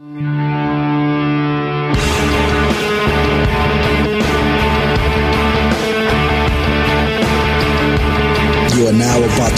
You 0.00 0.33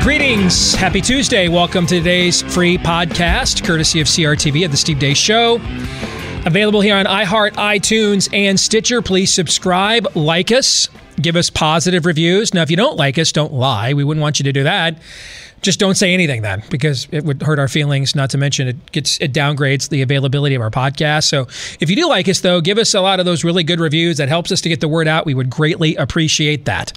greetings. 0.00 0.74
Happy 0.74 1.02
Tuesday. 1.02 1.48
Welcome 1.48 1.86
to 1.86 1.98
today's 1.98 2.40
free 2.40 2.78
podcast, 2.78 3.66
courtesy 3.66 4.00
of 4.00 4.06
CRTV 4.06 4.64
of 4.64 4.70
The 4.70 4.76
Steve 4.78 4.98
Deace 4.98 5.18
Show. 5.18 5.56
Available 6.46 6.80
here 6.80 6.96
on 6.96 7.04
iHeart, 7.04 7.50
iTunes, 7.52 8.32
and 8.32 8.58
Stitcher. 8.58 9.02
Please 9.02 9.30
subscribe, 9.32 10.06
like 10.16 10.52
us, 10.52 10.88
give 11.20 11.36
us 11.36 11.50
positive 11.50 12.06
reviews. 12.06 12.54
Now, 12.54 12.62
if 12.62 12.70
you 12.70 12.78
don't 12.78 12.96
like 12.96 13.18
us, 13.18 13.30
don't 13.30 13.52
lie. 13.52 13.92
We 13.92 14.02
wouldn't 14.02 14.22
want 14.22 14.40
you 14.40 14.44
to 14.44 14.52
do 14.52 14.62
that. 14.62 14.96
Just 15.62 15.78
don't 15.78 15.96
say 15.96 16.14
anything 16.14 16.42
then, 16.42 16.62
because 16.70 17.06
it 17.12 17.24
would 17.24 17.42
hurt 17.42 17.58
our 17.58 17.68
feelings. 17.68 18.14
Not 18.14 18.30
to 18.30 18.38
mention 18.38 18.68
it 18.68 18.92
gets 18.92 19.18
it 19.18 19.32
downgrades 19.32 19.88
the 19.90 20.00
availability 20.02 20.54
of 20.54 20.62
our 20.62 20.70
podcast. 20.70 21.24
So 21.24 21.42
if 21.80 21.90
you 21.90 21.96
do 21.96 22.08
like 22.08 22.28
us, 22.28 22.40
though, 22.40 22.60
give 22.60 22.78
us 22.78 22.94
a 22.94 23.00
lot 23.00 23.20
of 23.20 23.26
those 23.26 23.44
really 23.44 23.62
good 23.62 23.80
reviews. 23.80 24.16
That 24.16 24.28
helps 24.28 24.50
us 24.50 24.60
to 24.62 24.68
get 24.68 24.80
the 24.80 24.88
word 24.88 25.06
out. 25.06 25.26
We 25.26 25.34
would 25.34 25.50
greatly 25.50 25.96
appreciate 25.96 26.64
that. 26.64 26.92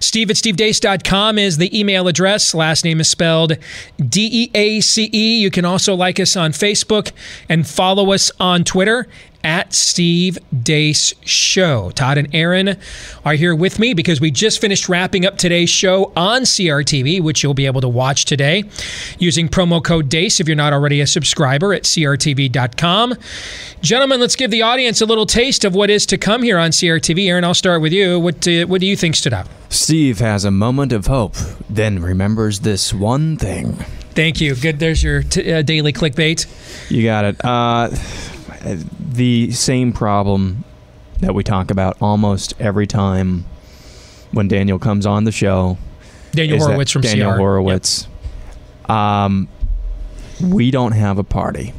Steve 0.00 0.30
at 0.30 0.36
stevedeace.com 0.36 1.38
is 1.38 1.58
the 1.58 1.78
email 1.78 2.08
address. 2.08 2.52
Last 2.54 2.84
name 2.84 3.00
is 3.00 3.08
spelled 3.08 3.56
D 3.98 4.28
E 4.32 4.50
A 4.54 4.80
C 4.80 5.08
E. 5.12 5.38
You 5.38 5.50
can 5.50 5.64
also 5.64 5.94
like 5.94 6.18
us 6.18 6.36
on 6.36 6.52
Facebook 6.52 7.12
and 7.48 7.66
follow 7.66 8.12
us 8.12 8.32
on 8.40 8.64
Twitter 8.64 9.06
at 9.44 9.72
Steve 9.72 10.38
Deace 10.54 11.14
Show. 11.24 11.90
Todd 11.90 12.18
and 12.18 12.34
Aaron 12.34 12.76
are 13.24 13.34
here 13.34 13.54
with 13.54 13.78
me 13.78 13.94
because 13.94 14.20
we 14.20 14.30
just 14.30 14.60
finished 14.60 14.88
wrapping 14.88 15.26
up 15.26 15.38
today's 15.38 15.70
show 15.70 16.12
on 16.16 16.42
CRTV, 16.42 17.20
which 17.22 17.42
you'll 17.42 17.54
be 17.54 17.66
able 17.66 17.80
to 17.80 17.88
watch 17.88 18.24
today 18.24 18.64
using 19.18 19.48
promo 19.48 19.82
code 19.82 20.08
DEACE 20.08 20.40
if 20.40 20.46
you're 20.46 20.56
not 20.56 20.72
already 20.72 21.00
a 21.00 21.06
subscriber 21.06 21.72
at 21.72 21.84
CRTV.com. 21.84 23.14
Gentlemen, 23.80 24.20
let's 24.20 24.36
give 24.36 24.50
the 24.50 24.62
audience 24.62 25.00
a 25.00 25.06
little 25.06 25.26
taste 25.26 25.64
of 25.64 25.74
what 25.74 25.90
is 25.90 26.06
to 26.06 26.18
come 26.18 26.42
here 26.42 26.58
on 26.58 26.70
CRTV. 26.70 27.28
Aaron, 27.28 27.44
I'll 27.44 27.54
start 27.54 27.80
with 27.80 27.92
you. 27.92 28.18
What, 28.18 28.46
uh, 28.46 28.66
what 28.66 28.80
do 28.80 28.86
you 28.86 28.96
think 28.96 29.16
stood 29.16 29.32
out? 29.32 29.46
Steve 29.68 30.18
has 30.18 30.44
a 30.44 30.50
moment 30.50 30.92
of 30.92 31.06
hope, 31.06 31.36
then 31.68 32.00
remembers 32.00 32.60
this 32.60 32.92
one 32.92 33.36
thing. 33.36 33.84
Thank 34.12 34.40
you. 34.40 34.54
Good. 34.56 34.78
There's 34.80 35.02
your 35.02 35.22
t- 35.22 35.52
uh, 35.52 35.62
daily 35.62 35.92
clickbait. 35.92 36.46
You 36.90 37.04
got 37.04 37.24
it. 37.24 37.44
Uh, 37.44 37.88
the 38.60 39.50
same 39.52 39.92
problem 39.92 40.64
that 41.20 41.34
we 41.34 41.42
talk 41.42 41.70
about 41.70 41.96
almost 42.00 42.54
every 42.58 42.86
time 42.86 43.44
when 44.32 44.48
Daniel 44.48 44.78
comes 44.78 45.06
on 45.06 45.24
the 45.24 45.32
show. 45.32 45.78
Daniel 46.32 46.58
Horowitz 46.58 46.90
from 46.92 47.02
Daniel 47.02 47.32
CR. 47.32 47.38
Horowitz. 47.38 48.08
Um, 48.88 49.48
we 50.42 50.70
don't 50.70 50.92
have 50.92 51.18
a 51.18 51.24
party. 51.24 51.74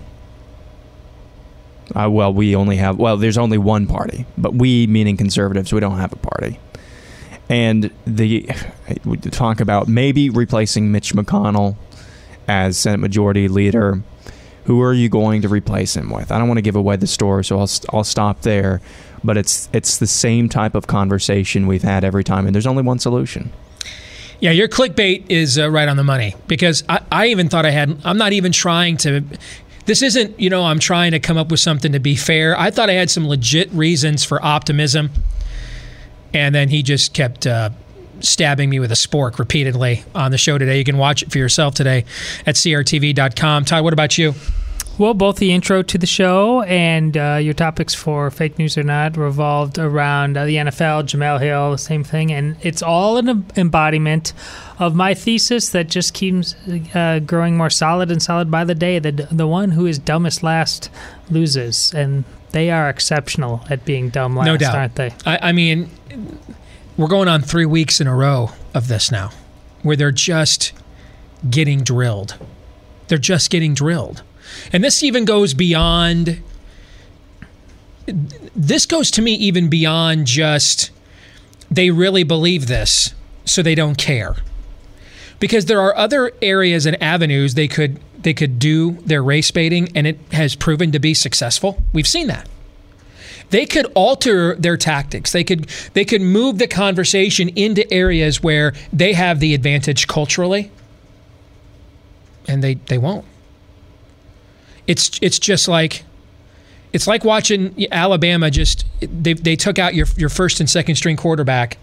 Uh, 1.95 2.09
well, 2.09 2.33
we 2.33 2.55
only 2.55 2.77
have 2.77 2.97
well. 2.97 3.17
There's 3.17 3.37
only 3.37 3.57
one 3.57 3.87
party, 3.87 4.25
but 4.37 4.53
we, 4.53 4.87
meaning 4.87 5.17
conservatives, 5.17 5.73
we 5.73 5.79
don't 5.79 5.97
have 5.97 6.13
a 6.13 6.17
party. 6.17 6.59
And 7.49 7.91
the 8.05 8.49
we 9.03 9.17
talk 9.17 9.59
about 9.59 9.87
maybe 9.89 10.29
replacing 10.29 10.91
Mitch 10.91 11.13
McConnell 11.13 11.75
as 12.47 12.77
Senate 12.77 12.99
Majority 12.99 13.47
Leader. 13.49 14.01
Who 14.65 14.81
are 14.81 14.93
you 14.93 15.09
going 15.09 15.41
to 15.41 15.49
replace 15.49 15.95
him 15.95 16.09
with? 16.09 16.31
I 16.31 16.37
don't 16.37 16.47
want 16.47 16.59
to 16.59 16.63
give 16.63 16.75
away 16.75 16.95
the 16.95 17.07
store, 17.07 17.43
so 17.43 17.59
I'll 17.59 17.69
I'll 17.91 18.03
stop 18.03 18.41
there. 18.41 18.81
But 19.23 19.37
it's 19.37 19.69
it's 19.73 19.97
the 19.97 20.07
same 20.07 20.49
type 20.49 20.75
of 20.75 20.87
conversation 20.87 21.67
we've 21.67 21.83
had 21.83 22.03
every 22.03 22.23
time, 22.23 22.45
and 22.45 22.55
there's 22.55 22.67
only 22.67 22.83
one 22.83 22.99
solution. 22.99 23.51
Yeah, 24.39 24.51
your 24.51 24.67
clickbait 24.67 25.25
is 25.29 25.59
uh, 25.59 25.69
right 25.69 25.87
on 25.87 25.97
the 25.97 26.03
money 26.03 26.35
because 26.47 26.83
I, 26.89 27.01
I 27.11 27.27
even 27.27 27.47
thought 27.47 27.65
I 27.65 27.69
had. 27.71 28.01
I'm 28.03 28.17
not 28.17 28.33
even 28.33 28.51
trying 28.51 28.97
to. 28.97 29.23
This 29.85 30.01
isn't, 30.01 30.39
you 30.39 30.49
know, 30.49 30.63
I'm 30.63 30.79
trying 30.79 31.11
to 31.11 31.19
come 31.19 31.37
up 31.37 31.49
with 31.49 31.59
something 31.59 31.91
to 31.91 31.99
be 31.99 32.15
fair. 32.15 32.57
I 32.57 32.71
thought 32.71 32.89
I 32.89 32.93
had 32.93 33.09
some 33.09 33.27
legit 33.27 33.71
reasons 33.71 34.23
for 34.23 34.43
optimism. 34.43 35.09
And 36.33 36.55
then 36.55 36.69
he 36.69 36.81
just 36.81 37.13
kept 37.13 37.45
uh, 37.45 37.71
stabbing 38.23 38.69
me 38.69 38.79
with 38.79 38.91
a 38.91 38.95
spork 38.95 39.39
repeatedly 39.39 40.03
on 40.15 40.31
the 40.31 40.37
show 40.37 40.57
today. 40.57 40.77
You 40.77 40.83
can 40.83 40.97
watch 40.97 41.23
it 41.23 41.31
for 41.31 41.37
yourself 41.37 41.75
today 41.75 42.05
at 42.45 42.55
crtv.com. 42.55 43.65
Ty, 43.65 43.81
what 43.81 43.93
about 43.93 44.17
you? 44.17 44.33
Well, 44.97 45.13
both 45.13 45.37
the 45.37 45.51
intro 45.51 45.81
to 45.81 45.97
the 45.97 46.05
show 46.05 46.61
and 46.63 47.15
uh, 47.17 47.39
your 47.41 47.53
topics 47.53 47.95
for 47.95 48.29
fake 48.29 48.59
news 48.59 48.77
or 48.77 48.83
not 48.83 49.17
revolved 49.17 49.79
around 49.79 50.37
uh, 50.37 50.45
the 50.45 50.57
NFL, 50.57 51.05
Jemele 51.05 51.39
Hill, 51.39 51.71
the 51.71 51.77
same 51.77 52.03
thing, 52.03 52.31
and 52.31 52.57
it's 52.61 52.83
all 52.83 53.17
an 53.17 53.45
embodiment 53.55 54.33
of 54.79 54.93
my 54.93 55.13
thesis 55.13 55.69
that 55.69 55.87
just 55.87 56.13
keeps 56.13 56.55
uh, 56.93 57.19
growing 57.25 57.57
more 57.57 57.69
solid 57.69 58.11
and 58.11 58.21
solid 58.21 58.51
by 58.51 58.63
the 58.63 58.75
day. 58.75 58.99
The 58.99 59.11
the 59.31 59.47
one 59.47 59.71
who 59.71 59.85
is 59.85 59.97
dumbest 59.97 60.43
last 60.43 60.91
loses, 61.29 61.93
and 61.93 62.25
they 62.51 62.69
are 62.69 62.89
exceptional 62.89 63.65
at 63.69 63.85
being 63.85 64.09
dumb 64.09 64.35
last, 64.35 64.45
no 64.45 64.57
doubt. 64.57 64.75
aren't 64.75 64.95
they? 64.95 65.13
I, 65.25 65.49
I 65.49 65.51
mean, 65.53 65.89
we're 66.97 67.07
going 67.07 67.27
on 67.27 67.41
three 67.41 67.65
weeks 67.65 68.01
in 68.01 68.07
a 68.07 68.15
row 68.15 68.51
of 68.73 68.87
this 68.87 69.11
now, 69.11 69.31
where 69.83 69.95
they're 69.95 70.11
just 70.11 70.73
getting 71.49 71.83
drilled. 71.83 72.37
They're 73.07 73.17
just 73.17 73.49
getting 73.49 73.73
drilled. 73.73 74.23
And 74.71 74.83
this 74.83 75.03
even 75.03 75.25
goes 75.25 75.53
beyond. 75.53 76.41
This 78.55 78.85
goes 78.85 79.11
to 79.11 79.21
me 79.21 79.33
even 79.33 79.69
beyond 79.69 80.27
just 80.27 80.91
they 81.69 81.89
really 81.89 82.23
believe 82.23 82.67
this, 82.67 83.13
so 83.45 83.61
they 83.61 83.75
don't 83.75 83.97
care. 83.97 84.35
Because 85.39 85.65
there 85.65 85.79
are 85.81 85.95
other 85.95 86.33
areas 86.41 86.85
and 86.85 87.01
avenues 87.01 87.53
they 87.53 87.67
could 87.67 87.99
they 88.21 88.33
could 88.33 88.59
do 88.59 88.91
their 89.01 89.23
race 89.23 89.49
baiting, 89.49 89.89
and 89.95 90.05
it 90.05 90.19
has 90.31 90.55
proven 90.55 90.91
to 90.91 90.99
be 90.99 91.13
successful. 91.13 91.81
We've 91.93 92.07
seen 92.07 92.27
that. 92.27 92.47
They 93.51 93.65
could 93.65 93.85
alter 93.95 94.55
their 94.55 94.77
tactics. 94.77 95.33
They 95.33 95.43
could 95.43 95.69
they 95.93 96.05
could 96.05 96.21
move 96.21 96.57
the 96.57 96.67
conversation 96.67 97.49
into 97.49 97.91
areas 97.93 98.41
where 98.41 98.73
they 98.91 99.13
have 99.13 99.39
the 99.39 99.53
advantage 99.53 100.07
culturally, 100.07 100.71
and 102.47 102.63
they 102.63 102.75
they 102.75 102.97
won't. 102.97 103.25
It's 104.87 105.19
it's 105.21 105.37
just 105.37 105.67
like 105.67 106.03
it's 106.93 107.07
like 107.07 107.25
watching 107.25 107.87
Alabama 107.91 108.49
just 108.49 108.85
they 109.01 109.33
they 109.33 109.57
took 109.57 109.77
out 109.77 109.95
your 109.95 110.07
your 110.15 110.29
first 110.29 110.61
and 110.61 110.69
second 110.69 110.95
string 110.95 111.17
quarterback 111.17 111.77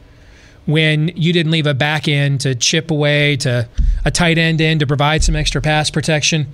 when 0.65 1.09
you 1.17 1.35
didn't 1.35 1.53
leave 1.53 1.67
a 1.67 1.75
back 1.75 2.09
end 2.09 2.41
to 2.43 2.55
chip 2.55 2.91
away 2.91 3.37
to 3.37 3.69
a 4.07 4.11
tight 4.11 4.39
end 4.39 4.61
in 4.61 4.79
to 4.79 4.87
provide 4.87 5.23
some 5.23 5.37
extra 5.37 5.61
pass 5.61 5.91
protection. 5.91 6.47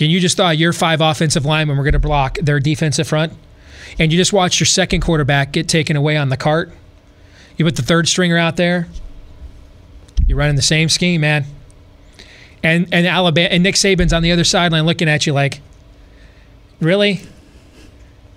And 0.00 0.10
you 0.10 0.20
just 0.20 0.36
thought 0.36 0.56
your 0.56 0.72
five 0.72 1.00
offensive 1.02 1.44
linemen 1.44 1.76
were 1.76 1.82
going 1.82 1.92
to 1.92 1.98
block 1.98 2.38
their 2.40 2.60
defensive 2.60 3.08
front. 3.08 3.32
And 3.98 4.12
you 4.12 4.18
just 4.18 4.32
watched 4.32 4.60
your 4.60 4.66
second 4.66 5.00
quarterback 5.00 5.52
get 5.52 5.68
taken 5.68 5.96
away 5.96 6.16
on 6.16 6.28
the 6.28 6.36
cart. 6.36 6.72
You 7.56 7.64
put 7.64 7.76
the 7.76 7.82
third 7.82 8.08
stringer 8.08 8.36
out 8.36 8.56
there. 8.56 8.88
You're 10.26 10.38
running 10.38 10.56
the 10.56 10.62
same 10.62 10.88
scheme, 10.88 11.22
man. 11.22 11.44
And 12.62 12.88
and 12.92 13.06
Alabama 13.06 13.48
and 13.48 13.62
Nick 13.62 13.76
Saban's 13.76 14.12
on 14.12 14.22
the 14.22 14.32
other 14.32 14.44
sideline 14.44 14.84
looking 14.84 15.08
at 15.08 15.26
you 15.26 15.32
like, 15.32 15.60
really? 16.80 17.22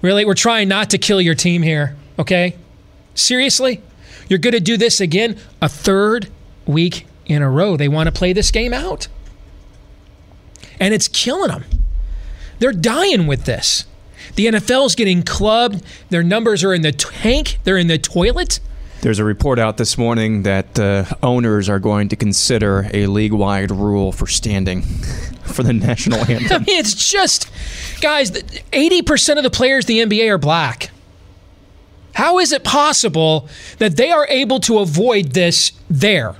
Really? 0.01 0.25
We're 0.25 0.33
trying 0.33 0.67
not 0.67 0.89
to 0.91 0.97
kill 0.97 1.21
your 1.21 1.35
team 1.35 1.61
here, 1.61 1.95
okay? 2.17 2.55
Seriously? 3.13 3.81
You're 4.29 4.39
going 4.39 4.53
to 4.53 4.59
do 4.59 4.77
this 4.77 5.01
again 5.01 5.37
a 5.61 5.69
third 5.69 6.29
week 6.65 7.05
in 7.25 7.41
a 7.41 7.49
row. 7.49 7.77
They 7.77 7.87
want 7.87 8.07
to 8.07 8.11
play 8.11 8.33
this 8.33 8.49
game 8.51 8.73
out. 8.73 9.07
And 10.79 10.93
it's 10.93 11.07
killing 11.07 11.49
them. 11.49 11.65
They're 12.59 12.71
dying 12.71 13.27
with 13.27 13.45
this. 13.45 13.85
The 14.35 14.47
NFL's 14.47 14.95
getting 14.95 15.23
clubbed. 15.23 15.83
Their 16.09 16.23
numbers 16.23 16.63
are 16.63 16.73
in 16.73 16.81
the 16.81 16.91
tank, 16.91 17.59
they're 17.63 17.77
in 17.77 17.87
the 17.87 17.97
toilet. 17.97 18.59
There's 19.01 19.17
a 19.17 19.23
report 19.23 19.57
out 19.57 19.77
this 19.77 19.97
morning 19.97 20.43
that 20.43 20.77
uh, 20.79 21.05
owners 21.23 21.67
are 21.69 21.79
going 21.79 22.09
to 22.09 22.15
consider 22.15 22.87
a 22.93 23.07
league 23.07 23.33
wide 23.33 23.71
rule 23.71 24.11
for 24.11 24.27
standing 24.27 24.81
for 25.43 25.63
the 25.63 25.73
national 25.73 26.19
anthem. 26.29 26.51
I 26.51 26.59
mean, 26.59 26.77
it's 26.77 26.93
just, 26.93 27.49
guys, 27.99 28.31
80% 28.31 29.37
of 29.37 29.43
the 29.43 29.49
players 29.49 29.89
in 29.89 30.07
the 30.07 30.17
NBA 30.17 30.29
are 30.29 30.37
black. 30.37 30.91
How 32.13 32.37
is 32.37 32.51
it 32.51 32.63
possible 32.63 33.49
that 33.79 33.97
they 33.97 34.11
are 34.11 34.27
able 34.27 34.59
to 34.61 34.79
avoid 34.79 35.31
this 35.31 35.71
there, 35.89 36.35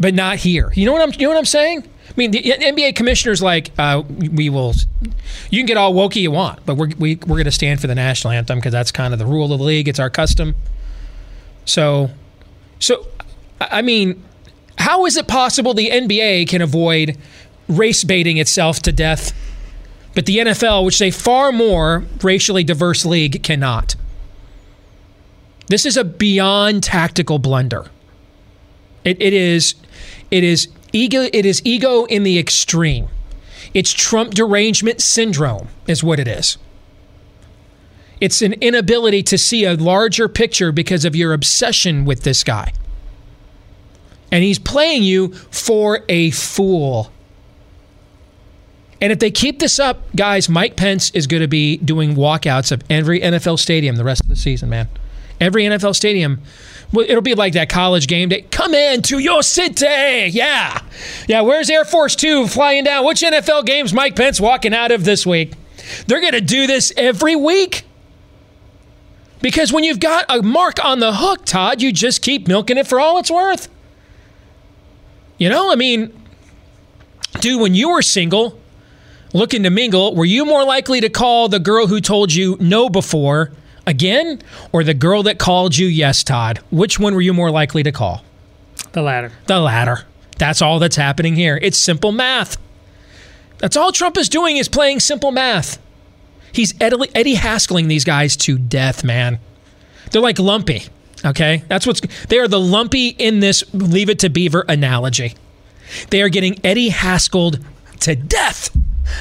but 0.00 0.14
not 0.14 0.36
here? 0.36 0.72
You 0.74 0.86
know 0.86 0.92
what 0.92 1.02
I'm, 1.02 1.12
you 1.12 1.26
know 1.26 1.30
what 1.30 1.38
I'm 1.38 1.44
saying? 1.44 1.88
Mean, 2.16 2.30
the 2.30 2.42
NBA 2.42 2.94
commissioner's 2.96 3.42
like, 3.42 3.70
uh, 3.78 4.02
we 4.08 4.50
will. 4.50 4.74
You 5.50 5.58
can 5.58 5.66
get 5.66 5.76
all 5.76 5.94
wokey 5.94 6.16
you 6.16 6.30
want, 6.30 6.64
but 6.66 6.76
we're 6.76 6.90
we, 6.98 7.16
we're 7.16 7.36
going 7.36 7.44
to 7.44 7.50
stand 7.50 7.80
for 7.80 7.86
the 7.86 7.94
national 7.94 8.32
anthem 8.32 8.58
because 8.58 8.72
that's 8.72 8.92
kind 8.92 9.12
of 9.12 9.18
the 9.18 9.26
rule 9.26 9.52
of 9.52 9.58
the 9.58 9.64
league. 9.64 9.88
It's 9.88 9.98
our 9.98 10.10
custom. 10.10 10.54
So, 11.64 12.10
so, 12.78 13.06
I 13.60 13.78
I 13.78 13.82
mean, 13.82 14.22
how 14.78 15.06
is 15.06 15.16
it 15.16 15.28
possible 15.28 15.74
the 15.74 15.90
NBA 15.90 16.48
can 16.48 16.62
avoid 16.62 17.16
race 17.68 18.04
baiting 18.04 18.38
itself 18.38 18.80
to 18.80 18.92
death, 18.92 19.32
but 20.14 20.26
the 20.26 20.38
NFL, 20.38 20.84
which 20.84 20.96
is 20.96 21.02
a 21.02 21.10
far 21.10 21.52
more 21.52 22.04
racially 22.22 22.64
diverse 22.64 23.04
league, 23.04 23.42
cannot? 23.42 23.94
This 25.68 25.86
is 25.86 25.96
a 25.96 26.04
beyond 26.04 26.82
tactical 26.82 27.38
blunder. 27.38 27.86
It, 29.04 29.20
it 29.20 29.32
is, 29.32 29.74
it 30.30 30.44
is 30.44 30.68
ego. 30.92 31.28
It 31.32 31.46
is 31.46 31.62
ego 31.64 32.04
in 32.04 32.22
the 32.22 32.38
extreme. 32.38 33.08
It's 33.74 33.92
Trump 33.92 34.34
derangement 34.34 35.00
syndrome, 35.00 35.68
is 35.86 36.04
what 36.04 36.20
it 36.20 36.28
is. 36.28 36.58
It's 38.20 38.40
an 38.42 38.52
inability 38.54 39.22
to 39.24 39.38
see 39.38 39.64
a 39.64 39.74
larger 39.74 40.28
picture 40.28 40.70
because 40.70 41.04
of 41.04 41.16
your 41.16 41.32
obsession 41.32 42.04
with 42.04 42.22
this 42.22 42.44
guy. 42.44 42.72
And 44.30 44.44
he's 44.44 44.58
playing 44.58 45.02
you 45.02 45.32
for 45.50 46.04
a 46.08 46.30
fool. 46.30 47.10
And 49.00 49.10
if 49.10 49.18
they 49.18 49.32
keep 49.32 49.58
this 49.58 49.80
up, 49.80 50.14
guys, 50.14 50.48
Mike 50.48 50.76
Pence 50.76 51.10
is 51.10 51.26
going 51.26 51.40
to 51.40 51.48
be 51.48 51.78
doing 51.78 52.14
walkouts 52.14 52.70
of 52.70 52.84
every 52.88 53.20
NFL 53.20 53.58
stadium 53.58 53.96
the 53.96 54.04
rest 54.04 54.22
of 54.22 54.28
the 54.28 54.36
season, 54.36 54.70
man. 54.70 54.88
Every 55.40 55.64
NFL 55.64 55.96
stadium. 55.96 56.40
It'll 56.94 57.22
be 57.22 57.34
like 57.34 57.54
that 57.54 57.68
college 57.68 58.06
game 58.06 58.28
day. 58.28 58.42
Come 58.50 58.74
in 58.74 59.02
to 59.02 59.18
your 59.18 59.42
city. 59.42 59.86
Yeah. 60.30 60.82
Yeah. 61.26 61.40
Where's 61.40 61.70
Air 61.70 61.84
Force 61.84 62.14
Two 62.14 62.46
flying 62.46 62.84
down? 62.84 63.06
Which 63.06 63.22
NFL 63.22 63.64
games 63.64 63.94
Mike 63.94 64.14
Pence 64.14 64.40
walking 64.40 64.74
out 64.74 64.90
of 64.90 65.04
this 65.04 65.26
week? 65.26 65.52
They're 66.06 66.20
going 66.20 66.32
to 66.32 66.40
do 66.40 66.66
this 66.66 66.92
every 66.96 67.36
week. 67.36 67.84
Because 69.40 69.72
when 69.72 69.82
you've 69.82 70.00
got 70.00 70.24
a 70.28 70.42
mark 70.42 70.82
on 70.84 71.00
the 71.00 71.14
hook, 71.14 71.44
Todd, 71.44 71.82
you 71.82 71.92
just 71.92 72.22
keep 72.22 72.46
milking 72.46 72.78
it 72.78 72.86
for 72.86 73.00
all 73.00 73.18
it's 73.18 73.30
worth. 73.30 73.68
You 75.36 75.48
know, 75.48 75.72
I 75.72 75.74
mean, 75.74 76.12
dude, 77.40 77.60
when 77.60 77.74
you 77.74 77.90
were 77.90 78.02
single, 78.02 78.60
looking 79.34 79.64
to 79.64 79.70
mingle, 79.70 80.14
were 80.14 80.24
you 80.24 80.44
more 80.44 80.64
likely 80.64 81.00
to 81.00 81.08
call 81.08 81.48
the 81.48 81.58
girl 81.58 81.88
who 81.88 82.00
told 82.00 82.32
you 82.32 82.56
no 82.60 82.88
before 82.88 83.50
again 83.86 84.40
or 84.72 84.84
the 84.84 84.94
girl 84.94 85.22
that 85.24 85.38
called 85.38 85.76
you 85.76 85.86
yes, 85.86 86.22
Todd? 86.24 86.58
Which 86.70 86.98
one 86.98 87.14
were 87.14 87.20
you 87.20 87.32
more 87.32 87.50
likely 87.50 87.82
to 87.82 87.92
call? 87.92 88.24
The 88.92 89.02
latter. 89.02 89.32
The 89.46 89.60
latter. 89.60 90.06
That's 90.38 90.62
all 90.62 90.78
that's 90.78 90.96
happening 90.96 91.36
here. 91.36 91.58
It's 91.62 91.78
simple 91.78 92.12
math. 92.12 92.56
That's 93.58 93.76
all 93.76 93.92
Trump 93.92 94.16
is 94.16 94.28
doing 94.28 94.56
is 94.56 94.68
playing 94.68 95.00
simple 95.00 95.30
math. 95.30 95.80
He's 96.52 96.74
Eddie, 96.80 97.08
Eddie 97.14 97.36
Haskelling 97.36 97.88
these 97.88 98.04
guys 98.04 98.36
to 98.38 98.58
death, 98.58 99.04
man. 99.04 99.38
They're 100.10 100.20
like 100.20 100.38
lumpy. 100.38 100.82
Okay, 101.24 101.62
that's 101.68 101.86
what's. 101.86 102.00
They 102.26 102.38
are 102.38 102.48
the 102.48 102.60
lumpy 102.60 103.08
in 103.08 103.40
this 103.40 103.62
Leave 103.72 104.10
It 104.10 104.18
to 104.20 104.28
Beaver 104.28 104.64
analogy. 104.68 105.34
They 106.10 106.20
are 106.22 106.28
getting 106.28 106.58
Eddie 106.64 106.90
Haskelled 106.90 107.64
to 108.00 108.16
death. 108.16 108.76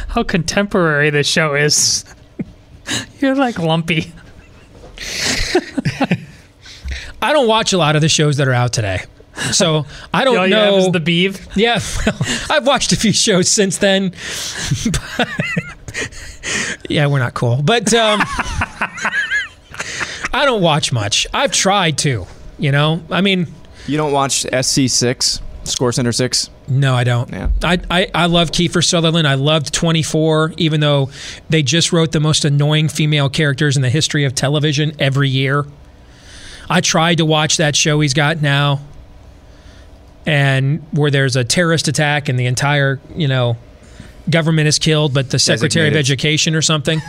How 0.10 0.24
contemporary 0.24 1.10
this 1.10 1.28
show 1.28 1.54
is. 1.54 2.04
You're 3.20 3.36
like 3.36 3.60
lumpy. 3.60 4.12
I 7.22 7.34
don't 7.34 7.48
watch 7.48 7.72
a 7.74 7.78
lot 7.78 7.96
of 7.96 8.02
the 8.02 8.10
shows 8.10 8.38
that 8.38 8.48
are 8.48 8.54
out 8.54 8.74
today. 8.74 9.00
So 9.52 9.86
I 10.14 10.24
don't 10.26 10.38
All 10.40 10.48
you 10.48 10.54
know. 10.56 10.76
have 10.76 10.84
is 10.86 10.92
the 10.92 11.00
beeve. 11.00 11.48
Yeah, 11.56 11.80
well, 12.06 12.16
I've 12.50 12.66
watched 12.68 12.92
a 12.92 12.96
few 12.96 13.14
shows 13.14 13.50
since 13.50 13.78
then. 13.78 14.14
But- 15.18 15.28
yeah, 16.90 17.06
we're 17.08 17.20
not 17.20 17.34
cool, 17.34 17.62
but 17.62 17.94
um, 17.94 18.22
I 20.34 20.44
don't 20.46 20.62
watch 20.62 20.92
much. 20.92 21.28
I've 21.34 21.52
tried 21.52 21.98
to, 22.00 22.26
you 22.58 22.72
know. 22.72 23.02
I 23.12 23.22
mean, 23.22 23.48
You 23.88 23.98
don't 23.98 24.12
watch 24.12 24.44
SC6, 24.46 25.42
SportsCenter 25.66 26.14
6? 26.16 26.50
No, 26.72 26.96
I 26.96 27.04
don't. 27.04 27.30
Yeah. 27.30 27.50
I, 27.64 27.80
I 27.90 28.08
I 28.16 28.26
love 28.28 28.52
Kiefer 28.52 28.84
Sutherland. 28.84 29.28
I 29.28 29.34
loved 29.34 29.74
24, 29.74 30.54
even 30.58 30.80
though 30.80 31.10
they 31.50 31.64
just 31.64 31.92
wrote 31.92 32.14
the 32.14 32.22
most 32.22 32.46
annoying 32.46 32.88
female 32.88 33.30
characters 33.30 33.76
in 33.76 33.82
the 33.82 33.90
history 33.90 34.24
of 34.24 34.34
television 34.34 34.94
every 34.98 35.28
year. 35.30 35.66
I 36.70 36.80
tried 36.80 37.18
to 37.18 37.26
watch 37.26 37.58
that 37.58 37.76
show 37.76 38.00
he's 38.00 38.14
got 38.14 38.42
now, 38.42 38.80
and 40.26 40.82
where 40.92 41.12
there's 41.12 41.36
a 41.36 41.44
terrorist 41.44 41.90
attack 41.90 42.30
and 42.30 42.40
the 42.40 42.46
entire, 42.46 43.02
you 43.16 43.28
know, 43.28 43.58
government 44.30 44.70
is 44.70 44.80
killed, 44.80 45.14
but 45.14 45.30
the 45.30 45.40
Secretary 45.40 45.90
of 45.90 45.96
Education 45.96 46.56
or 46.56 46.62
something. 46.62 47.02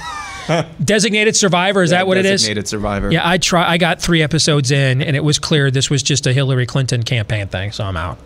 Designated 0.85 1.37
survivor, 1.37 1.85
is 1.85 1.91
that 1.91 2.09
what 2.09 2.19
it 2.19 2.27
is? 2.27 2.43
Designated 2.43 2.67
survivor. 2.67 3.13
Yeah, 3.13 3.29
I 3.29 3.39
try. 3.39 3.71
I 3.71 3.79
got 3.79 4.03
three 4.03 4.23
episodes 4.23 4.73
in, 4.73 5.01
and 5.01 5.15
it 5.15 5.23
was 5.23 5.39
clear 5.39 5.71
this 5.71 5.89
was 5.89 6.03
just 6.03 6.27
a 6.27 6.33
Hillary 6.33 6.67
Clinton 6.67 7.05
campaign 7.05 7.47
thing. 7.47 7.71
So 7.71 7.85
I'm 7.85 7.97
out. 7.97 8.19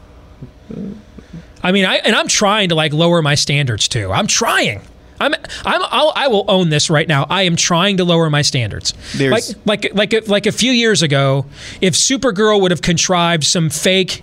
I 1.67 1.73
mean, 1.73 1.85
I 1.85 1.97
and 1.97 2.15
I'm 2.15 2.29
trying 2.29 2.69
to 2.69 2.75
like 2.75 2.93
lower 2.93 3.23
my 3.23 3.35
standards 3.35 3.89
too. 3.89 4.13
I'm 4.13 4.27
trying. 4.27 4.83
I'm. 5.19 5.35
I'm. 5.65 5.83
I'll, 5.91 6.13
I 6.15 6.29
will 6.29 6.45
own 6.47 6.69
this 6.69 6.91
right 6.91 7.09
now. 7.09 7.27
I 7.29 7.43
am 7.43 7.57
trying 7.57 7.97
to 7.97 8.05
lower 8.05 8.31
my 8.31 8.43
standards. 8.43 8.93
There's- 9.15 9.55
like 9.65 9.93
like 9.95 9.95
like 9.95 10.13
a, 10.13 10.31
like 10.31 10.47
a 10.47 10.53
few 10.53 10.71
years 10.73 11.03
ago, 11.03 11.47
if 11.81 11.95
Supergirl 11.95 12.61
would 12.61 12.71
have 12.71 12.83
contrived 12.83 13.45
some 13.45 13.69
fake 13.71 14.23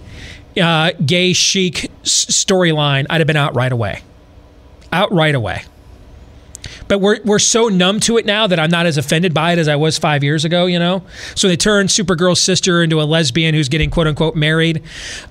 uh, 0.61 0.91
gay 1.05 1.33
chic 1.33 1.91
s- 2.03 2.25
storyline, 2.25 3.07
I'd 3.09 3.19
have 3.21 3.27
been 3.27 3.35
out 3.35 3.55
right 3.55 3.71
away. 3.71 4.03
Out 4.91 5.11
right 5.11 5.33
away. 5.35 5.63
But 6.87 6.99
we're, 6.99 7.19
we're 7.23 7.39
so 7.39 7.67
numb 7.67 7.99
to 8.01 8.17
it 8.17 8.25
now 8.25 8.47
that 8.47 8.59
I'm 8.59 8.69
not 8.69 8.85
as 8.85 8.97
offended 8.97 9.33
by 9.33 9.53
it 9.53 9.59
as 9.59 9.67
I 9.67 9.75
was 9.75 9.97
five 9.97 10.23
years 10.23 10.45
ago, 10.45 10.65
you 10.65 10.79
know? 10.79 11.03
So 11.35 11.47
they 11.47 11.57
turned 11.57 11.89
Supergirl's 11.89 12.41
sister 12.41 12.83
into 12.83 13.01
a 13.01 13.03
lesbian 13.03 13.55
who's 13.55 13.69
getting 13.69 13.89
quote 13.89 14.07
unquote 14.07 14.35
married. 14.35 14.83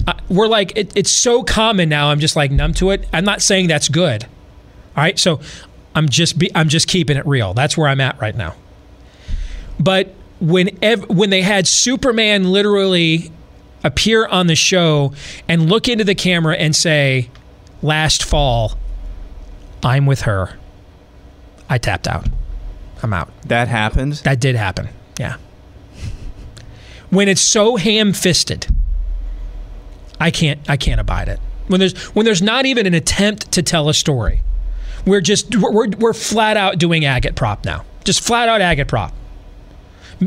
Uh, 0.06 0.14
we're 0.28 0.46
like, 0.46 0.76
it, 0.76 0.96
it's 0.96 1.10
so 1.10 1.42
common 1.42 1.88
now, 1.88 2.10
I'm 2.10 2.20
just 2.20 2.36
like 2.36 2.50
numb 2.50 2.74
to 2.74 2.90
it. 2.90 3.08
I'm 3.12 3.24
not 3.24 3.42
saying 3.42 3.68
that's 3.68 3.88
good. 3.88 4.24
All 4.24 5.02
right. 5.02 5.18
So 5.18 5.40
I'm 5.94 6.08
just, 6.08 6.38
be, 6.38 6.50
I'm 6.54 6.68
just 6.68 6.88
keeping 6.88 7.16
it 7.16 7.26
real. 7.26 7.54
That's 7.54 7.76
where 7.76 7.88
I'm 7.88 8.00
at 8.00 8.20
right 8.20 8.36
now. 8.36 8.54
But 9.78 10.14
when, 10.40 10.78
ev- 10.82 11.08
when 11.08 11.30
they 11.30 11.42
had 11.42 11.66
Superman 11.66 12.50
literally 12.50 13.30
appear 13.84 14.26
on 14.26 14.46
the 14.46 14.54
show 14.54 15.12
and 15.48 15.68
look 15.68 15.88
into 15.88 16.04
the 16.04 16.14
camera 16.14 16.54
and 16.54 16.74
say, 16.74 17.30
last 17.82 18.22
fall, 18.24 18.78
I'm 19.82 20.06
with 20.06 20.22
her. 20.22 20.56
I 21.72 21.78
tapped 21.78 22.06
out. 22.06 22.28
I'm 23.02 23.14
out. 23.14 23.30
That 23.46 23.66
happened. 23.66 24.12
That 24.24 24.40
did 24.40 24.56
happen. 24.56 24.90
Yeah. 25.18 25.36
When 27.08 27.28
it's 27.28 27.40
so 27.40 27.76
ham-fisted, 27.76 28.66
I 30.20 30.30
can't 30.30 30.60
I 30.68 30.76
can't 30.76 31.00
abide 31.00 31.30
it. 31.30 31.40
When 31.68 31.80
there's 31.80 31.98
when 32.14 32.26
there's 32.26 32.42
not 32.42 32.66
even 32.66 32.86
an 32.86 32.92
attempt 32.92 33.50
to 33.52 33.62
tell 33.62 33.88
a 33.88 33.94
story. 33.94 34.42
We're 35.06 35.22
just 35.22 35.56
we're 35.56 35.72
we're, 35.72 35.88
we're 35.98 36.12
flat 36.12 36.58
out 36.58 36.76
doing 36.76 37.04
agitprop 37.04 37.64
now. 37.64 37.86
Just 38.04 38.20
flat 38.20 38.50
out 38.50 38.60
agitprop. 38.60 39.12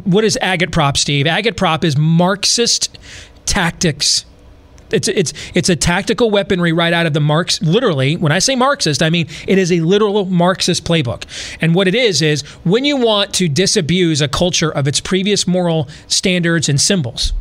What 0.04 0.24
is 0.24 0.40
agitprop, 0.42 0.98
Steve? 0.98 1.28
Agitprop 1.28 1.84
is 1.84 1.96
Marxist 1.96 2.98
tactics 3.46 4.26
it's 4.96 5.08
it's 5.10 5.34
it's 5.54 5.70
a 5.70 5.76
tactical 5.76 6.32
weaponry 6.32 6.72
right 6.72 6.94
out 6.94 7.06
of 7.06 7.14
the 7.14 7.20
Marx. 7.20 7.62
Literally, 7.62 8.16
when 8.16 8.32
I 8.32 8.40
say 8.40 8.56
Marxist, 8.56 9.04
I 9.04 9.10
mean 9.10 9.28
it 9.48 9.58
is 9.58 9.72
a 9.72 9.82
literal 9.82 10.26
Marxist 10.26 10.86
playbook. 10.86 11.26
And 11.62 11.76
what 11.76 11.88
it 11.88 11.96
is 11.96 12.22
is 12.22 12.42
when 12.64 12.86
you 12.86 12.98
want 12.98 13.34
to 13.36 13.48
disabuse 13.50 14.22
a 14.22 14.28
culture 14.28 14.72
of 14.72 14.88
its 14.88 15.00
previous 15.02 15.46
moral 15.46 15.90
standards 16.08 16.70
and 16.70 16.80
symbols, 16.80 17.34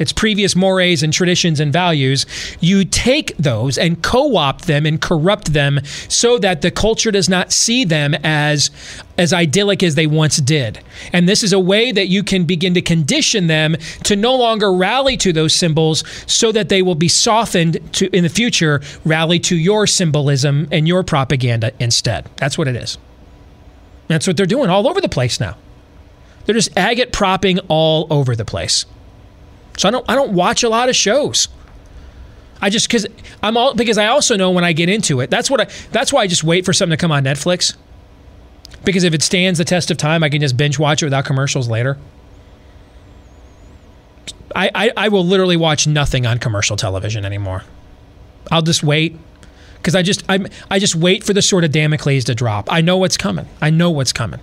its 0.00 0.12
previous 0.12 0.56
mores 0.56 1.04
and 1.04 1.12
traditions 1.12 1.60
and 1.60 1.72
values, 1.72 2.26
you 2.58 2.84
take 2.84 3.36
those 3.36 3.78
and 3.78 4.02
co-opt 4.02 4.66
them 4.66 4.86
and 4.86 5.00
corrupt 5.00 5.52
them 5.52 5.80
so 6.08 6.38
that 6.38 6.62
the 6.62 6.70
culture 6.72 7.12
does 7.12 7.28
not 7.28 7.52
see 7.52 7.84
them 7.84 8.14
as 8.24 8.70
as 9.18 9.34
idyllic 9.34 9.82
as 9.82 9.96
they 9.96 10.06
once 10.06 10.38
did. 10.38 10.80
And 11.12 11.28
this 11.28 11.42
is 11.42 11.52
a 11.52 11.60
way 11.60 11.92
that 11.92 12.08
you 12.08 12.22
can 12.22 12.44
begin 12.44 12.72
to 12.72 12.80
condition 12.80 13.48
them 13.48 13.76
to 14.04 14.16
no 14.16 14.34
longer 14.34 14.72
rally 14.72 15.18
to 15.18 15.30
those 15.30 15.54
symbols 15.54 16.02
so 16.26 16.50
that 16.52 16.70
they 16.70 16.80
will 16.80 16.94
be 16.94 17.08
softened 17.08 17.78
to 17.94 18.08
in 18.16 18.22
the 18.22 18.30
future 18.30 18.80
rally 19.04 19.38
to 19.40 19.56
your 19.56 19.86
symbolism 19.86 20.68
and 20.72 20.88
your 20.88 21.02
propaganda 21.02 21.72
instead. 21.78 22.30
That's 22.36 22.56
what 22.56 22.66
it 22.66 22.76
is. 22.76 22.96
That's 24.08 24.26
what 24.26 24.38
they're 24.38 24.46
doing 24.46 24.70
all 24.70 24.88
over 24.88 25.02
the 25.02 25.08
place 25.08 25.38
now. 25.38 25.56
They're 26.46 26.54
just 26.54 26.74
agitpropping 26.74 27.60
all 27.68 28.06
over 28.10 28.34
the 28.34 28.46
place. 28.46 28.86
So 29.76 29.88
I 29.88 29.90
don't 29.90 30.04
I 30.08 30.14
don't 30.14 30.32
watch 30.32 30.62
a 30.62 30.68
lot 30.68 30.88
of 30.88 30.96
shows. 30.96 31.48
I 32.62 32.70
just 32.70 32.88
because 32.88 33.06
I'm 33.42 33.56
all 33.56 33.74
because 33.74 33.98
I 33.98 34.06
also 34.06 34.36
know 34.36 34.50
when 34.50 34.64
I 34.64 34.72
get 34.72 34.88
into 34.88 35.20
it. 35.20 35.30
That's 35.30 35.50
what 35.50 35.60
I. 35.60 35.66
That's 35.92 36.12
why 36.12 36.22
I 36.22 36.26
just 36.26 36.44
wait 36.44 36.64
for 36.64 36.72
something 36.72 36.96
to 36.96 37.00
come 37.00 37.12
on 37.12 37.24
Netflix. 37.24 37.76
Because 38.84 39.04
if 39.04 39.14
it 39.14 39.22
stands 39.22 39.58
the 39.58 39.64
test 39.64 39.90
of 39.90 39.96
time, 39.96 40.22
I 40.22 40.28
can 40.28 40.40
just 40.40 40.56
binge 40.56 40.78
watch 40.78 41.02
it 41.02 41.06
without 41.06 41.24
commercials 41.24 41.68
later. 41.68 41.98
I, 44.54 44.70
I, 44.74 44.90
I 44.96 45.08
will 45.08 45.24
literally 45.24 45.56
watch 45.56 45.86
nothing 45.86 46.26
on 46.26 46.38
commercial 46.38 46.76
television 46.76 47.24
anymore. 47.24 47.62
I'll 48.50 48.62
just 48.62 48.82
wait 48.82 49.16
because 49.76 49.94
I 49.94 50.02
just 50.02 50.24
I 50.28 50.44
I 50.70 50.78
just 50.78 50.94
wait 50.94 51.24
for 51.24 51.32
the 51.32 51.42
sword 51.42 51.64
of 51.64 51.72
Damocles 51.72 52.24
to 52.24 52.34
drop. 52.34 52.70
I 52.72 52.80
know 52.80 52.96
what's 52.96 53.16
coming. 53.16 53.48
I 53.60 53.70
know 53.70 53.90
what's 53.90 54.12
coming. 54.12 54.40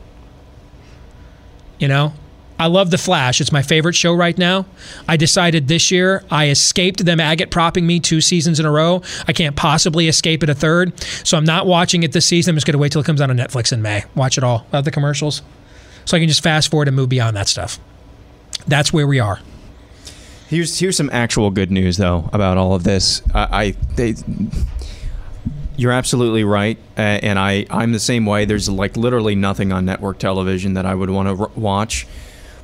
You 1.79 1.87
know, 1.87 2.13
I 2.59 2.67
love 2.67 2.89
The 2.89 2.97
Flash. 2.97 3.39
It's 3.39 3.51
my 3.51 3.61
favorite 3.61 3.93
show 3.93 4.13
right 4.13 4.37
now. 4.37 4.65
I 5.07 5.15
decided 5.17 5.67
this 5.67 5.91
year 5.91 6.23
I 6.31 6.49
escaped 6.49 7.05
them 7.05 7.19
agitpropping 7.19 7.83
me 7.83 7.99
two 7.99 8.19
seasons 8.21 8.59
in 8.59 8.65
a 8.65 8.71
row. 8.71 9.01
I 9.27 9.33
can't 9.33 9.55
possibly 9.55 10.07
escape 10.07 10.43
it 10.43 10.49
a 10.49 10.55
third. 10.55 10.99
So 11.01 11.37
I'm 11.37 11.45
not 11.45 11.67
watching 11.67 12.03
it 12.03 12.13
this 12.13 12.25
season. 12.25 12.51
I'm 12.51 12.55
just 12.55 12.65
going 12.65 12.73
to 12.73 12.79
wait 12.79 12.91
till 12.91 13.01
it 13.01 13.05
comes 13.05 13.21
out 13.21 13.29
on 13.29 13.37
Netflix 13.37 13.71
in 13.71 13.81
May. 13.81 14.03
Watch 14.15 14.37
it 14.37 14.43
all 14.43 14.63
without 14.65 14.85
the 14.85 14.91
commercials. 14.91 15.41
So 16.05 16.17
I 16.17 16.19
can 16.19 16.27
just 16.29 16.41
fast 16.41 16.71
forward 16.71 16.87
and 16.87 16.95
move 16.95 17.09
beyond 17.09 17.35
that 17.37 17.47
stuff. 17.47 17.79
That's 18.67 18.91
where 18.91 19.05
we 19.05 19.19
are. 19.19 19.39
Here's 20.47 20.79
here's 20.79 20.95
some 20.95 21.09
actual 21.11 21.51
good 21.51 21.71
news 21.71 21.97
though 21.97 22.29
about 22.31 22.57
all 22.57 22.73
of 22.73 22.85
this. 22.85 23.21
I, 23.33 23.65
I 23.65 23.71
they, 23.95 24.15
you're 25.75 25.91
absolutely 25.91 26.45
right, 26.45 26.77
uh, 26.97 27.01
and 27.01 27.37
I 27.37 27.65
I'm 27.69 27.91
the 27.91 27.99
same 27.99 28.25
way. 28.25 28.45
There's 28.45 28.69
like 28.69 28.95
literally 28.95 29.35
nothing 29.35 29.73
on 29.73 29.83
network 29.85 30.19
television 30.19 30.73
that 30.75 30.85
I 30.85 30.95
would 30.95 31.09
want 31.09 31.27
to 31.27 31.43
r- 31.43 31.51
watch. 31.55 32.07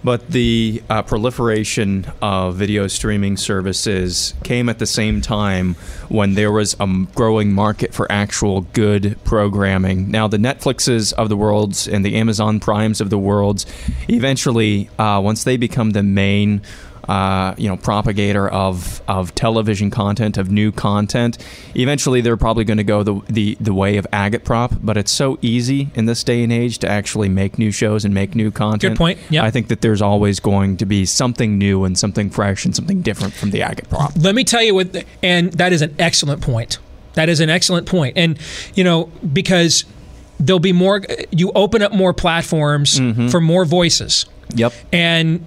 But 0.04 0.30
the 0.30 0.84
uh, 0.90 1.02
proliferation 1.04 2.06
of 2.22 2.56
video 2.56 2.88
streaming 2.88 3.38
services 3.38 4.34
came 4.44 4.68
at 4.68 4.80
the 4.80 4.86
same 4.86 5.22
time 5.22 5.76
when 6.10 6.34
there 6.34 6.52
was 6.52 6.76
a 6.80 7.06
growing 7.16 7.54
market 7.54 7.94
for 7.94 8.12
actual 8.12 8.62
good 8.74 9.18
programming. 9.24 10.12
Now, 10.12 10.28
the 10.28 10.38
Netflixes 10.38 11.14
of 11.14 11.30
the 11.30 11.38
worlds 11.38 11.88
and 11.88 12.04
the 12.04 12.16
Amazon 12.16 12.60
Primes 12.60 13.00
of 13.00 13.10
the 13.10 13.18
worlds, 13.18 13.66
eventually, 14.10 14.90
uh, 15.00 15.22
once 15.24 15.46
they 15.46 15.56
become 15.56 15.92
the 15.92 16.04
main 16.04 16.62
uh, 17.10 17.54
you 17.58 17.68
know 17.70 17.78
propagator 17.78 18.50
of 18.50 19.02
of 19.08 19.34
television 19.36 19.90
content 19.90 20.38
of 20.38 20.50
new 20.50 20.72
content. 20.72 21.38
Eventually, 21.76 22.22
they're 22.22 22.38
probably 22.38 22.64
going 22.64 22.78
to 22.78 22.84
go 22.84 23.04
the, 23.04 23.22
the 23.28 23.58
the 23.60 23.74
way 23.74 23.98
of 23.98 24.08
agitprop, 24.12 24.80
but 24.82 24.98
it's 24.98 25.12
so 25.12 25.38
easy 25.42 25.90
in 25.96 26.06
this 26.06 26.24
day 26.24 26.44
and 26.44 26.52
age 26.52 26.78
to 26.80 26.88
actually 26.88 27.30
make 27.30 27.58
new 27.58 27.72
shows 27.72 28.06
and 28.06 28.14
make 28.14 28.36
new 28.36 28.52
content. 28.52 28.94
Good 28.94 28.98
point. 28.98 29.20
Yep. 29.30 29.44
I 29.44 29.52
think 29.52 29.68
that 29.68 29.82
there's 29.82 30.02
always 30.02 30.40
going 30.40 30.78
to 30.78 30.86
be 30.86 31.06
something 31.06 31.58
new 31.58 31.84
and 31.84 31.98
something 31.98 32.30
fresh 32.30 32.66
and 32.66 32.76
something 32.76 33.02
different 33.02 33.34
from 33.34 33.52
the 33.52 33.60
agitprop. 33.60 34.24
Let 34.24 34.36
me 34.36 34.44
tell 34.44 34.64
you 34.64 34.76
what, 34.76 35.04
and 35.22 35.52
that 35.54 35.74
is 35.74 35.82
an 35.82 35.96
excellent 36.00 36.42
point. 36.42 36.80
That 37.14 37.30
is 37.30 37.40
an 37.40 37.50
excellent 37.50 37.88
point. 37.88 38.18
And, 38.18 38.40
you 38.74 38.84
know, 38.84 39.06
because 39.32 39.86
there'll 40.40 40.60
be 40.60 40.74
more, 40.74 41.02
you 41.32 41.52
open 41.54 41.82
up 41.82 41.92
more 41.92 42.14
platforms 42.14 42.98
for 43.32 43.40
more 43.40 43.66
voices. 43.66 44.26
Yep. 44.56 44.74
And 44.92 45.46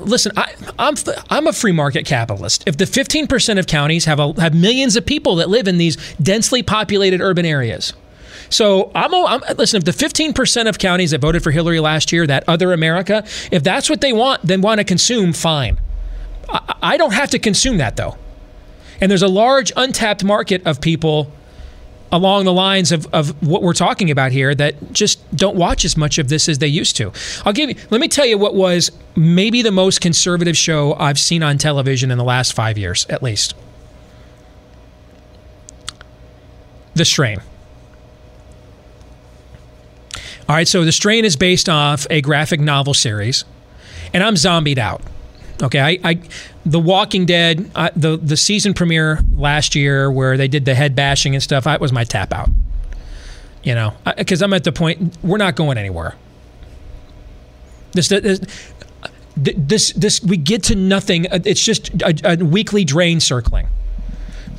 listen, 0.00 0.32
I, 0.36 0.54
I'm 0.78 0.94
I'm 1.30 1.46
a 1.46 1.52
free 1.52 1.72
market 1.72 2.04
capitalist. 2.04 2.64
If 2.66 2.76
the 2.76 2.84
15% 2.84 3.58
of 3.58 3.66
counties 3.66 4.04
have 4.06 4.18
a, 4.18 4.32
have 4.40 4.54
millions 4.54 4.96
of 4.96 5.06
people 5.06 5.36
that 5.36 5.48
live 5.48 5.68
in 5.68 5.78
these 5.78 5.96
densely 6.16 6.62
populated 6.62 7.20
urban 7.20 7.46
areas, 7.46 7.92
so 8.50 8.90
I'm, 8.94 9.14
I'm 9.14 9.40
listen. 9.56 9.78
If 9.78 9.84
the 9.84 9.92
15% 9.92 10.68
of 10.68 10.78
counties 10.78 11.12
that 11.12 11.20
voted 11.20 11.42
for 11.42 11.50
Hillary 11.50 11.80
last 11.80 12.12
year, 12.12 12.26
that 12.26 12.44
other 12.48 12.72
America, 12.72 13.24
if 13.50 13.62
that's 13.62 13.88
what 13.88 14.00
they 14.00 14.12
want, 14.12 14.42
then 14.42 14.60
want 14.60 14.78
to 14.78 14.84
consume, 14.84 15.32
fine. 15.32 15.78
I, 16.48 16.74
I 16.82 16.96
don't 16.96 17.12
have 17.12 17.30
to 17.30 17.38
consume 17.38 17.78
that 17.78 17.96
though. 17.96 18.16
And 19.00 19.10
there's 19.10 19.22
a 19.22 19.28
large 19.28 19.72
untapped 19.76 20.24
market 20.24 20.66
of 20.66 20.80
people 20.80 21.32
along 22.10 22.44
the 22.44 22.52
lines 22.52 22.92
of, 22.92 23.06
of 23.12 23.30
what 23.46 23.62
we're 23.62 23.72
talking 23.72 24.10
about 24.10 24.32
here 24.32 24.54
that 24.54 24.92
just 24.92 25.18
don't 25.36 25.56
watch 25.56 25.84
as 25.84 25.96
much 25.96 26.18
of 26.18 26.28
this 26.28 26.48
as 26.48 26.58
they 26.58 26.66
used 26.66 26.96
to. 26.96 27.12
I'll 27.44 27.52
give 27.52 27.70
you, 27.70 27.76
let 27.90 28.00
me 28.00 28.08
tell 28.08 28.26
you 28.26 28.38
what 28.38 28.54
was 28.54 28.90
maybe 29.14 29.62
the 29.62 29.70
most 29.70 30.00
conservative 30.00 30.56
show 30.56 30.94
I've 30.94 31.18
seen 31.18 31.42
on 31.42 31.58
television 31.58 32.10
in 32.10 32.18
the 32.18 32.24
last 32.24 32.54
five 32.54 32.78
years, 32.78 33.06
at 33.10 33.22
least 33.22 33.54
The 36.94 37.04
Strain. 37.04 37.40
All 40.48 40.56
right, 40.56 40.66
so 40.66 40.84
The 40.84 40.92
Strain 40.92 41.24
is 41.24 41.36
based 41.36 41.68
off 41.68 42.06
a 42.08 42.22
graphic 42.22 42.58
novel 42.58 42.94
series, 42.94 43.44
and 44.14 44.24
I'm 44.24 44.36
zombied 44.36 44.78
out. 44.78 45.02
Okay, 45.60 45.80
I, 45.80 45.98
I 46.08 46.20
The 46.64 46.78
Walking 46.78 47.26
Dead, 47.26 47.70
I, 47.74 47.90
the 47.96 48.16
the 48.16 48.36
season 48.36 48.74
premiere 48.74 49.20
last 49.34 49.74
year 49.74 50.10
where 50.10 50.36
they 50.36 50.48
did 50.48 50.64
the 50.64 50.74
head 50.74 50.94
bashing 50.94 51.34
and 51.34 51.42
stuff, 51.42 51.64
that 51.64 51.80
was 51.80 51.92
my 51.92 52.04
tap 52.04 52.32
out. 52.32 52.48
You 53.64 53.74
know, 53.74 53.94
because 54.16 54.40
I'm 54.40 54.52
at 54.52 54.64
the 54.64 54.72
point 54.72 55.16
we're 55.22 55.36
not 55.36 55.56
going 55.56 55.76
anywhere. 55.76 56.14
This, 57.92 58.08
this 58.08 58.40
this 59.36 59.92
this 59.92 60.22
we 60.22 60.36
get 60.36 60.62
to 60.64 60.76
nothing. 60.76 61.26
It's 61.30 61.64
just 61.64 61.90
a, 62.02 62.14
a 62.24 62.36
weekly 62.36 62.84
drain 62.84 63.18
circling. 63.18 63.66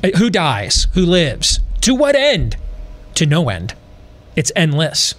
Uh, 0.04 0.10
Who 0.18 0.28
dies? 0.28 0.86
Who 0.92 1.06
lives? 1.06 1.60
To 1.82 1.94
what 1.94 2.14
end? 2.14 2.56
To 3.14 3.24
no 3.24 3.48
end. 3.48 3.74
It's 4.36 4.52
endless. 4.54 5.14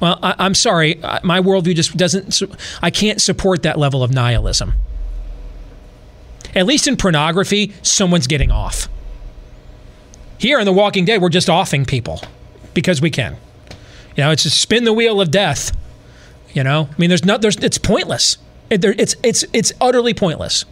Well, 0.00 0.18
I, 0.22 0.34
I'm 0.38 0.54
sorry, 0.54 1.00
my 1.22 1.40
worldview 1.40 1.74
just 1.74 1.96
doesn't. 1.96 2.40
I 2.82 2.90
can't 2.90 3.20
support 3.20 3.62
that 3.62 3.78
level 3.78 4.02
of 4.02 4.12
nihilism. 4.12 4.74
At 6.54 6.66
least 6.66 6.86
in 6.86 6.96
pornography, 6.96 7.72
someone's 7.82 8.26
getting 8.26 8.50
off. 8.50 8.88
Here 10.38 10.58
in 10.58 10.64
The 10.66 10.72
Walking 10.72 11.04
Dead, 11.04 11.22
we're 11.22 11.28
just 11.28 11.48
offing 11.48 11.84
people 11.84 12.20
because 12.74 13.00
we 13.00 13.10
can. 13.10 13.36
You 14.16 14.24
know, 14.24 14.30
it's 14.30 14.42
just 14.42 14.60
spin 14.60 14.84
the 14.84 14.92
wheel 14.92 15.20
of 15.20 15.30
death. 15.30 15.76
You 16.52 16.64
know, 16.64 16.88
I 16.90 16.94
mean, 16.98 17.08
there's 17.08 17.24
not. 17.24 17.40
There's. 17.40 17.56
It's 17.56 17.78
pointless. 17.78 18.36
It, 18.68 18.82
there, 18.82 18.94
it's 18.98 19.16
it's 19.22 19.44
it's 19.52 19.72
utterly 19.80 20.12
pointless. 20.12 20.66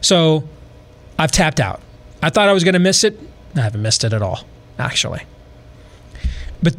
So, 0.00 0.48
I've 1.18 1.32
tapped 1.32 1.60
out. 1.60 1.80
I 2.22 2.30
thought 2.30 2.48
I 2.48 2.52
was 2.52 2.64
going 2.64 2.74
to 2.74 2.80
miss 2.80 3.04
it. 3.04 3.18
I 3.54 3.60
haven't 3.60 3.82
missed 3.82 4.04
it 4.04 4.12
at 4.12 4.22
all, 4.22 4.46
actually. 4.78 5.22
But 6.62 6.76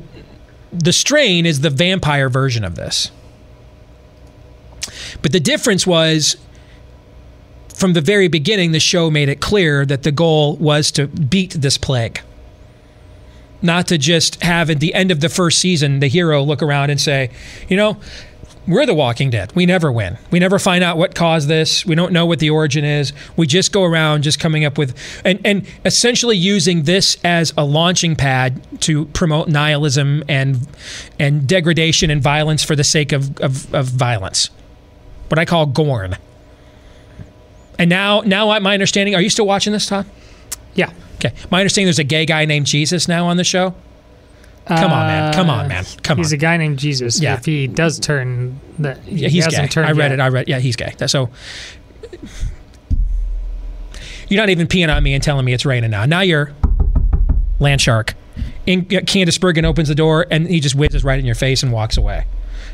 the 0.72 0.94
strain 0.94 1.46
is 1.46 1.62
the 1.62 1.70
vampire 1.70 2.30
version 2.30 2.64
of 2.64 2.76
this. 2.76 3.12
But 5.22 5.32
the 5.32 5.40
difference 5.40 5.86
was 5.86 6.38
from 7.74 7.94
the 7.94 8.02
very 8.02 8.28
beginning, 8.28 8.72
the 8.72 8.80
show 8.80 9.10
made 9.10 9.30
it 9.30 9.42
clear 9.42 9.86
that 9.86 10.04
the 10.04 10.12
goal 10.12 10.56
was 10.58 10.92
to 10.92 11.08
beat 11.08 11.52
this 11.52 11.78
plague. 11.78 12.22
Not 13.62 13.88
to 13.88 13.98
just 13.98 14.44
have 14.44 14.70
at 14.70 14.80
the 14.80 14.94
end 14.94 15.12
of 15.12 15.22
the 15.22 15.30
first 15.30 15.60
season 15.60 16.00
the 16.00 16.08
hero 16.08 16.44
look 16.44 16.62
around 16.62 16.90
and 16.90 17.00
say, 17.00 17.30
you 17.70 17.78
know, 17.78 17.98
we're 18.66 18.86
the 18.86 18.94
Walking 18.94 19.30
Dead. 19.30 19.52
We 19.56 19.66
never 19.66 19.92
win. 19.92 20.18
We 20.32 20.40
never 20.40 20.58
find 20.58 20.84
out 20.84 20.98
what 20.98 21.16
caused 21.16 21.50
this. 21.50 21.86
We 21.86 21.96
don't 21.96 22.14
know 22.14 22.26
what 22.26 22.40
the 22.40 22.50
origin 22.50 22.86
is. 22.86 23.12
We 23.36 23.46
just 23.46 23.74
go 23.74 23.84
around 23.84 24.24
just 24.24 24.40
coming 24.40 24.64
up 24.64 24.78
with 24.78 24.96
and, 25.26 25.40
and 25.44 25.68
essentially 25.84 26.38
using 26.38 26.84
this 26.84 27.18
as 27.26 27.54
a 27.58 27.66
launching 27.66 28.16
pad 28.16 28.62
to 28.82 29.06
promote 29.08 29.50
nihilism 29.50 30.24
and 30.30 30.66
and 31.20 31.46
degradation 31.46 32.10
and 32.10 32.22
violence 32.22 32.64
for 32.64 32.76
the 32.76 32.86
sake 32.86 33.12
of, 33.12 33.38
of, 33.42 33.74
of 33.74 33.88
violence. 33.88 34.50
What 35.28 35.40
I 35.40 35.46
call 35.46 35.66
gorn. 35.66 36.16
And 37.80 37.90
now 37.90 38.22
now 38.22 38.50
I- 38.50 38.60
my 38.60 38.74
understanding, 38.74 39.16
are 39.16 39.22
you 39.22 39.30
still 39.30 39.46
watching 39.48 39.74
this, 39.74 39.86
Todd? 39.88 40.06
Yeah. 40.76 40.92
Okay. 41.16 41.34
My 41.52 41.60
understanding 41.62 41.88
there's 41.88 42.00
a 42.00 42.04
gay 42.04 42.26
guy 42.26 42.46
named 42.46 42.66
Jesus 42.66 43.08
now 43.08 43.28
on 43.28 43.38
the 43.38 43.44
show. 43.44 43.74
Come 44.66 44.92
on, 44.92 45.08
man. 45.08 45.34
Come 45.34 45.50
on, 45.50 45.66
uh, 45.66 45.68
man. 45.68 45.84
Come 46.04 46.18
he's 46.18 46.28
on. 46.28 46.30
He's 46.30 46.32
a 46.34 46.38
guy 46.38 46.56
named 46.58 46.80
Jesus. 46.80 47.20
Yeah. 47.20 47.34
If 47.36 47.46
he 47.46 47.68
does 47.68 48.00
turn, 48.00 48.60
that 48.80 49.00
Yeah, 49.06 49.28
he's 49.28 49.46
gay. 49.48 49.68
Turned 49.68 49.88
I 49.88 49.92
read 49.92 50.12
yet. 50.12 50.20
it. 50.20 50.20
I 50.22 50.28
read. 50.30 50.48
Yeah, 50.48 50.60
he's 50.60 50.76
gay. 50.78 50.94
So 51.08 51.30
you're 54.30 54.42
not 54.42 54.50
even 54.50 54.68
peeing 54.68 54.94
on 54.94 55.04
me 55.04 55.14
and 55.14 55.22
telling 55.24 55.46
me 55.46 55.54
it's 55.54 55.66
raining 55.66 55.92
now. 55.92 56.06
Now 56.06 56.22
you're 56.22 56.52
land 57.60 57.82
shark. 57.82 58.14
In, 58.66 58.82
uh, 58.82 59.02
Candice 59.04 59.40
Bergen 59.40 59.66
opens 59.66 59.90
the 59.90 59.96
door 59.96 60.26
and 60.32 60.48
he 60.48 60.60
just 60.60 60.76
whizzes 60.76 61.04
right 61.04 61.20
in 61.20 61.26
your 61.26 61.36
face 61.36 61.62
and 61.64 61.72
walks 61.72 61.98
away. 61.98 62.26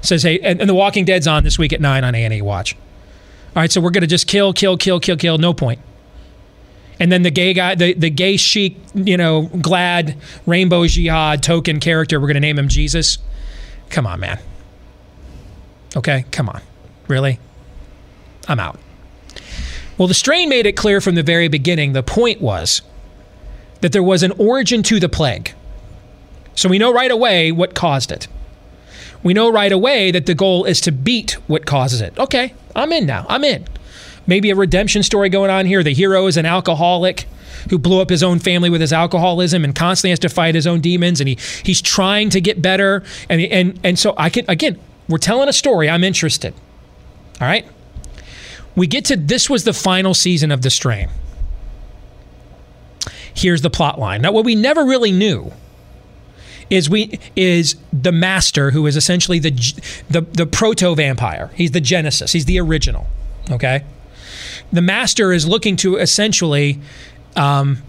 Says, 0.01 0.23
"Hey," 0.23 0.39
and, 0.39 0.61
and 0.61 0.69
The 0.69 0.75
Walking 0.75 1.03
Dead's 1.05 1.27
on 1.27 1.43
this 1.43 1.57
week 1.57 1.73
at 1.73 1.81
nine 1.81 2.03
on 2.03 2.13
A 2.15 2.23
and 2.23 2.33
E. 2.33 2.41
Watch. 2.41 2.75
All 3.55 3.61
right, 3.61 3.71
so 3.71 3.81
we're 3.81 3.89
gonna 3.89 4.07
just 4.07 4.27
kill, 4.27 4.53
kill, 4.53 4.77
kill, 4.77 4.99
kill, 4.99 5.17
kill. 5.17 5.37
No 5.37 5.53
point. 5.53 5.79
And 6.99 7.11
then 7.11 7.21
the 7.23 7.31
gay 7.31 7.53
guy, 7.53 7.75
the, 7.75 7.93
the 7.93 8.09
gay 8.09 8.37
chic, 8.37 8.77
you 8.93 9.17
know, 9.17 9.49
GLAAD 9.53 10.17
rainbow 10.45 10.85
jihad 10.85 11.41
token 11.41 11.79
character, 11.79 12.19
we're 12.19 12.27
gonna 12.27 12.39
name 12.41 12.59
him 12.59 12.67
Jesus. 12.67 13.17
Come 13.89 14.05
on, 14.05 14.19
man. 14.19 14.39
Okay, 15.95 16.25
come 16.31 16.49
on. 16.49 16.61
Really? 17.07 17.39
I'm 18.47 18.59
out. 18.59 18.79
Well, 19.97 20.07
the 20.07 20.13
strain 20.13 20.49
made 20.49 20.65
it 20.65 20.77
clear 20.77 21.01
from 21.01 21.15
the 21.15 21.23
very 21.23 21.47
beginning 21.47 21.93
the 21.93 22.03
point 22.03 22.41
was 22.41 22.81
that 23.81 23.91
there 23.91 24.03
was 24.03 24.23
an 24.23 24.31
origin 24.37 24.83
to 24.83 24.99
the 24.99 25.09
plague. 25.09 25.53
So 26.55 26.69
we 26.69 26.77
know 26.77 26.93
right 26.93 27.11
away 27.11 27.51
what 27.51 27.73
caused 27.73 28.11
it. 28.11 28.27
We 29.23 29.33
know 29.33 29.51
right 29.51 29.71
away 29.71 30.11
that 30.11 30.25
the 30.25 30.35
goal 30.35 30.65
is 30.65 30.79
to 30.81 30.91
beat 30.91 31.33
what 31.47 31.65
causes 31.65 32.01
it. 32.01 32.17
Okay, 32.17 32.53
I'm 32.75 32.91
in 32.91 33.05
now. 33.05 33.25
I'm 33.27 33.43
in. 33.43 33.65
Maybe 34.27 34.49
a 34.49 34.55
redemption 34.55 35.03
story 35.03 35.29
going 35.29 35.49
on 35.49 35.65
here. 35.65 35.83
The 35.83 35.93
hero 35.93 36.27
is 36.27 36.37
an 36.37 36.45
alcoholic 36.45 37.25
who 37.69 37.77
blew 37.77 37.99
up 38.01 38.09
his 38.09 38.23
own 38.23 38.39
family 38.39 38.69
with 38.69 38.79
his 38.79 38.93
alcoholism 38.93 39.65
and 39.65 39.75
constantly 39.75 40.11
has 40.11 40.19
to 40.19 40.29
fight 40.29 40.55
his 40.55 40.65
own 40.65 40.79
demons 40.79 41.19
and 41.19 41.27
he 41.27 41.37
he's 41.63 41.81
trying 41.81 42.29
to 42.29 42.39
get 42.39 42.61
better 42.61 43.03
and 43.27 43.41
and 43.41 43.79
and 43.83 43.99
so 43.99 44.13
I 44.17 44.29
can 44.29 44.45
again, 44.47 44.79
we're 45.09 45.17
telling 45.17 45.49
a 45.49 45.53
story. 45.53 45.89
I'm 45.89 46.03
interested. 46.03 46.53
All 47.41 47.47
right? 47.47 47.65
We 48.75 48.87
get 48.87 49.03
to 49.05 49.17
this 49.17 49.49
was 49.49 49.65
the 49.65 49.73
final 49.73 50.13
season 50.13 50.51
of 50.51 50.61
The 50.61 50.69
Strain. 50.69 51.09
here's 53.33 53.61
the 53.61 53.69
plot 53.69 53.99
line. 53.99 54.21
Now, 54.21 54.31
what 54.31 54.45
we 54.45 54.55
never 54.55 54.85
really 54.85 55.11
knew 55.11 55.51
is 56.69 56.89
we 56.89 57.19
is 57.35 57.75
the 57.91 58.11
master 58.11 58.71
who 58.71 58.85
is 58.85 58.95
essentially 58.95 59.39
the 59.39 59.51
the 60.09 60.21
the 60.21 60.45
proto 60.45 60.95
vampire. 60.95 61.51
He's 61.55 61.71
the 61.71 61.81
genesis. 61.81 62.31
He's 62.33 62.45
the 62.45 62.59
original. 62.59 63.07
Okay, 63.51 63.83
the 64.71 64.81
master 64.81 65.33
is 65.33 65.47
looking 65.47 65.75
to 65.77 65.97
essentially, 65.97 66.79
um, 67.35 67.79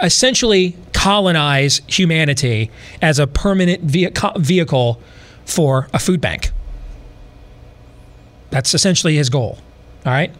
essentially 0.00 0.76
colonize 0.92 1.80
humanity 1.86 2.70
as 3.00 3.18
a 3.18 3.26
permanent 3.26 3.86
vehi- 3.86 4.36
vehicle 4.38 5.00
for 5.44 5.88
a 5.92 5.98
food 5.98 6.20
bank. 6.20 6.50
That's 8.50 8.74
essentially 8.74 9.16
his 9.16 9.30
goal. 9.30 9.58
All 10.06 10.12
right. 10.12 10.32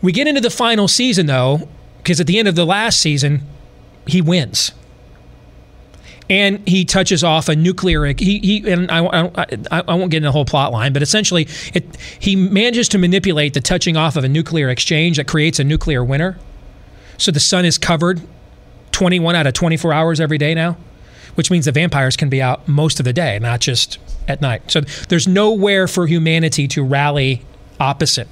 We 0.00 0.12
get 0.12 0.26
into 0.26 0.40
the 0.40 0.50
final 0.50 0.88
season 0.88 1.26
though, 1.26 1.68
because 1.98 2.20
at 2.20 2.26
the 2.26 2.38
end 2.38 2.48
of 2.48 2.54
the 2.54 2.66
last 2.66 3.00
season, 3.00 3.42
he 4.06 4.20
wins. 4.20 4.72
And 6.30 6.66
he 6.66 6.84
touches 6.84 7.24
off 7.24 7.48
a 7.48 7.56
nuclear. 7.56 8.04
He, 8.06 8.38
he 8.38 8.70
and 8.70 8.90
I, 8.90 9.04
I, 9.04 9.46
I 9.70 9.94
won't 9.94 10.10
get 10.10 10.18
into 10.18 10.28
the 10.28 10.32
whole 10.32 10.44
plot 10.44 10.72
line, 10.72 10.92
but 10.92 11.02
essentially, 11.02 11.48
it 11.74 11.84
he 12.18 12.36
manages 12.36 12.88
to 12.90 12.98
manipulate 12.98 13.54
the 13.54 13.60
touching 13.60 13.96
off 13.96 14.16
of 14.16 14.24
a 14.24 14.28
nuclear 14.28 14.68
exchange 14.70 15.16
that 15.16 15.26
creates 15.26 15.58
a 15.58 15.64
nuclear 15.64 16.04
winter. 16.04 16.38
So 17.18 17.32
the 17.32 17.40
sun 17.40 17.64
is 17.64 17.76
covered 17.76 18.22
21 18.92 19.34
out 19.34 19.46
of 19.46 19.54
24 19.54 19.92
hours 19.92 20.20
every 20.20 20.38
day 20.38 20.54
now, 20.54 20.76
which 21.34 21.50
means 21.50 21.64
the 21.64 21.72
vampires 21.72 22.16
can 22.16 22.28
be 22.28 22.40
out 22.40 22.66
most 22.68 23.00
of 23.00 23.04
the 23.04 23.12
day, 23.12 23.38
not 23.38 23.60
just 23.60 23.98
at 24.28 24.40
night. 24.40 24.70
So 24.70 24.80
there's 24.80 25.26
nowhere 25.26 25.88
for 25.88 26.06
humanity 26.06 26.68
to 26.68 26.84
rally 26.84 27.42
opposite. 27.80 28.28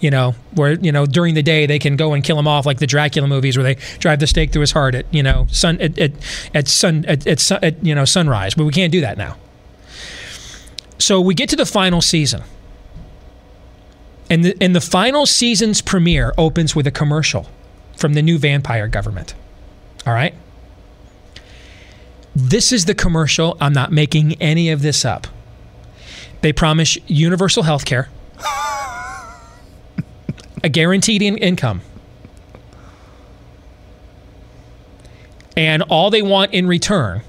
You 0.00 0.10
know, 0.10 0.34
where 0.54 0.72
you 0.74 0.92
know 0.92 1.06
during 1.06 1.34
the 1.34 1.42
day 1.42 1.66
they 1.66 1.78
can 1.78 1.96
go 1.96 2.12
and 2.12 2.22
kill 2.22 2.38
him 2.38 2.46
off, 2.46 2.66
like 2.66 2.78
the 2.78 2.86
Dracula 2.86 3.26
movies, 3.28 3.56
where 3.56 3.64
they 3.64 3.74
drive 3.98 4.20
the 4.20 4.26
stake 4.26 4.52
through 4.52 4.60
his 4.60 4.72
heart 4.72 4.94
at 4.94 5.06
you 5.12 5.22
know 5.22 5.46
sun 5.50 5.80
at 5.80 5.98
at, 5.98 6.12
at 6.54 6.68
sun 6.68 7.04
at, 7.06 7.26
at, 7.26 7.50
at 7.62 7.84
you 7.84 7.94
know 7.94 8.04
sunrise. 8.04 8.54
But 8.54 8.64
we 8.64 8.72
can't 8.72 8.92
do 8.92 9.00
that 9.00 9.16
now. 9.16 9.36
So 10.98 11.20
we 11.20 11.34
get 11.34 11.48
to 11.50 11.56
the 11.56 11.66
final 11.66 12.00
season, 12.00 12.42
and 14.30 14.44
the 14.44 14.56
and 14.60 14.74
the 14.74 14.80
final 14.80 15.26
season's 15.26 15.80
premiere 15.80 16.32
opens 16.36 16.74
with 16.74 16.86
a 16.86 16.90
commercial 16.90 17.48
from 17.96 18.14
the 18.14 18.22
new 18.22 18.38
vampire 18.38 18.88
government. 18.88 19.34
All 20.06 20.12
right. 20.12 20.34
This 22.34 22.70
is 22.70 22.84
the 22.84 22.94
commercial. 22.94 23.56
I'm 23.60 23.72
not 23.72 23.92
making 23.92 24.34
any 24.42 24.70
of 24.70 24.82
this 24.82 25.06
up. 25.06 25.26
They 26.42 26.52
promise 26.52 26.98
universal 27.06 27.62
health 27.62 27.86
care, 27.86 28.10
a 30.62 30.68
guaranteed 30.68 31.22
in- 31.22 31.36
income, 31.38 31.80
and 35.56 35.82
all 35.84 36.10
they 36.10 36.22
want 36.22 36.52
in 36.52 36.66
return 36.66 37.22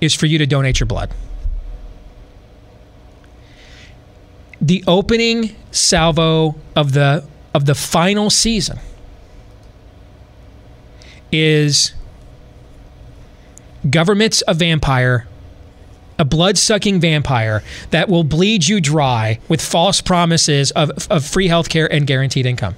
is 0.00 0.14
for 0.14 0.26
you 0.26 0.38
to 0.38 0.46
donate 0.46 0.80
your 0.80 0.86
blood. 0.86 1.10
The 4.60 4.82
opening 4.86 5.54
salvo 5.70 6.56
of 6.74 6.92
the 6.92 7.24
of 7.54 7.64
the 7.64 7.74
final 7.74 8.28
season 8.30 8.78
is 11.30 11.94
government's 13.88 14.42
a 14.48 14.54
vampire, 14.54 15.27
a 16.18 16.24
blood 16.24 16.58
sucking 16.58 17.00
vampire 17.00 17.62
that 17.90 18.08
will 18.08 18.24
bleed 18.24 18.66
you 18.66 18.80
dry 18.80 19.38
with 19.48 19.60
false 19.60 20.00
promises 20.00 20.70
of, 20.72 20.90
of 21.10 21.24
free 21.24 21.48
healthcare 21.48 21.88
and 21.90 22.06
guaranteed 22.06 22.46
income. 22.46 22.74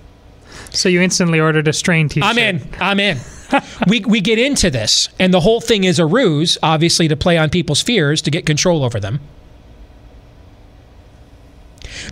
So 0.70 0.88
you 0.88 1.00
instantly 1.00 1.40
ordered 1.40 1.66
a 1.68 1.73
strain 1.73 2.09
T-shirt. 2.09 2.28
I'm 2.28 2.38
in. 2.38 2.68
I'm 2.80 3.00
in. 3.00 3.18
we, 3.88 4.00
we 4.00 4.20
get 4.20 4.38
into 4.38 4.70
this, 4.70 5.09
and 5.18 5.35
the 5.35 5.40
whole 5.40 5.61
thing 5.61 5.85
is 5.85 5.99
a 5.99 6.06
ruse, 6.06 6.59
obviously, 6.62 7.09
to 7.09 7.16
play 7.16 7.37
on 7.37 7.50
people's 7.50 7.82
fears 7.82 8.23
to 8.23 8.30
get 8.30 8.47
control 8.47 8.85
over 8.85 9.00
them. 9.00 9.20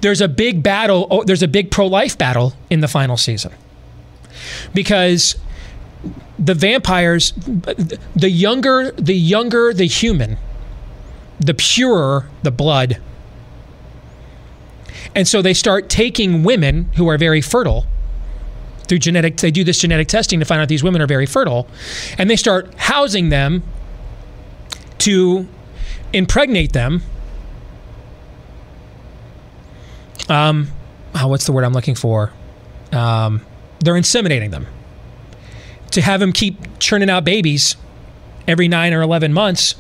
There's 0.01 0.21
a 0.21 0.29
big 0.29 0.63
battle, 0.63 1.07
oh, 1.11 1.25
there's 1.25 1.43
a 1.43 1.49
big 1.49 1.71
pro 1.71 1.87
life 1.87 2.19
battle 2.19 2.55
in 2.71 2.81
the 2.81 2.89
final 2.89 3.17
season. 3.17 3.53
Because 4.75 5.37
the 6.39 6.55
vampires, 6.55 7.33
the 7.33 8.31
younger, 8.31 8.93
the 8.93 9.15
younger 9.15 9.73
the 9.73 9.87
human, 9.87 10.39
the 11.41 11.55
purer 11.55 12.29
the 12.43 12.51
blood. 12.51 13.01
And 15.15 15.27
so 15.27 15.43
they 15.43 15.55
start 15.55 15.89
taking 15.89 16.45
women 16.45 16.85
who 16.97 17.09
are 17.09 17.19
very 17.19 17.41
fertile 17.41 17.87
through 18.87 18.99
genetic 18.99 19.37
they 19.37 19.51
do 19.51 19.65
this 19.65 19.81
genetic 19.81 20.09
testing 20.09 20.39
to 20.41 20.47
find 20.47 20.61
out 20.61 20.69
these 20.69 20.83
women 20.83 21.03
are 21.03 21.07
very 21.07 21.27
fertile 21.27 21.69
and 22.17 22.31
they 22.31 22.37
start 22.37 22.73
housing 22.77 23.29
them 23.29 23.63
to 24.99 25.47
impregnate 26.13 26.73
them. 26.73 27.03
Um 30.29 30.69
oh, 31.15 31.29
what's 31.29 31.47
the 31.47 31.53
word 31.53 31.65
i'm 31.65 31.73
looking 31.73 31.95
for? 31.95 32.33
Um, 32.93 33.45
they're 33.81 33.95
inseminating 33.95 34.51
them. 34.51 34.67
To 35.93 36.01
have 36.01 36.21
them 36.21 36.33
keep 36.33 36.79
churning 36.79 37.11
out 37.11 37.25
babies 37.25 37.77
every 38.47 38.69
nine 38.69 38.95
or 38.95 39.03
11 39.03 39.33
months 39.33 39.75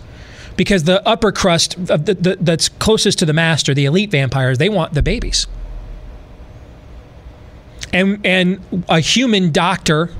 because 0.59 0.85
the 0.85 1.07
upper 1.09 1.31
crust 1.31 1.77
the, 1.87 1.97
the, 1.97 2.37
that's 2.40 2.68
closest 2.68 3.21
to 3.21 3.25
the 3.25 3.33
master 3.33 3.73
the 3.73 3.87
elite 3.87 4.11
vampires 4.11 4.59
they 4.59 4.68
want 4.68 4.92
the 4.92 5.03
babies. 5.03 5.47
And 7.90 8.21
and 8.27 8.85
a 8.90 9.01
human 9.01 9.51
doctor 9.53 10.11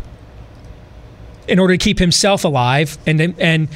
in 1.47 1.59
order 1.59 1.75
to 1.75 1.79
keep 1.79 1.99
himself 1.99 2.45
alive 2.45 2.97
and 3.07 3.21
and 3.21 3.69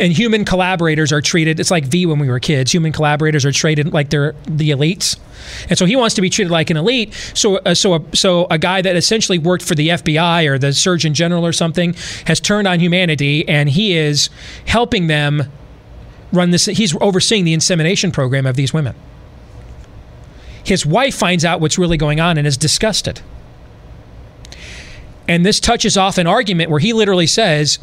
and 0.00 0.12
human 0.12 0.44
collaborators 0.44 1.12
are 1.12 1.22
treated 1.22 1.58
it's 1.60 1.70
like 1.70 1.86
v 1.86 2.04
when 2.04 2.18
we 2.18 2.28
were 2.28 2.40
kids 2.40 2.72
human 2.72 2.92
collaborators 2.92 3.46
are 3.46 3.52
treated 3.52 3.92
like 3.94 4.10
they're 4.10 4.34
the 4.44 4.70
elites. 4.70 5.18
And 5.70 5.78
so 5.78 5.86
he 5.86 5.94
wants 5.94 6.16
to 6.16 6.20
be 6.20 6.28
treated 6.28 6.50
like 6.50 6.68
an 6.68 6.76
elite. 6.76 7.14
So 7.32 7.58
uh, 7.58 7.74
so 7.74 7.94
a, 7.94 8.16
so 8.16 8.48
a 8.50 8.58
guy 8.58 8.82
that 8.82 8.96
essentially 8.96 9.38
worked 9.38 9.64
for 9.64 9.76
the 9.76 9.90
FBI 9.90 10.48
or 10.48 10.58
the 10.58 10.72
surgeon 10.72 11.14
general 11.14 11.46
or 11.46 11.52
something 11.52 11.94
has 12.26 12.40
turned 12.40 12.66
on 12.66 12.80
humanity 12.80 13.48
and 13.48 13.70
he 13.70 13.96
is 13.96 14.30
helping 14.66 15.06
them 15.06 15.50
run 16.32 16.50
this 16.50 16.66
he's 16.66 16.94
overseeing 17.00 17.44
the 17.44 17.54
insemination 17.54 18.10
program 18.10 18.46
of 18.46 18.56
these 18.56 18.72
women 18.72 18.94
his 20.62 20.84
wife 20.84 21.14
finds 21.14 21.44
out 21.44 21.60
what's 21.60 21.78
really 21.78 21.96
going 21.96 22.20
on 22.20 22.36
and 22.36 22.46
is 22.46 22.56
disgusted 22.56 23.20
and 25.28 25.44
this 25.44 25.60
touches 25.60 25.96
off 25.98 26.16
an 26.16 26.26
argument 26.26 26.70
where 26.70 26.80
he 26.80 26.94
literally 26.94 27.26
says, 27.26 27.78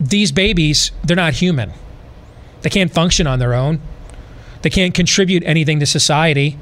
these 0.00 0.32
babies, 0.32 0.90
they're 1.04 1.14
not 1.14 1.34
human. 1.34 1.72
They 2.62 2.70
can't 2.70 2.90
function 2.90 3.26
on 3.26 3.38
their 3.38 3.52
own. 3.52 3.80
They 4.62 4.70
can't 4.70 4.94
contribute 4.94 5.44
anything 5.44 5.78
to 5.80 5.86
society. 5.86 6.58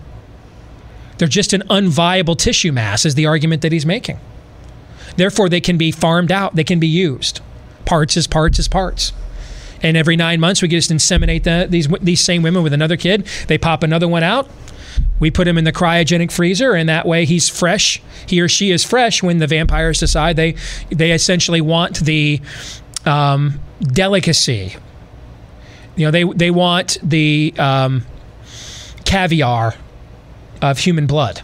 They're 1.16 1.28
just 1.28 1.52
an 1.52 1.62
unviable 1.70 2.36
tissue 2.36 2.72
mass, 2.72 3.06
is 3.06 3.14
the 3.14 3.26
argument 3.26 3.62
that 3.62 3.70
he's 3.70 3.86
making. 3.86 4.18
Therefore, 5.16 5.48
they 5.48 5.60
can 5.60 5.78
be 5.78 5.92
farmed 5.92 6.32
out, 6.32 6.56
they 6.56 6.64
can 6.64 6.80
be 6.80 6.88
used. 6.88 7.40
Parts 7.84 8.16
as 8.16 8.26
parts 8.26 8.58
as 8.58 8.66
parts. 8.66 9.12
And 9.82 9.96
every 9.96 10.16
nine 10.16 10.40
months, 10.40 10.60
we 10.60 10.68
just 10.68 10.90
inseminate 10.90 11.44
the, 11.44 11.66
these, 11.68 11.88
these 12.00 12.20
same 12.20 12.42
women 12.42 12.62
with 12.62 12.72
another 12.72 12.96
kid. 12.96 13.26
They 13.46 13.58
pop 13.58 13.82
another 13.82 14.08
one 14.08 14.22
out. 14.22 14.48
We 15.20 15.30
put 15.30 15.48
him 15.48 15.58
in 15.58 15.64
the 15.64 15.72
cryogenic 15.72 16.30
freezer, 16.30 16.74
and 16.74 16.88
that 16.88 17.06
way 17.06 17.24
he's 17.24 17.48
fresh. 17.48 18.00
He 18.26 18.40
or 18.40 18.48
she 18.48 18.70
is 18.70 18.84
fresh 18.84 19.22
when 19.22 19.38
the 19.38 19.46
vampires 19.46 19.98
decide 19.98 20.36
they 20.36 20.54
they 20.90 21.12
essentially 21.12 21.60
want 21.60 22.00
the 22.00 22.40
um, 23.04 23.60
delicacy. 23.80 24.76
You 25.96 26.06
know, 26.06 26.10
they 26.10 26.24
they 26.24 26.50
want 26.50 26.98
the 27.02 27.54
um, 27.58 28.04
caviar 29.04 29.74
of 30.62 30.78
human 30.78 31.06
blood. 31.06 31.42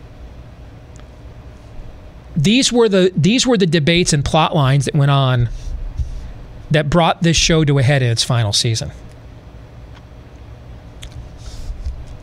These 2.37 2.73
were 2.73 2.89
the 2.89 3.13
these 3.17 3.47
were 3.47 3.57
the 3.57 3.67
debates 3.67 4.13
and 4.13 4.25
plot 4.25 4.55
lines 4.55 4.85
that 4.85 4.95
went 4.95 5.11
on 5.11 5.49
that 6.75 6.91
brought 6.91 7.23
this 7.23 7.37
show 7.37 7.65
to 7.65 7.79
a 7.79 7.83
head 7.83 8.03
in 8.03 8.11
its 8.11 8.23
final 8.23 8.53
season. 8.53 8.91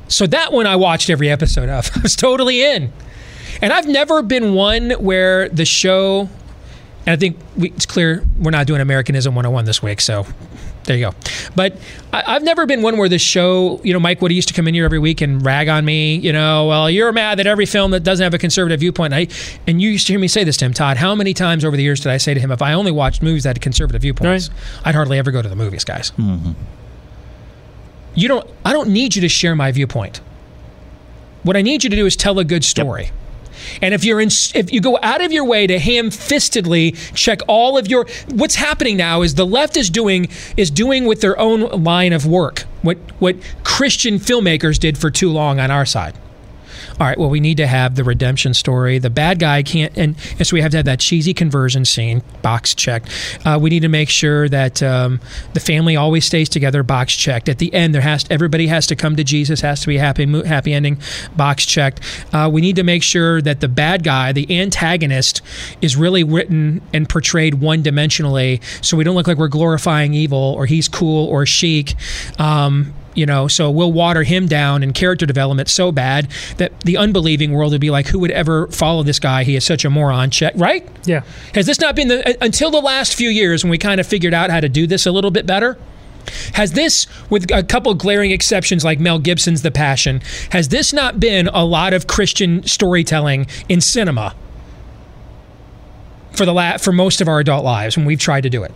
So 0.08 0.28
that 0.28 0.52
one 0.52 0.68
I 0.68 0.76
watched 0.76 1.10
every 1.10 1.30
episode 1.30 1.70
of. 1.70 1.90
I 1.96 2.02
was 2.02 2.16
totally 2.16 2.62
in. 2.62 2.92
And 3.62 3.72
I've 3.72 3.88
never 3.88 4.22
been 4.22 4.54
one 4.54 4.92
where 4.92 5.48
the 5.50 5.66
show, 5.66 6.30
and 7.06 7.14
I 7.14 7.16
think 7.16 7.38
we, 7.56 7.70
it's 7.72 7.86
clear 7.86 8.26
we're 8.38 8.52
not 8.52 8.68
doing 8.68 8.82
Americanism 8.82 9.36
101 9.36 9.66
this 9.66 9.82
week, 9.82 10.02
so 10.02 10.26
there 10.84 10.98
you 10.98 11.06
go. 11.06 11.16
But 11.56 11.78
I, 12.12 12.34
have 12.34 12.44
never 12.44 12.66
been 12.66 12.82
one 12.82 12.98
where 12.98 13.08
this 13.08 13.22
show, 13.22 13.80
you 13.84 13.94
know, 13.94 14.00
Mike 14.00 14.22
Woody 14.22 14.36
used 14.36 14.48
to 14.48 14.54
come 14.54 14.68
in 14.68 14.74
here 14.74 14.86
every 14.86 15.00
week 15.00 15.22
and 15.22 15.44
rag 15.46 15.70
on 15.70 15.86
me, 15.86 16.16
you 16.16 16.34
know, 16.34 16.68
well, 16.68 16.90
you're 16.90 17.12
mad 17.12 17.40
that 17.40 17.48
every 17.48 17.66
film 17.66 17.92
that 17.92 18.02
doesn't 18.02 18.24
have 18.24 18.34
a 18.34 18.40
conservative 18.40 18.80
viewpoint. 18.80 19.14
I, 19.14 19.28
and 19.68 19.82
you 19.82 19.90
used 19.90 20.08
to 20.08 20.14
hear 20.14 20.20
me 20.20 20.28
say 20.28 20.44
this 20.44 20.58
to 20.58 20.66
him, 20.66 20.74
Todd. 20.74 20.98
How 20.98 21.14
many 21.14 21.34
times 21.34 21.64
over 21.64 21.78
the 21.78 21.84
years 21.84 22.00
did 22.00 22.12
I 22.12 22.18
say 22.18 22.34
to 22.34 22.40
him, 22.40 22.52
if 22.52 22.62
I 22.62 22.74
only 22.74 22.92
watched 22.92 23.22
movies 23.22 23.44
that 23.44 23.50
had 23.50 23.62
conservative 23.62 24.02
viewpoints, 24.02 24.50
right. 24.50 24.88
I'd 24.88 24.96
hardly 24.96 25.18
ever 25.18 25.32
go 25.32 25.42
to 25.42 25.50
the 25.50 25.56
movies, 25.56 25.84
guys. 25.84 26.12
Mm-hmm. 26.12 26.52
You 28.14 28.28
don't. 28.28 28.50
I 28.66 28.74
don't 28.74 28.90
need 28.90 29.16
you 29.16 29.22
to 29.22 29.30
share 29.30 29.56
my 29.56 29.72
viewpoint. 29.72 30.20
What 31.44 31.56
I 31.56 31.62
need 31.62 31.84
you 31.84 31.90
to 31.90 31.96
do 31.96 32.06
is 32.06 32.16
tell 32.16 32.40
a 32.40 32.44
good 32.44 32.64
story. 32.64 33.06
Yep. 33.06 33.14
And 33.82 33.94
if 33.94 34.04
you're 34.04 34.22
in, 34.22 34.30
if 34.56 34.72
you 34.72 34.82
go 34.82 34.98
out 35.02 35.22
of 35.22 35.32
your 35.32 35.46
way 35.46 35.68
to 35.68 35.80
ham-fistedly 35.80 37.16
check 37.16 37.40
all 37.48 37.78
of 37.78 37.88
your, 37.88 38.06
what's 38.30 38.56
happening 38.56 38.98
now 38.98 39.22
is 39.22 39.36
the 39.36 39.46
left 39.46 39.78
is 39.78 39.90
doing 39.90 40.28
is 40.58 40.72
doing 40.72 41.06
with 41.06 41.22
their 41.22 41.38
own 41.40 41.84
line 41.84 42.14
of 42.14 42.26
work 42.26 42.66
what 42.82 42.98
what 43.20 43.36
Christian 43.64 44.16
filmmakers 44.16 44.80
did 44.80 44.98
for 44.98 45.10
too 45.10 45.30
long 45.30 45.60
on 45.60 45.72
our 45.72 45.86
side. 45.86 46.18
All 47.02 47.08
right, 47.08 47.18
well, 47.18 47.32
we 47.32 47.40
need 47.40 47.58
to 47.58 47.66
have 47.66 47.96
the 47.96 48.04
redemption 48.04 48.54
story. 48.54 49.00
The 49.00 49.10
bad 49.10 49.40
guy 49.40 49.64
can't, 49.64 49.92
and, 49.98 50.16
and 50.38 50.46
so 50.46 50.54
we 50.54 50.62
have 50.62 50.70
to 50.70 50.78
have 50.78 50.86
that 50.86 51.00
cheesy 51.00 51.34
conversion 51.34 51.84
scene, 51.84 52.22
box 52.44 52.76
checked. 52.76 53.10
Uh, 53.44 53.58
we 53.60 53.72
need 53.72 53.80
to 53.80 53.90
make 53.90 54.08
sure 54.08 54.48
that 54.48 54.84
um, 54.84 55.20
the 55.54 55.60
family 55.60 55.96
always 55.96 56.26
stays 56.26 56.48
together, 56.48 56.84
box 56.84 57.16
checked. 57.16 57.50
At 57.50 57.58
the 57.58 57.74
end, 57.74 57.96
there 57.96 58.04
has 58.04 58.26
to, 58.26 58.34
everybody 58.34 58.68
has 58.68 58.86
to 58.86 58.96
come 58.96 59.16
to 59.16 59.24
Jesus, 59.24 59.62
has 59.62 59.82
to 59.82 59.88
be 59.88 59.98
happy, 59.98 60.28
happy 60.44 60.74
ending, 60.74 61.00
box 61.36 61.66
checked. 61.66 62.02
Uh, 62.34 62.48
we 62.54 62.62
need 62.62 62.76
to 62.76 62.84
make 62.84 63.02
sure 63.02 63.42
that 63.42 63.62
the 63.62 63.68
bad 63.68 64.04
guy, 64.04 64.32
the 64.32 64.62
antagonist, 64.62 65.42
is 65.82 65.96
really 65.96 66.24
written 66.24 66.84
and 66.94 67.10
portrayed 67.10 67.56
one 67.56 67.82
dimensionally, 67.82 68.62
so 68.86 68.96
we 68.96 69.04
don't 69.04 69.16
look 69.16 69.26
like 69.26 69.40
we're 69.40 69.48
glorifying 69.48 70.14
evil 70.14 70.54
or 70.56 70.68
he's 70.68 70.88
cool 70.88 71.28
or 71.30 71.48
chic. 71.48 71.96
Um, 72.38 72.94
you 73.16 73.26
know 73.26 73.48
so 73.48 73.70
we'll 73.70 73.92
water 73.92 74.24
him 74.24 74.48
down 74.48 74.84
in 74.84 74.94
character 74.94 75.26
development 75.26 75.70
so 75.70 75.92
bad 75.92 76.30
that 76.58 76.80
the 76.82 76.98
unbelieving 76.98 77.52
world 77.52 77.72
would 77.72 77.82
be 77.82 77.90
like 77.90 78.08
who 78.08 78.20
would 78.20 78.32
ever 78.32 78.68
follow 78.68 79.04
this 79.04 79.20
guy? 79.20 79.44
He 79.44 79.56
is 79.56 79.66
such 79.66 79.86
a 79.86 79.90
moron. 79.90 80.30
Check 80.32 80.54
right? 80.56 80.88
Yeah. 81.06 81.24
has 81.54 81.66
this 81.66 81.80
not 81.80 81.96
been 81.96 82.08
the 82.08 82.28
uh, 82.28 82.34
until 82.42 82.72
the 82.72 82.82
last 82.82 83.16
few 83.16 83.30
years 83.30 83.64
when 83.64 83.72
we 83.72 83.78
kind 83.78 84.00
of 84.00 84.08
figured 84.08 84.34
out 84.34 84.50
how 84.50 84.60
to 84.60 84.70
do 84.70 84.88
this 84.88 85.06
a 85.06 85.12
little 85.12 85.32
bit 85.32 85.46
better? 85.46 85.78
Has 86.54 86.74
this 86.74 87.08
with 87.30 87.52
a 87.52 87.64
couple 87.64 87.94
glaring 87.96 88.32
exceptions 88.32 88.86
like 88.86 89.00
mel 89.00 89.18
gibson's 89.20 89.64
the 89.64 89.72
passion 89.72 90.22
has 90.52 90.70
this 90.70 90.94
not 90.94 91.20
been 91.20 91.48
a 91.48 91.66
lot 91.66 91.94
of 91.94 92.06
christian 92.06 92.62
storytelling 92.64 93.48
in 93.68 93.82
cinema 93.82 94.36
for 96.34 96.46
the 96.46 96.54
la- 96.54 96.78
for 96.78 96.92
most 96.94 97.22
of 97.22 97.28
our 97.28 97.40
adult 97.40 97.64
lives 97.66 97.98
when 97.98 98.06
we've 98.06 98.20
tried 98.20 98.42
to 98.42 98.50
do 98.52 98.64
it 98.64 98.72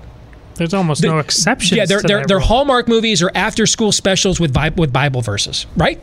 There's 0.56 0.74
almost 0.74 1.04
no 1.04 1.20
exceptions. 1.20 1.72
yeah, 1.72 1.86
they're 1.86 2.02
to 2.02 2.08
they're, 2.08 2.26
they're. 2.26 2.40
Hallmark 2.40 2.88
movies 2.88 3.22
or 3.22 3.32
after 3.36 3.66
school 3.66 3.92
specials 3.92 4.40
with 4.40 4.54
Bi- 4.54 4.70
with 4.70 4.94
Bible 4.94 5.22
verses, 5.22 5.66
right? 5.76 6.00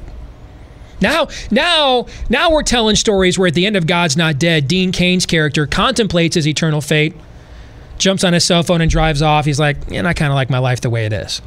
Now, 1.01 1.29
now, 1.51 2.07
now 2.31 2.51
we're 2.53 2.63
telling 2.63 2.95
stories 2.95 3.39
where 3.39 3.49
at 3.49 3.55
the 3.55 3.67
end 3.67 3.77
of 3.77 3.87
God's 3.89 4.17
Not 4.17 4.39
Dead, 4.39 4.69
Dean 4.69 4.93
Cain's 4.93 5.27
character 5.27 5.67
contemplates 5.67 6.37
his 6.37 6.47
eternal 6.47 6.81
fate, 6.81 7.15
jumps 7.99 8.23
on 8.23 8.33
his 8.35 8.45
cell 8.45 8.63
phone 8.63 8.81
and 8.81 8.89
drives 8.91 9.21
off. 9.21 9.45
He's 9.45 9.59
like, 9.59 9.77
and 9.91 10.07
I 10.07 10.13
kind 10.13 10.31
of 10.31 10.37
like 10.37 10.49
my 10.49 10.59
life 10.59 10.81
the 10.81 10.91
way 10.91 11.05
it 11.05 11.13
is. 11.13 11.43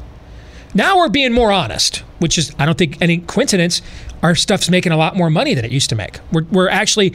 Now 0.74 0.98
we're 0.98 1.08
being 1.08 1.32
more 1.32 1.50
honest, 1.52 1.98
which 2.18 2.36
is 2.36 2.54
I 2.58 2.66
don't 2.66 2.76
think 2.76 3.00
any 3.00 3.18
coincidence. 3.18 3.80
Our 4.22 4.34
stuff's 4.34 4.68
making 4.68 4.92
a 4.92 4.96
lot 4.96 5.16
more 5.16 5.30
money 5.30 5.54
than 5.54 5.64
it 5.64 5.72
used 5.72 5.88
to 5.88 5.96
make. 5.96 6.18
We're, 6.32 6.44
we're 6.50 6.68
actually 6.68 7.14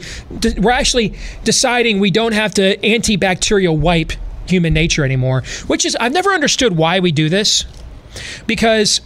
we're 0.58 0.72
actually 0.72 1.14
deciding 1.44 2.00
we 2.00 2.10
don't 2.10 2.32
have 2.32 2.54
to 2.54 2.76
antibacterial 2.78 3.78
wipe 3.78 4.12
human 4.46 4.74
nature 4.74 5.04
anymore. 5.04 5.42
Which 5.66 5.84
is 5.84 5.96
I've 5.96 6.12
never 6.12 6.30
understood 6.30 6.76
why 6.76 7.00
we 7.00 7.12
do 7.12 7.28
this, 7.28 7.64
because 8.46 9.00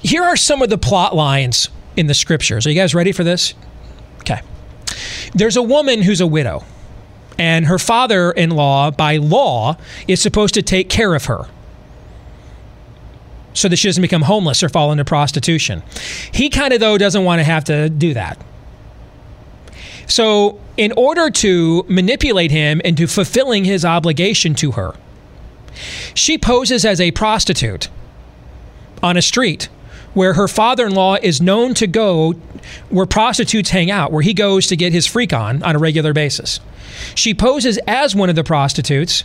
here 0.00 0.22
are 0.22 0.36
some 0.36 0.62
of 0.62 0.70
the 0.70 0.78
plot 0.78 1.14
lines 1.14 1.68
in 1.96 2.06
the 2.06 2.14
scriptures. 2.14 2.66
Are 2.66 2.70
you 2.70 2.76
guys 2.76 2.94
ready 2.94 3.12
for 3.12 3.24
this? 3.24 3.54
Okay. 4.20 4.40
There's 5.34 5.56
a 5.56 5.62
woman 5.62 6.02
who's 6.02 6.20
a 6.20 6.26
widow, 6.26 6.64
and 7.38 7.66
her 7.66 7.78
father 7.78 8.30
in 8.32 8.50
law, 8.50 8.90
by 8.90 9.16
law, 9.16 9.76
is 10.06 10.20
supposed 10.20 10.54
to 10.54 10.62
take 10.62 10.88
care 10.88 11.14
of 11.14 11.26
her 11.26 11.46
so 13.54 13.68
that 13.68 13.76
she 13.76 13.88
doesn't 13.88 14.02
become 14.02 14.22
homeless 14.22 14.62
or 14.62 14.68
fall 14.68 14.92
into 14.92 15.04
prostitution. 15.04 15.82
He 16.32 16.48
kind 16.48 16.72
of, 16.72 16.80
though, 16.80 16.96
doesn't 16.96 17.24
want 17.24 17.40
to 17.40 17.44
have 17.44 17.64
to 17.64 17.90
do 17.90 18.14
that. 18.14 18.38
So, 20.06 20.60
in 20.76 20.92
order 20.96 21.30
to 21.30 21.84
manipulate 21.88 22.50
him 22.50 22.80
into 22.80 23.06
fulfilling 23.06 23.64
his 23.64 23.84
obligation 23.84 24.54
to 24.56 24.72
her, 24.72 24.94
she 26.14 26.38
poses 26.38 26.84
as 26.84 27.00
a 27.00 27.10
prostitute 27.12 27.88
on 29.02 29.16
a 29.16 29.22
street 29.22 29.68
where 30.14 30.34
her 30.34 30.46
father-in-law 30.48 31.16
is 31.22 31.40
known 31.40 31.74
to 31.74 31.86
go 31.86 32.32
where 32.90 33.06
prostitutes 33.06 33.70
hang 33.70 33.90
out 33.90 34.12
where 34.12 34.22
he 34.22 34.34
goes 34.34 34.66
to 34.66 34.76
get 34.76 34.92
his 34.92 35.06
freak 35.06 35.32
on 35.32 35.62
on 35.62 35.74
a 35.74 35.78
regular 35.78 36.12
basis. 36.12 36.60
She 37.14 37.34
poses 37.34 37.78
as 37.86 38.14
one 38.14 38.28
of 38.28 38.36
the 38.36 38.44
prostitutes 38.44 39.24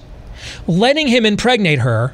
letting 0.67 1.07
him 1.07 1.25
impregnate 1.25 1.79
her 1.79 2.13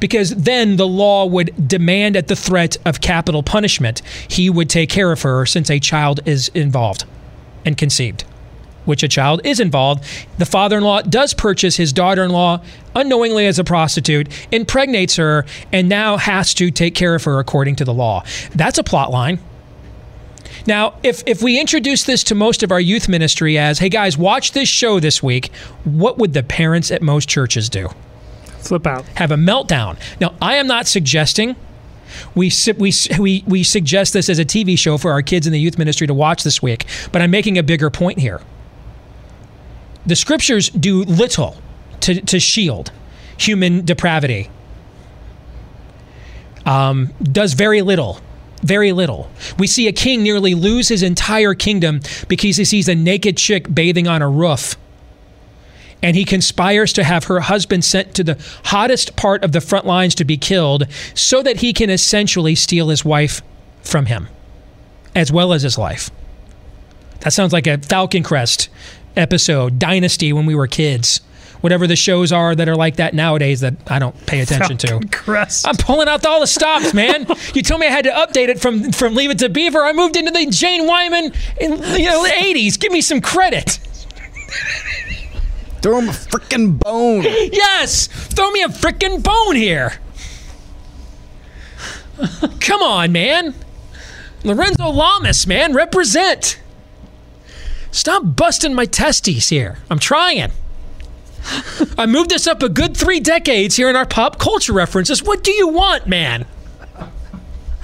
because 0.00 0.30
then 0.30 0.76
the 0.76 0.86
law 0.86 1.24
would 1.26 1.68
demand 1.68 2.16
at 2.16 2.28
the 2.28 2.34
threat 2.34 2.76
of 2.84 3.00
capital 3.00 3.42
punishment 3.42 4.02
he 4.26 4.50
would 4.50 4.68
take 4.68 4.90
care 4.90 5.12
of 5.12 5.22
her 5.22 5.46
since 5.46 5.70
a 5.70 5.78
child 5.78 6.20
is 6.26 6.48
involved 6.48 7.04
and 7.64 7.76
conceived 7.76 8.24
which 8.84 9.02
a 9.02 9.08
child 9.08 9.40
is 9.44 9.60
involved, 9.60 10.04
the 10.38 10.46
father 10.46 10.78
in 10.78 10.84
law 10.84 11.00
does 11.02 11.34
purchase 11.34 11.76
his 11.76 11.92
daughter 11.92 12.24
in 12.24 12.30
law 12.30 12.60
unknowingly 12.94 13.46
as 13.46 13.58
a 13.58 13.64
prostitute, 13.64 14.28
impregnates 14.50 15.16
her, 15.16 15.46
and 15.72 15.88
now 15.88 16.16
has 16.16 16.52
to 16.54 16.70
take 16.70 16.94
care 16.94 17.14
of 17.14 17.24
her 17.24 17.38
according 17.38 17.76
to 17.76 17.84
the 17.84 17.94
law. 17.94 18.22
That's 18.54 18.78
a 18.78 18.84
plot 18.84 19.10
line. 19.10 19.38
Now, 20.66 20.94
if, 21.02 21.22
if 21.26 21.42
we 21.42 21.58
introduce 21.58 22.04
this 22.04 22.22
to 22.24 22.34
most 22.34 22.62
of 22.62 22.70
our 22.70 22.80
youth 22.80 23.08
ministry 23.08 23.58
as, 23.58 23.78
hey 23.78 23.88
guys, 23.88 24.16
watch 24.16 24.52
this 24.52 24.68
show 24.68 25.00
this 25.00 25.22
week, 25.22 25.52
what 25.84 26.18
would 26.18 26.34
the 26.34 26.42
parents 26.42 26.90
at 26.90 27.02
most 27.02 27.28
churches 27.28 27.68
do? 27.68 27.88
Flip 28.58 28.86
out. 28.86 29.04
have 29.16 29.32
a 29.32 29.36
meltdown. 29.36 29.98
Now, 30.20 30.34
I 30.40 30.54
am 30.56 30.68
not 30.68 30.86
suggesting 30.86 31.56
we, 32.34 32.50
we, 33.18 33.44
we, 33.46 33.62
suggest 33.62 34.12
this 34.12 34.28
as 34.28 34.38
a 34.38 34.44
TV 34.44 34.78
show 34.78 34.98
for 34.98 35.12
our 35.12 35.22
kids 35.22 35.46
in 35.46 35.52
the 35.52 35.60
youth 35.60 35.78
ministry 35.78 36.06
to 36.06 36.14
watch 36.14 36.42
this 36.42 36.62
week, 36.62 36.86
but 37.10 37.22
I'm 37.22 37.30
making 37.30 37.58
a 37.58 37.62
bigger 37.62 37.90
point 37.90 38.18
here. 38.18 38.40
The 40.06 40.16
scriptures 40.16 40.68
do 40.70 41.04
little 41.04 41.56
to, 42.00 42.20
to 42.20 42.40
shield 42.40 42.92
human 43.38 43.84
depravity, 43.84 44.50
um, 46.64 47.12
does 47.22 47.54
very 47.54 47.82
little. 47.82 48.20
Very 48.62 48.92
little. 48.92 49.28
We 49.58 49.66
see 49.66 49.88
a 49.88 49.92
king 49.92 50.22
nearly 50.22 50.54
lose 50.54 50.86
his 50.86 51.02
entire 51.02 51.52
kingdom 51.52 52.00
because 52.28 52.56
he 52.56 52.64
sees 52.64 52.88
a 52.88 52.94
naked 52.94 53.36
chick 53.36 53.72
bathing 53.74 54.06
on 54.06 54.22
a 54.22 54.28
roof 54.28 54.76
and 56.02 56.16
he 56.16 56.24
conspires 56.24 56.92
to 56.94 57.04
have 57.04 57.24
her 57.24 57.40
husband 57.40 57.84
sent 57.84 58.14
to 58.16 58.24
the 58.24 58.38
hottest 58.64 59.16
part 59.16 59.44
of 59.44 59.52
the 59.52 59.60
front 59.60 59.86
lines 59.86 60.14
to 60.16 60.24
be 60.24 60.36
killed 60.36 60.86
so 61.14 61.42
that 61.42 61.58
he 61.58 61.72
can 61.72 61.90
essentially 61.90 62.54
steal 62.54 62.88
his 62.88 63.04
wife 63.04 63.40
from 63.82 64.06
him 64.06 64.28
as 65.14 65.30
well 65.32 65.52
as 65.52 65.62
his 65.62 65.78
life. 65.78 66.10
That 67.20 67.32
sounds 67.32 67.52
like 67.52 67.66
a 67.66 67.78
Falcon 67.78 68.22
Crest 68.22 68.68
episode, 69.16 69.78
Dynasty 69.78 70.32
when 70.32 70.46
we 70.46 70.54
were 70.54 70.66
kids. 70.66 71.20
Whatever 71.60 71.86
the 71.86 71.94
shows 71.94 72.32
are 72.32 72.56
that 72.56 72.68
are 72.68 72.74
like 72.74 72.96
that 72.96 73.14
nowadays 73.14 73.60
that 73.60 73.74
I 73.86 74.00
don't 74.00 74.26
pay 74.26 74.40
attention 74.40 74.78
to. 74.78 75.00
Crest. 75.12 75.68
I'm 75.68 75.76
pulling 75.76 76.08
out 76.08 76.26
all 76.26 76.40
the 76.40 76.46
stops, 76.48 76.92
man. 76.92 77.24
you 77.54 77.62
told 77.62 77.80
me 77.80 77.86
I 77.86 77.90
had 77.90 78.04
to 78.04 78.10
update 78.10 78.48
it 78.48 78.60
from 78.60 78.90
from 78.90 79.14
Leave 79.14 79.30
It 79.30 79.38
to 79.38 79.48
Beaver. 79.48 79.84
I 79.84 79.92
moved 79.92 80.16
into 80.16 80.32
the 80.32 80.46
Jane 80.46 80.88
Wyman 80.88 81.32
in 81.60 81.70
you 81.70 82.06
know 82.06 82.24
the 82.24 82.32
80s. 82.36 82.80
Give 82.80 82.90
me 82.90 83.00
some 83.00 83.20
credit. 83.20 83.78
Throw 85.82 85.98
him 85.98 86.08
a 86.08 86.12
freaking 86.12 86.78
bone. 86.78 87.22
Yes! 87.52 88.06
Throw 88.06 88.50
me 88.50 88.62
a 88.62 88.68
frickin' 88.68 89.22
bone 89.22 89.56
here! 89.56 89.94
Come 92.60 92.82
on, 92.82 93.10
man! 93.12 93.54
Lorenzo 94.44 94.88
Lamas, 94.88 95.46
man, 95.46 95.74
represent! 95.74 96.60
Stop 97.90 98.22
busting 98.36 98.74
my 98.74 98.86
testes 98.86 99.48
here. 99.50 99.78
I'm 99.90 99.98
trying. 99.98 100.50
I 101.98 102.06
moved 102.06 102.30
this 102.30 102.46
up 102.46 102.62
a 102.62 102.68
good 102.68 102.96
three 102.96 103.20
decades 103.20 103.76
here 103.76 103.90
in 103.90 103.96
our 103.96 104.06
pop 104.06 104.38
culture 104.38 104.72
references. 104.72 105.22
What 105.22 105.42
do 105.44 105.50
you 105.50 105.68
want, 105.68 106.06
man? 106.06 106.46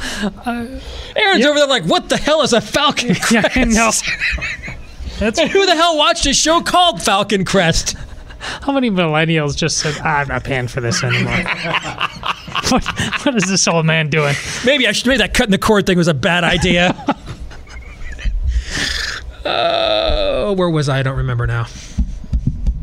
Uh, 0.01 0.81
Aaron's 1.17 1.45
over 1.45 1.59
there 1.59 1.67
like, 1.67 1.85
what 1.85 2.09
the 2.09 2.17
hell 2.17 2.43
is 2.43 2.53
a 2.53 2.61
Falcon 2.61 3.15
Crest? 3.17 3.33
Yeah, 3.57 3.63
I 3.63 3.65
know. 3.65 3.91
That's 5.19 5.39
And 5.39 5.51
who 5.51 5.67
the 5.67 5.75
hell 5.75 5.97
watched 5.97 6.27
a 6.27 6.35
show 6.35 6.61
called 6.61 7.03
Falcon 7.03 7.45
Crest? 7.45 7.97
how 8.39 8.73
many 8.73 8.91
millennials 8.91 9.57
just 9.57 9.79
said, 9.79 9.95
ah, 10.01 10.21
"I'm 10.21 10.29
not 10.29 10.45
paying 10.45 10.69
for 10.69 10.81
this 10.81 11.03
anymore." 11.03 11.33
what, 12.69 12.85
what 13.25 13.35
is 13.35 13.45
this 13.45 13.67
old 13.67 13.87
man 13.87 14.11
doing? 14.11 14.35
Maybe 14.65 14.87
I 14.87 14.93
should. 14.93 15.07
Maybe 15.07 15.19
that 15.19 15.35
cutting 15.35 15.53
the 15.53 15.59
cord 15.59 15.87
thing 15.87 15.99
was 15.99 16.09
a 16.09 16.15
bad 16.15 16.45
idea. 16.45 16.91
uh, 19.45 20.55
where 20.55 20.71
was 20.71 20.89
I? 20.89 21.01
I 21.01 21.03
don't 21.03 21.17
remember 21.17 21.47
now. 21.47 21.67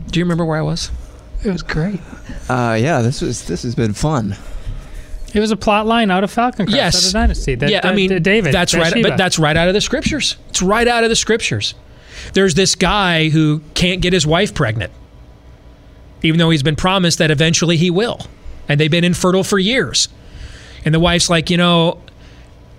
Do 0.08 0.20
you 0.20 0.26
remember 0.26 0.46
where 0.46 0.58
I 0.58 0.62
was? 0.62 0.92
It 1.44 1.52
was 1.52 1.62
great. 1.62 2.00
Uh, 2.50 2.78
yeah, 2.80 3.02
this 3.02 3.22
was 3.22 3.48
this 3.48 3.64
has 3.64 3.76
been 3.76 3.94
fun. 3.94 4.36
It 5.34 5.42
was 5.42 5.52
a 5.52 5.58
plot 5.58 5.86
line 5.86 6.12
out 6.12 6.24
of 6.24 6.32
Falcon 6.32 6.66
Crest, 6.66 6.78
Yes. 6.78 6.96
out 6.96 7.06
of 7.08 7.14
Dynasty. 7.14 7.56
That, 7.56 7.70
yeah, 7.70 7.82
I 7.84 7.94
mean, 7.94 8.10
that 8.10 8.22
David. 8.22 8.54
That's 8.54 8.74
right, 8.74 8.94
but 9.04 9.18
that's 9.18 9.38
right 9.38 9.58
out 9.58 9.68
of 9.68 9.74
the 9.74 9.82
scriptures. 9.82 10.38
It's 10.50 10.62
right 10.62 10.88
out 10.88 11.04
of 11.04 11.10
the 11.10 11.16
scriptures. 11.16 11.76
There's 12.34 12.56
this 12.56 12.76
guy 12.76 13.30
who 13.30 13.62
can't 13.74 14.02
get 14.02 14.14
his 14.14 14.26
wife 14.26 14.54
pregnant, 14.54 14.92
even 16.24 16.40
though 16.40 16.50
he's 16.50 16.64
been 16.64 16.76
promised 16.76 17.18
that 17.20 17.32
eventually 17.32 17.78
he 17.78 17.90
will, 17.90 18.20
and 18.68 18.80
they've 18.80 18.92
been 18.92 19.04
infertile 19.04 19.44
for 19.44 19.60
years. 19.60 20.08
And 20.84 20.94
the 20.94 21.00
wife's 21.00 21.30
like, 21.30 21.50
you 21.50 21.58
know, 21.58 22.02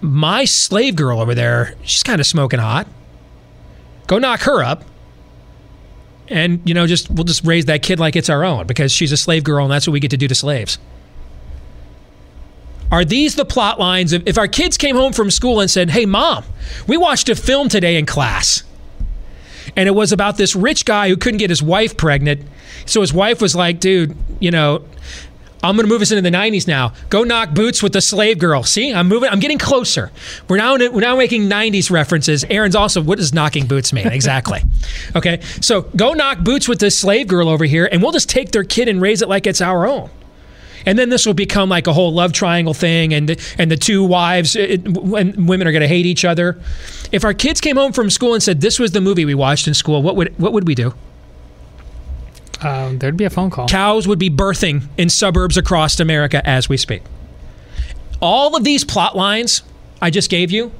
my 0.00 0.44
slave 0.44 0.96
girl 0.96 1.20
over 1.20 1.34
there, 1.34 1.74
she's 1.82 2.02
kind 2.02 2.20
of 2.20 2.26
smoking 2.26 2.60
hot. 2.60 2.86
Go 4.06 4.18
knock 4.18 4.40
her 4.42 4.62
up. 4.62 4.84
And, 6.28 6.60
you 6.64 6.74
know, 6.74 6.86
just 6.86 7.10
we'll 7.10 7.24
just 7.24 7.44
raise 7.44 7.66
that 7.66 7.82
kid 7.82 8.00
like 8.00 8.16
it's 8.16 8.28
our 8.28 8.44
own 8.44 8.66
because 8.66 8.92
she's 8.92 9.12
a 9.12 9.16
slave 9.16 9.44
girl 9.44 9.64
and 9.64 9.72
that's 9.72 9.86
what 9.86 9.92
we 9.92 10.00
get 10.00 10.10
to 10.10 10.16
do 10.16 10.26
to 10.26 10.34
slaves. 10.34 10.78
Are 12.90 13.04
these 13.04 13.34
the 13.34 13.44
plot 13.44 13.78
lines 13.78 14.12
of 14.12 14.26
if 14.26 14.38
our 14.38 14.48
kids 14.48 14.76
came 14.76 14.96
home 14.96 15.12
from 15.12 15.30
school 15.30 15.60
and 15.60 15.70
said, 15.70 15.90
Hey, 15.90 16.06
mom, 16.06 16.44
we 16.86 16.96
watched 16.96 17.28
a 17.28 17.36
film 17.36 17.68
today 17.68 17.96
in 17.96 18.06
class? 18.06 18.62
And 19.76 19.86
it 19.86 19.92
was 19.92 20.12
about 20.12 20.36
this 20.38 20.56
rich 20.56 20.84
guy 20.84 21.08
who 21.08 21.16
couldn't 21.16 21.38
get 21.38 21.50
his 21.50 21.62
wife 21.62 21.96
pregnant. 21.96 22.42
So 22.86 23.02
his 23.02 23.12
wife 23.12 23.40
was 23.42 23.54
like, 23.54 23.78
Dude, 23.78 24.16
you 24.40 24.50
know, 24.50 24.84
I'm 25.62 25.74
going 25.74 25.86
to 25.86 25.92
move 25.92 26.02
us 26.02 26.12
into 26.12 26.22
the 26.22 26.36
90s 26.36 26.68
now. 26.68 26.92
Go 27.08 27.24
knock 27.24 27.52
boots 27.52 27.82
with 27.82 27.92
the 27.92 28.00
slave 28.00 28.38
girl. 28.38 28.62
See, 28.62 28.92
I'm 28.92 29.08
moving. 29.08 29.30
I'm 29.30 29.40
getting 29.40 29.58
closer. 29.58 30.12
We're 30.48 30.58
now 30.58 30.76
we're 30.76 31.00
now 31.00 31.16
making 31.16 31.48
90s 31.48 31.90
references. 31.90 32.44
Aaron's 32.44 32.76
also. 32.76 33.02
What 33.02 33.18
does 33.18 33.32
knocking 33.32 33.66
boots 33.66 33.92
mean 33.92 34.06
exactly? 34.06 34.60
okay, 35.16 35.40
so 35.60 35.82
go 35.82 36.12
knock 36.12 36.40
boots 36.40 36.68
with 36.68 36.78
this 36.78 36.98
slave 36.98 37.26
girl 37.26 37.48
over 37.48 37.64
here, 37.64 37.88
and 37.90 38.02
we'll 38.02 38.12
just 38.12 38.28
take 38.28 38.52
their 38.52 38.64
kid 38.64 38.88
and 38.88 39.00
raise 39.00 39.22
it 39.22 39.28
like 39.28 39.46
it's 39.46 39.60
our 39.60 39.86
own. 39.86 40.10
And 40.84 40.96
then 40.96 41.08
this 41.08 41.26
will 41.26 41.34
become 41.34 41.68
like 41.68 41.88
a 41.88 41.92
whole 41.92 42.12
love 42.12 42.32
triangle 42.32 42.74
thing, 42.74 43.12
and 43.12 43.28
the, 43.30 43.54
and 43.58 43.70
the 43.70 43.76
two 43.76 44.04
wives 44.04 44.54
it, 44.54 44.86
women 44.86 45.66
are 45.66 45.72
going 45.72 45.80
to 45.80 45.88
hate 45.88 46.06
each 46.06 46.24
other. 46.24 46.60
If 47.12 47.24
our 47.24 47.34
kids 47.34 47.60
came 47.60 47.76
home 47.76 47.92
from 47.92 48.10
school 48.10 48.34
and 48.34 48.42
said 48.42 48.60
this 48.60 48.78
was 48.78 48.92
the 48.92 49.00
movie 49.00 49.24
we 49.24 49.34
watched 49.34 49.68
in 49.68 49.74
school, 49.74 50.02
what 50.02 50.16
would 50.16 50.38
what 50.38 50.52
would 50.52 50.66
we 50.66 50.74
do? 50.74 50.94
Um, 52.62 52.98
there'd 52.98 53.16
be 53.16 53.24
a 53.24 53.30
phone 53.30 53.50
call. 53.50 53.68
Cows 53.68 54.08
would 54.08 54.18
be 54.18 54.30
birthing 54.30 54.88
in 54.96 55.08
suburbs 55.10 55.56
across 55.56 56.00
America 56.00 56.46
as 56.46 56.68
we 56.68 56.76
speak. 56.76 57.02
All 58.20 58.56
of 58.56 58.64
these 58.64 58.84
plot 58.84 59.14
lines 59.14 59.62
I 60.00 60.10
just 60.10 60.30
gave 60.30 60.50
you 60.50 60.72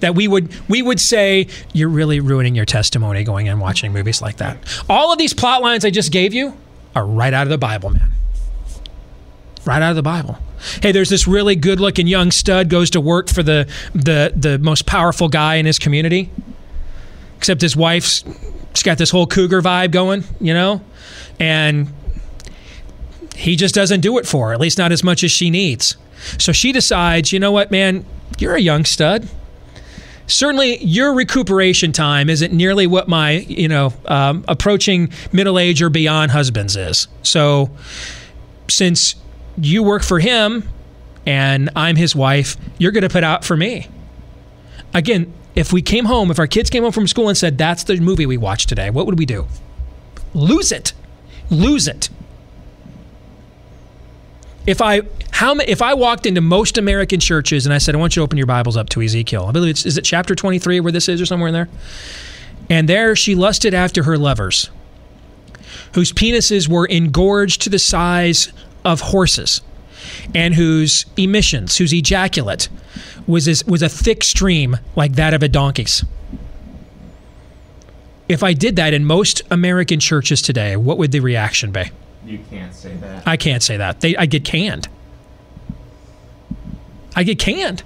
that 0.00 0.14
we 0.14 0.26
would 0.26 0.52
we 0.68 0.82
would 0.82 1.00
say 1.00 1.46
you're 1.72 1.88
really 1.88 2.20
ruining 2.20 2.54
your 2.54 2.64
testimony 2.64 3.22
going 3.24 3.48
and 3.48 3.60
watching 3.60 3.92
movies 3.92 4.20
like 4.20 4.38
that. 4.38 4.58
All 4.88 5.12
of 5.12 5.18
these 5.18 5.32
plot 5.34 5.62
lines 5.62 5.84
I 5.84 5.90
just 5.90 6.10
gave 6.12 6.34
you 6.34 6.56
are 6.94 7.06
right 7.06 7.32
out 7.32 7.44
of 7.44 7.50
the 7.50 7.58
Bible, 7.58 7.90
man. 7.90 8.12
Right 9.64 9.82
out 9.82 9.90
of 9.90 9.96
the 9.96 10.02
Bible. 10.02 10.38
Hey, 10.82 10.92
there's 10.92 11.10
this 11.10 11.26
really 11.26 11.56
good-looking 11.56 12.06
young 12.06 12.30
stud 12.30 12.68
goes 12.68 12.90
to 12.90 13.00
work 13.00 13.28
for 13.28 13.42
the 13.42 13.68
the 13.94 14.32
the 14.34 14.58
most 14.58 14.86
powerful 14.86 15.28
guy 15.28 15.56
in 15.56 15.66
his 15.66 15.78
community. 15.78 16.30
Except 17.38 17.60
his 17.62 17.76
wife's 17.76 18.24
she's 18.74 18.82
got 18.82 18.98
this 18.98 19.10
whole 19.10 19.26
cougar 19.26 19.62
vibe 19.62 19.90
going, 19.90 20.24
you 20.40 20.54
know? 20.54 20.80
And 21.38 21.92
he 23.34 23.56
just 23.56 23.74
doesn't 23.74 24.00
do 24.00 24.18
it 24.18 24.26
for 24.26 24.48
her, 24.48 24.52
at 24.54 24.60
least 24.60 24.78
not 24.78 24.92
as 24.92 25.02
much 25.02 25.24
as 25.24 25.30
she 25.30 25.50
needs. 25.50 25.96
So 26.38 26.52
she 26.52 26.72
decides, 26.72 27.32
you 27.32 27.40
know 27.40 27.52
what, 27.52 27.70
man, 27.70 28.04
you're 28.38 28.54
a 28.54 28.60
young 28.60 28.84
stud. 28.84 29.28
Certainly, 30.26 30.84
your 30.84 31.12
recuperation 31.12 31.90
time 31.90 32.30
isn't 32.30 32.52
nearly 32.52 32.86
what 32.86 33.08
my, 33.08 33.32
you 33.32 33.66
know, 33.66 33.92
um, 34.04 34.44
approaching 34.46 35.10
middle 35.32 35.58
age 35.58 35.82
or 35.82 35.90
beyond 35.90 36.30
husbands 36.30 36.76
is. 36.76 37.08
So, 37.22 37.70
since 38.68 39.16
you 39.60 39.82
work 39.82 40.02
for 40.02 40.18
him 40.18 40.68
and 41.26 41.70
I'm 41.76 41.96
his 41.96 42.14
wife, 42.14 42.56
you're 42.78 42.92
going 42.92 43.02
to 43.02 43.08
put 43.08 43.24
out 43.24 43.44
for 43.44 43.56
me. 43.56 43.88
Again, 44.94 45.32
if 45.54 45.72
we 45.72 45.82
came 45.82 46.04
home, 46.04 46.30
if 46.30 46.38
our 46.38 46.46
kids 46.46 46.70
came 46.70 46.82
home 46.82 46.92
from 46.92 47.06
school 47.06 47.28
and 47.28 47.36
said, 47.36 47.58
that's 47.58 47.84
the 47.84 48.00
movie 48.00 48.26
we 48.26 48.36
watched 48.36 48.68
today, 48.68 48.90
what 48.90 49.06
would 49.06 49.18
we 49.18 49.26
do? 49.26 49.46
Lose 50.34 50.72
it 50.72 50.92
lose 51.50 51.88
it. 51.88 52.08
If 54.66 54.80
I 54.80 55.02
how 55.32 55.56
if 55.56 55.82
I 55.82 55.94
walked 55.94 56.26
into 56.26 56.40
most 56.40 56.78
American 56.78 57.18
churches 57.18 57.66
and 57.66 57.74
I 57.74 57.78
said 57.78 57.94
I 57.94 57.98
want 57.98 58.14
you 58.14 58.20
to 58.20 58.24
open 58.24 58.38
your 58.38 58.46
Bibles 58.46 58.76
up 58.76 58.88
to 58.90 59.02
Ezekiel, 59.02 59.46
I 59.46 59.52
believe 59.52 59.70
it's 59.70 59.86
is 59.86 59.98
it 59.98 60.02
chapter 60.02 60.34
23 60.34 60.80
where 60.80 60.92
this 60.92 61.08
is 61.08 61.20
or 61.20 61.26
somewhere 61.26 61.48
in 61.48 61.54
there? 61.54 61.68
And 62.68 62.88
there 62.88 63.16
she 63.16 63.34
lusted 63.34 63.74
after 63.74 64.04
her 64.04 64.16
lovers, 64.16 64.70
whose 65.94 66.12
penises 66.12 66.68
were 66.68 66.86
engorged 66.86 67.62
to 67.62 67.70
the 67.70 67.78
size 67.78 68.52
of 68.84 69.00
horses, 69.00 69.60
and 70.34 70.54
whose 70.54 71.06
emissions, 71.16 71.76
whose 71.76 71.92
ejaculate, 71.92 72.68
was 73.26 73.46
as, 73.48 73.64
was 73.66 73.82
a 73.82 73.88
thick 73.88 74.24
stream 74.24 74.76
like 74.96 75.12
that 75.12 75.34
of 75.34 75.42
a 75.42 75.48
donkey's 75.48 76.04
if 78.30 78.44
I 78.44 78.52
did 78.52 78.76
that 78.76 78.94
in 78.94 79.04
most 79.04 79.42
American 79.50 79.98
churches 79.98 80.40
today, 80.40 80.76
what 80.76 80.98
would 80.98 81.10
the 81.10 81.18
reaction 81.18 81.72
be? 81.72 81.90
You 82.24 82.38
can't 82.48 82.72
say 82.72 82.94
that. 82.94 83.26
I 83.26 83.36
can't 83.36 83.60
say 83.60 83.76
that. 83.76 84.00
They, 84.00 84.16
I 84.16 84.26
get 84.26 84.44
canned. 84.44 84.88
I 87.16 87.24
get 87.24 87.40
canned. 87.40 87.82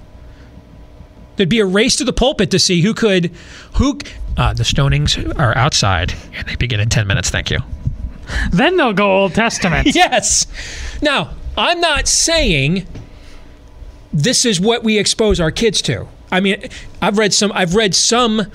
There'd 1.37 1.49
be 1.49 1.61
a 1.61 1.67
race 1.67 1.97
to 1.97 2.05
the 2.05 2.13
pulpit 2.13 2.51
to 2.51 2.59
see 2.59 2.83
who 2.83 2.93
could, 2.93 3.33
who. 3.77 3.99
Uh, 4.37 4.53
the 4.53 4.65
stonings 4.65 5.17
are 5.39 5.57
outside, 5.57 6.13
and 6.35 6.47
they 6.47 6.57
begin 6.57 6.79
in 6.79 6.91
ten 6.91 7.07
minutes. 7.07 7.31
Thank 7.31 7.51
you. 7.51 7.61
Then 8.51 8.77
they'll 8.77 8.93
go 8.93 9.23
Old 9.23 9.35
Testament. 9.35 9.89
yes. 9.95 10.47
Now, 11.03 11.35
I'm 11.57 11.81
not 11.81 12.09
saying 12.09 12.87
this 14.13 14.45
is 14.45 14.61
what 14.61 14.83
we 14.83 14.99
expose 14.99 15.41
our 15.41 15.51
kids 15.51 15.83
to. 15.83 16.07
I 16.31 16.41
mean, 16.41 16.69
I've 17.01 17.19
read 17.19 17.33
some. 17.33 17.53
I've 17.53 17.75
read 17.75 17.95
some 17.95 18.47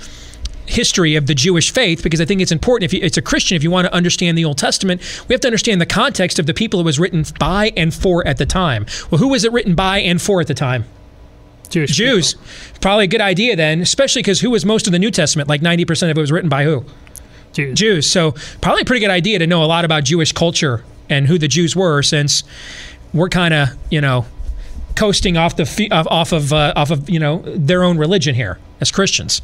history 0.66 1.16
of 1.16 1.26
the 1.26 1.34
Jewish 1.34 1.72
faith 1.72 2.02
because 2.02 2.20
I 2.20 2.24
think 2.24 2.40
it's 2.40 2.52
important. 2.52 2.84
If 2.84 2.94
you, 2.94 3.04
it's 3.04 3.16
a 3.16 3.22
Christian, 3.22 3.56
if 3.56 3.62
you 3.62 3.70
want 3.70 3.86
to 3.86 3.94
understand 3.94 4.38
the 4.38 4.44
Old 4.44 4.58
Testament, 4.58 5.02
we 5.28 5.32
have 5.34 5.40
to 5.40 5.48
understand 5.48 5.80
the 5.80 5.86
context 5.86 6.38
of 6.38 6.46
the 6.46 6.54
people 6.54 6.80
it 6.80 6.84
was 6.84 6.98
written 6.98 7.24
by 7.38 7.72
and 7.76 7.92
for 7.92 8.26
at 8.26 8.38
the 8.38 8.46
time. 8.46 8.86
Well, 9.10 9.18
who 9.18 9.28
was 9.28 9.44
it 9.44 9.52
written 9.52 9.74
by 9.74 9.98
and 9.98 10.22
for 10.22 10.40
at 10.40 10.46
the 10.46 10.54
time? 10.54 10.84
Jewish 11.68 11.96
Jews. 11.96 12.34
people. 12.34 12.80
Probably 12.80 13.04
a 13.04 13.08
good 13.08 13.20
idea 13.20 13.56
then, 13.56 13.80
especially 13.80 14.22
because 14.22 14.40
who 14.40 14.50
was 14.50 14.64
most 14.64 14.86
of 14.86 14.92
the 14.92 14.98
New 14.98 15.10
Testament? 15.10 15.48
Like 15.48 15.60
90% 15.60 16.10
of 16.10 16.16
it 16.16 16.20
was 16.20 16.32
written 16.32 16.48
by 16.48 16.64
who? 16.64 16.84
Jews. 17.52 17.78
Jews. 17.78 18.10
So 18.10 18.32
probably 18.60 18.82
a 18.82 18.84
pretty 18.84 19.00
good 19.00 19.10
idea 19.10 19.38
to 19.38 19.46
know 19.46 19.64
a 19.64 19.66
lot 19.66 19.84
about 19.84 20.04
Jewish 20.04 20.32
culture 20.32 20.84
and 21.08 21.26
who 21.26 21.38
the 21.38 21.48
Jews 21.48 21.74
were, 21.74 22.02
since 22.02 22.44
we're 23.12 23.28
kind 23.28 23.52
of 23.52 23.70
you 23.90 24.00
know 24.00 24.26
coasting 24.94 25.36
off 25.36 25.56
the 25.56 25.88
off 25.90 26.32
of 26.32 26.52
uh, 26.52 26.72
off 26.76 26.90
of 26.90 27.10
you 27.10 27.18
know 27.18 27.42
their 27.46 27.82
own 27.82 27.98
religion 27.98 28.34
here 28.34 28.58
as 28.80 28.90
Christians. 28.90 29.42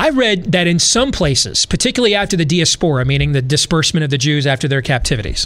I 0.00 0.08
read 0.08 0.52
that 0.52 0.66
in 0.66 0.78
some 0.78 1.12
places, 1.12 1.66
particularly 1.66 2.14
after 2.14 2.34
the 2.34 2.46
diaspora, 2.46 3.04
meaning 3.04 3.32
the 3.32 3.42
disbursement 3.42 4.02
of 4.02 4.08
the 4.08 4.16
Jews 4.16 4.46
after 4.46 4.66
their 4.66 4.80
captivities, 4.80 5.44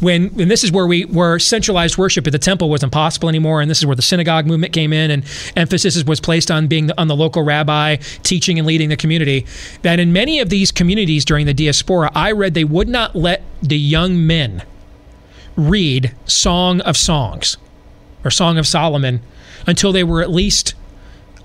when 0.00 0.24
and 0.40 0.50
this 0.50 0.64
is 0.64 0.72
where 0.72 0.88
we 0.88 1.04
where 1.04 1.38
centralized 1.38 1.96
worship 1.96 2.26
at 2.26 2.32
the 2.32 2.38
temple 2.40 2.68
wasn't 2.68 2.90
possible 2.90 3.28
anymore, 3.28 3.60
and 3.60 3.70
this 3.70 3.78
is 3.78 3.86
where 3.86 3.94
the 3.94 4.02
synagogue 4.02 4.44
movement 4.44 4.72
came 4.72 4.92
in, 4.92 5.12
and 5.12 5.24
emphasis 5.54 6.02
was 6.02 6.18
placed 6.18 6.50
on 6.50 6.66
being 6.66 6.88
the, 6.88 7.00
on 7.00 7.06
the 7.06 7.14
local 7.14 7.44
rabbi 7.44 7.94
teaching 8.24 8.58
and 8.58 8.66
leading 8.66 8.88
the 8.88 8.96
community. 8.96 9.46
That 9.82 10.00
in 10.00 10.12
many 10.12 10.40
of 10.40 10.48
these 10.48 10.72
communities 10.72 11.24
during 11.24 11.46
the 11.46 11.54
diaspora, 11.54 12.10
I 12.12 12.32
read 12.32 12.54
they 12.54 12.64
would 12.64 12.88
not 12.88 13.14
let 13.14 13.44
the 13.62 13.78
young 13.78 14.26
men 14.26 14.64
read 15.54 16.12
Song 16.24 16.80
of 16.80 16.96
Songs 16.96 17.56
or 18.24 18.32
Song 18.32 18.58
of 18.58 18.66
Solomon 18.66 19.20
until 19.64 19.92
they 19.92 20.02
were 20.02 20.22
at 20.22 20.30
least 20.32 20.74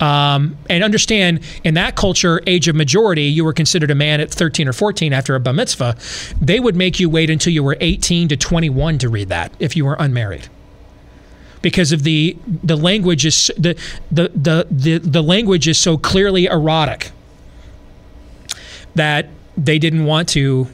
um, 0.00 0.56
and 0.68 0.82
understand 0.82 1.40
in 1.64 1.74
that 1.74 1.94
culture, 1.94 2.40
age 2.46 2.68
of 2.68 2.74
majority, 2.74 3.24
you 3.24 3.44
were 3.44 3.52
considered 3.52 3.90
a 3.90 3.94
man 3.94 4.20
at 4.20 4.30
13 4.30 4.68
or 4.68 4.72
14 4.72 5.12
after 5.12 5.34
a 5.34 5.40
bar 5.40 5.52
mitzvah. 5.52 5.96
They 6.40 6.60
would 6.60 6.76
make 6.76 6.98
you 6.98 7.08
wait 7.08 7.30
until 7.30 7.52
you 7.52 7.62
were 7.62 7.76
18 7.80 8.28
to 8.28 8.36
21 8.36 8.98
to 8.98 9.08
read 9.08 9.28
that 9.28 9.52
if 9.58 9.76
you 9.76 9.84
were 9.84 9.96
unmarried. 9.98 10.48
Because 11.60 11.92
of 11.92 12.02
the 12.02 12.36
the 12.46 12.76
language 12.76 13.24
is 13.24 13.52
the 13.56 13.78
the 14.10 14.28
the 14.34 14.98
the, 14.98 15.22
language 15.22 15.68
is 15.68 15.78
so 15.78 15.96
clearly 15.96 16.46
erotic 16.46 17.12
that 18.96 19.28
they 19.56 19.78
didn't 19.78 20.04
want 20.04 20.28
to 20.30 20.66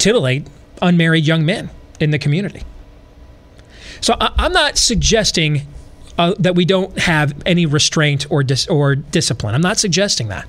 titillate 0.00 0.48
unmarried 0.80 1.24
young 1.24 1.46
men 1.46 1.70
in 2.00 2.10
the 2.10 2.18
community. 2.18 2.64
So 4.00 4.16
I, 4.20 4.32
I'm 4.36 4.52
not 4.52 4.78
suggesting 4.78 5.62
uh, 6.18 6.34
that 6.38 6.54
we 6.54 6.64
don't 6.64 6.98
have 6.98 7.34
any 7.46 7.66
restraint 7.66 8.26
or 8.30 8.42
dis- 8.42 8.68
or 8.68 8.94
discipline. 8.94 9.54
I'm 9.54 9.62
not 9.62 9.78
suggesting 9.78 10.28
that. 10.28 10.46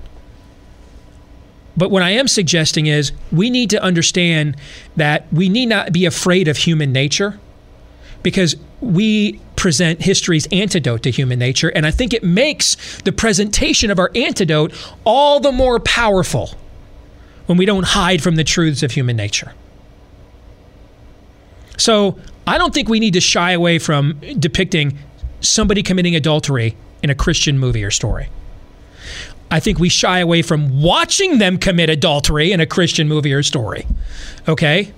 But 1.75 1.89
what 1.89 2.03
I 2.03 2.11
am 2.11 2.27
suggesting 2.27 2.85
is 2.85 3.11
we 3.31 3.49
need 3.49 3.69
to 3.71 3.81
understand 3.81 4.55
that 4.95 5.31
we 5.33 5.49
need 5.49 5.67
not 5.67 5.91
be 5.91 6.05
afraid 6.05 6.47
of 6.47 6.57
human 6.57 6.91
nature 6.91 7.39
because 8.21 8.55
we 8.79 9.39
present 9.55 10.01
history's 10.01 10.47
antidote 10.51 11.03
to 11.03 11.11
human 11.11 11.39
nature. 11.39 11.69
And 11.69 11.85
I 11.85 11.91
think 11.91 12.13
it 12.13 12.23
makes 12.23 13.01
the 13.01 13.11
presentation 13.11 13.89
of 13.89 13.99
our 13.99 14.11
antidote 14.15 14.73
all 15.03 15.39
the 15.39 15.51
more 15.51 15.79
powerful 15.79 16.51
when 17.45 17.57
we 17.57 17.65
don't 17.65 17.85
hide 17.85 18.21
from 18.21 18.35
the 18.35 18.43
truths 18.43 18.83
of 18.83 18.91
human 18.91 19.15
nature. 19.15 19.53
So 21.77 22.17
I 22.45 22.57
don't 22.57 22.73
think 22.73 22.87
we 22.87 22.99
need 22.99 23.13
to 23.13 23.21
shy 23.21 23.51
away 23.51 23.79
from 23.79 24.19
depicting 24.39 24.97
somebody 25.43 25.83
committing 25.83 26.15
adultery 26.15 26.75
in 27.01 27.09
a 27.09 27.15
Christian 27.15 27.59
movie 27.59 27.83
or 27.83 27.91
story. 27.91 28.29
I 29.51 29.59
think 29.59 29.77
we 29.77 29.89
shy 29.89 30.19
away 30.19 30.41
from 30.41 30.81
watching 30.81 31.37
them 31.37 31.59
commit 31.59 31.89
adultery 31.89 32.51
in 32.51 32.59
a 32.59 32.65
Christian 32.65 33.07
movie 33.07 33.33
or 33.33 33.43
story. 33.43 33.85
Okay? 34.47 34.91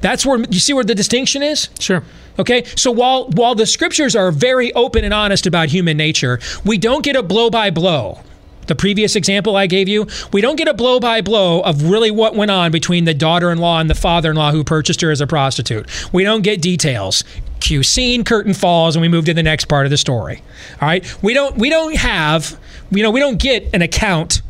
That's 0.00 0.26
where 0.26 0.38
you 0.50 0.60
see 0.60 0.74
where 0.74 0.84
the 0.84 0.94
distinction 0.94 1.42
is? 1.42 1.70
Sure. 1.78 2.04
Okay? 2.38 2.64
So 2.76 2.90
while 2.90 3.28
while 3.30 3.54
the 3.54 3.66
scriptures 3.66 4.14
are 4.14 4.30
very 4.30 4.72
open 4.74 5.04
and 5.04 5.14
honest 5.14 5.46
about 5.46 5.70
human 5.70 5.96
nature, 5.96 6.38
we 6.64 6.76
don't 6.76 7.02
get 7.02 7.16
a 7.16 7.22
blow 7.22 7.50
by 7.50 7.70
blow 7.70 8.20
the 8.68 8.74
previous 8.74 9.16
example 9.16 9.56
I 9.56 9.66
gave 9.66 9.88
you, 9.88 10.06
we 10.32 10.40
don't 10.40 10.56
get 10.56 10.68
a 10.68 10.74
blow 10.74 11.00
by 11.00 11.20
blow 11.20 11.60
of 11.62 11.82
really 11.82 12.10
what 12.10 12.36
went 12.36 12.50
on 12.50 12.70
between 12.70 13.04
the 13.04 13.14
daughter 13.14 13.50
in 13.50 13.58
law 13.58 13.80
and 13.80 13.90
the 13.90 13.94
father 13.94 14.30
in 14.30 14.36
law 14.36 14.52
who 14.52 14.62
purchased 14.62 15.00
her 15.00 15.10
as 15.10 15.20
a 15.20 15.26
prostitute. 15.26 15.88
We 16.12 16.22
don't 16.22 16.42
get 16.42 16.62
details. 16.62 17.24
Cue 17.60 17.82
scene, 17.82 18.24
curtain 18.24 18.54
falls, 18.54 18.94
and 18.94 19.00
we 19.00 19.08
move 19.08 19.24
to 19.24 19.34
the 19.34 19.42
next 19.42 19.64
part 19.64 19.86
of 19.86 19.90
the 19.90 19.96
story. 19.96 20.42
All 20.80 20.88
right, 20.88 21.22
we 21.22 21.34
don't 21.34 21.56
we 21.56 21.70
don't 21.70 21.96
have 21.96 22.58
you 22.90 23.02
know 23.02 23.10
we 23.10 23.20
don't 23.20 23.40
get 23.40 23.68
an 23.74 23.82
account 23.82 24.42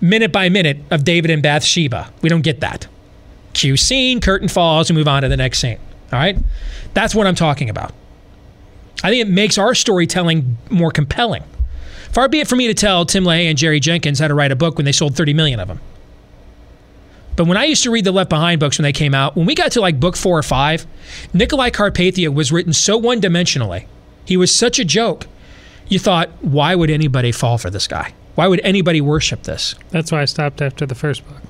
minute 0.00 0.32
by 0.32 0.48
minute 0.48 0.78
of 0.90 1.04
David 1.04 1.30
and 1.30 1.42
Bathsheba. 1.42 2.10
We 2.22 2.28
don't 2.28 2.42
get 2.42 2.60
that. 2.60 2.86
Cue 3.52 3.76
scene, 3.76 4.20
curtain 4.20 4.48
falls, 4.48 4.88
and 4.88 4.96
move 4.96 5.08
on 5.08 5.22
to 5.22 5.28
the 5.28 5.36
next 5.36 5.58
scene. 5.58 5.78
All 6.12 6.18
right, 6.18 6.38
that's 6.94 7.14
what 7.14 7.26
I'm 7.26 7.34
talking 7.34 7.68
about. 7.68 7.92
I 9.02 9.10
think 9.10 9.26
it 9.26 9.30
makes 9.30 9.58
our 9.58 9.74
storytelling 9.74 10.56
more 10.70 10.90
compelling. 10.90 11.44
Far 12.12 12.28
be 12.28 12.40
it 12.40 12.48
for 12.48 12.56
me 12.56 12.66
to 12.66 12.74
tell 12.74 13.04
Tim 13.04 13.24
LaHaye 13.24 13.48
and 13.48 13.58
Jerry 13.58 13.80
Jenkins 13.80 14.18
how 14.18 14.28
to 14.28 14.34
write 14.34 14.52
a 14.52 14.56
book 14.56 14.76
when 14.76 14.84
they 14.84 14.92
sold 14.92 15.16
30 15.16 15.34
million 15.34 15.60
of 15.60 15.68
them. 15.68 15.80
But 17.36 17.46
when 17.46 17.56
I 17.56 17.66
used 17.66 17.84
to 17.84 17.90
read 17.90 18.04
the 18.04 18.10
Left 18.10 18.30
Behind 18.30 18.58
books 18.58 18.78
when 18.78 18.82
they 18.82 18.92
came 18.92 19.14
out, 19.14 19.36
when 19.36 19.46
we 19.46 19.54
got 19.54 19.72
to 19.72 19.80
like 19.80 20.00
book 20.00 20.16
four 20.16 20.36
or 20.36 20.42
five, 20.42 20.86
Nicolae 21.32 21.70
Carpathia 21.70 22.34
was 22.34 22.50
written 22.50 22.72
so 22.72 22.98
one 22.98 23.20
dimensionally. 23.20 23.86
He 24.24 24.36
was 24.36 24.54
such 24.54 24.80
a 24.80 24.84
joke. 24.84 25.26
You 25.86 25.98
thought, 25.98 26.30
why 26.40 26.74
would 26.74 26.90
anybody 26.90 27.30
fall 27.30 27.56
for 27.56 27.70
this 27.70 27.86
guy? 27.86 28.12
Why 28.34 28.48
would 28.48 28.60
anybody 28.64 29.00
worship 29.00 29.44
this? 29.44 29.74
That's 29.90 30.10
why 30.10 30.22
I 30.22 30.24
stopped 30.24 30.60
after 30.60 30.84
the 30.84 30.94
first 30.94 31.26
book. 31.28 31.40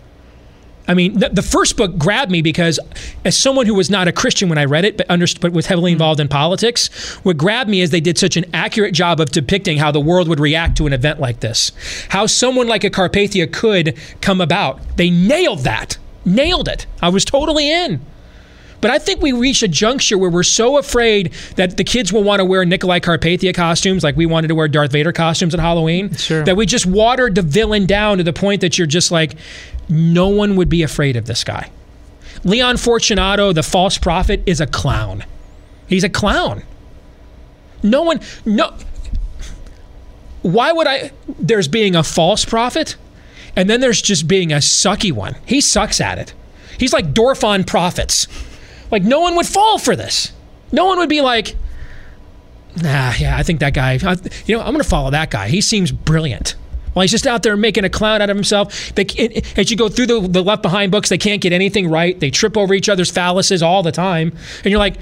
I 0.88 0.94
mean, 0.94 1.18
the, 1.18 1.28
the, 1.28 1.42
first 1.42 1.76
book 1.76 1.98
grabbed 1.98 2.32
me 2.32 2.40
because, 2.40 2.80
as 3.24 3.38
someone 3.38 3.66
who 3.66 3.74
was 3.74 3.90
not 3.90 4.08
a 4.08 4.12
Christian 4.12 4.48
when 4.48 4.56
I 4.56 4.64
read 4.64 4.86
it, 4.86 4.96
but, 4.96 5.06
but 5.40 5.52
was 5.52 5.66
heavily 5.66 5.92
involved 5.92 6.18
in 6.18 6.28
politics, 6.28 6.88
what 7.24 7.36
grabbed 7.36 7.68
me 7.68 7.82
is 7.82 7.90
they 7.90 8.00
did 8.00 8.16
such 8.16 8.38
an 8.38 8.46
accurate 8.54 8.94
job 8.94 9.20
of 9.20 9.30
depicting 9.30 9.76
how 9.76 9.92
the 9.92 10.00
world 10.00 10.28
would 10.28 10.40
react 10.40 10.78
to 10.78 10.86
an 10.86 10.94
event 10.94 11.20
like 11.20 11.40
this. 11.40 11.72
How 12.08 12.24
someone 12.24 12.66
like 12.68 12.84
a 12.84 12.90
Carpathia 12.90 13.52
could 13.52 13.98
come 14.22 14.40
about. 14.40 14.80
They 14.96 15.10
nailed 15.10 15.60
that. 15.60 15.98
Nailed 16.24 16.68
it. 16.68 16.86
I 17.02 17.10
was 17.10 17.24
totally 17.24 17.70
in. 17.70 18.00
But 18.80 18.90
I 18.90 18.98
think 18.98 19.20
we 19.20 19.32
reach 19.32 19.62
a 19.62 19.68
juncture 19.68 20.16
where 20.16 20.30
we're 20.30 20.42
so 20.44 20.78
afraid 20.78 21.32
that 21.56 21.76
the 21.76 21.84
kids 21.84 22.12
will 22.12 22.22
want 22.22 22.40
to 22.40 22.44
wear 22.44 22.64
Nicolae 22.64 23.00
Carpathia 23.00 23.54
costumes, 23.54 24.04
like 24.04 24.16
we 24.16 24.26
wanted 24.26 24.48
to 24.48 24.54
wear 24.54 24.68
Darth 24.68 24.92
Vader 24.92 25.12
costumes 25.12 25.52
at 25.54 25.60
Halloween, 25.60 26.14
sure. 26.14 26.44
that 26.44 26.56
we 26.56 26.64
just 26.66 26.86
watered 26.86 27.34
the 27.34 27.42
villain 27.42 27.86
down 27.86 28.18
to 28.18 28.24
the 28.24 28.32
point 28.32 28.60
that 28.60 28.78
you're 28.78 28.86
just 28.86 29.10
like, 29.10 29.34
no 29.88 30.28
one 30.28 30.56
would 30.56 30.68
be 30.68 30.82
afraid 30.82 31.16
of 31.16 31.26
this 31.26 31.42
guy. 31.42 31.70
Leon 32.44 32.76
Fortunato, 32.76 33.52
the 33.52 33.62
false 33.62 33.98
prophet, 33.98 34.42
is 34.46 34.60
a 34.60 34.66
clown. 34.66 35.24
He's 35.88 36.04
a 36.04 36.08
clown. 36.08 36.62
No 37.82 38.02
one, 38.02 38.20
no. 38.44 38.74
Why 40.42 40.72
would 40.72 40.86
I? 40.86 41.10
There's 41.38 41.68
being 41.68 41.96
a 41.96 42.04
false 42.04 42.44
prophet, 42.44 42.96
and 43.56 43.68
then 43.68 43.80
there's 43.80 44.00
just 44.00 44.28
being 44.28 44.52
a 44.52 44.56
sucky 44.56 45.10
one. 45.10 45.36
He 45.46 45.60
sucks 45.60 46.00
at 46.00 46.18
it. 46.18 46.32
He's 46.78 46.92
like 46.92 47.12
Dorfon 47.12 47.66
prophets. 47.66 48.28
Like, 48.90 49.02
no 49.02 49.20
one 49.20 49.36
would 49.36 49.46
fall 49.46 49.78
for 49.78 49.94
this. 49.94 50.32
No 50.72 50.84
one 50.84 50.98
would 50.98 51.08
be 51.08 51.20
like, 51.20 51.56
nah, 52.76 53.12
yeah, 53.18 53.36
I 53.36 53.42
think 53.42 53.60
that 53.60 53.74
guy, 53.74 53.98
I, 54.02 54.16
you 54.46 54.56
know, 54.56 54.62
I'm 54.62 54.72
going 54.72 54.82
to 54.82 54.88
follow 54.88 55.10
that 55.10 55.30
guy. 55.30 55.48
He 55.48 55.60
seems 55.60 55.92
brilliant. 55.92 56.56
While 56.92 57.02
he's 57.02 57.10
just 57.10 57.26
out 57.26 57.42
there 57.42 57.56
making 57.56 57.84
a 57.84 57.90
clown 57.90 58.22
out 58.22 58.30
of 58.30 58.36
himself. 58.36 58.94
They, 58.94 59.04
as 59.56 59.70
you 59.70 59.76
go 59.76 59.88
through 59.88 60.06
the, 60.06 60.20
the 60.20 60.42
Left 60.42 60.62
Behind 60.62 60.90
books, 60.90 61.08
they 61.08 61.18
can't 61.18 61.40
get 61.40 61.52
anything 61.52 61.90
right. 61.90 62.18
They 62.18 62.30
trip 62.30 62.56
over 62.56 62.74
each 62.74 62.88
other's 62.88 63.12
phalluses 63.12 63.62
all 63.62 63.82
the 63.82 63.92
time. 63.92 64.32
And 64.64 64.70
you're 64.70 64.80
like, 64.80 64.96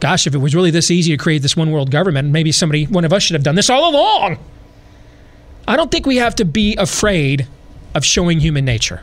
gosh, 0.00 0.26
if 0.26 0.34
it 0.34 0.38
was 0.38 0.54
really 0.54 0.70
this 0.70 0.90
easy 0.90 1.10
to 1.12 1.22
create 1.22 1.42
this 1.42 1.56
one 1.56 1.70
world 1.70 1.90
government, 1.90 2.30
maybe 2.30 2.52
somebody, 2.52 2.84
one 2.86 3.04
of 3.04 3.12
us 3.12 3.24
should 3.24 3.34
have 3.34 3.42
done 3.42 3.56
this 3.56 3.68
all 3.68 3.90
along. 3.90 4.38
I 5.68 5.76
don't 5.76 5.90
think 5.90 6.06
we 6.06 6.16
have 6.16 6.34
to 6.36 6.44
be 6.44 6.76
afraid 6.76 7.46
of 7.94 8.04
showing 8.04 8.40
human 8.40 8.64
nature. 8.64 9.02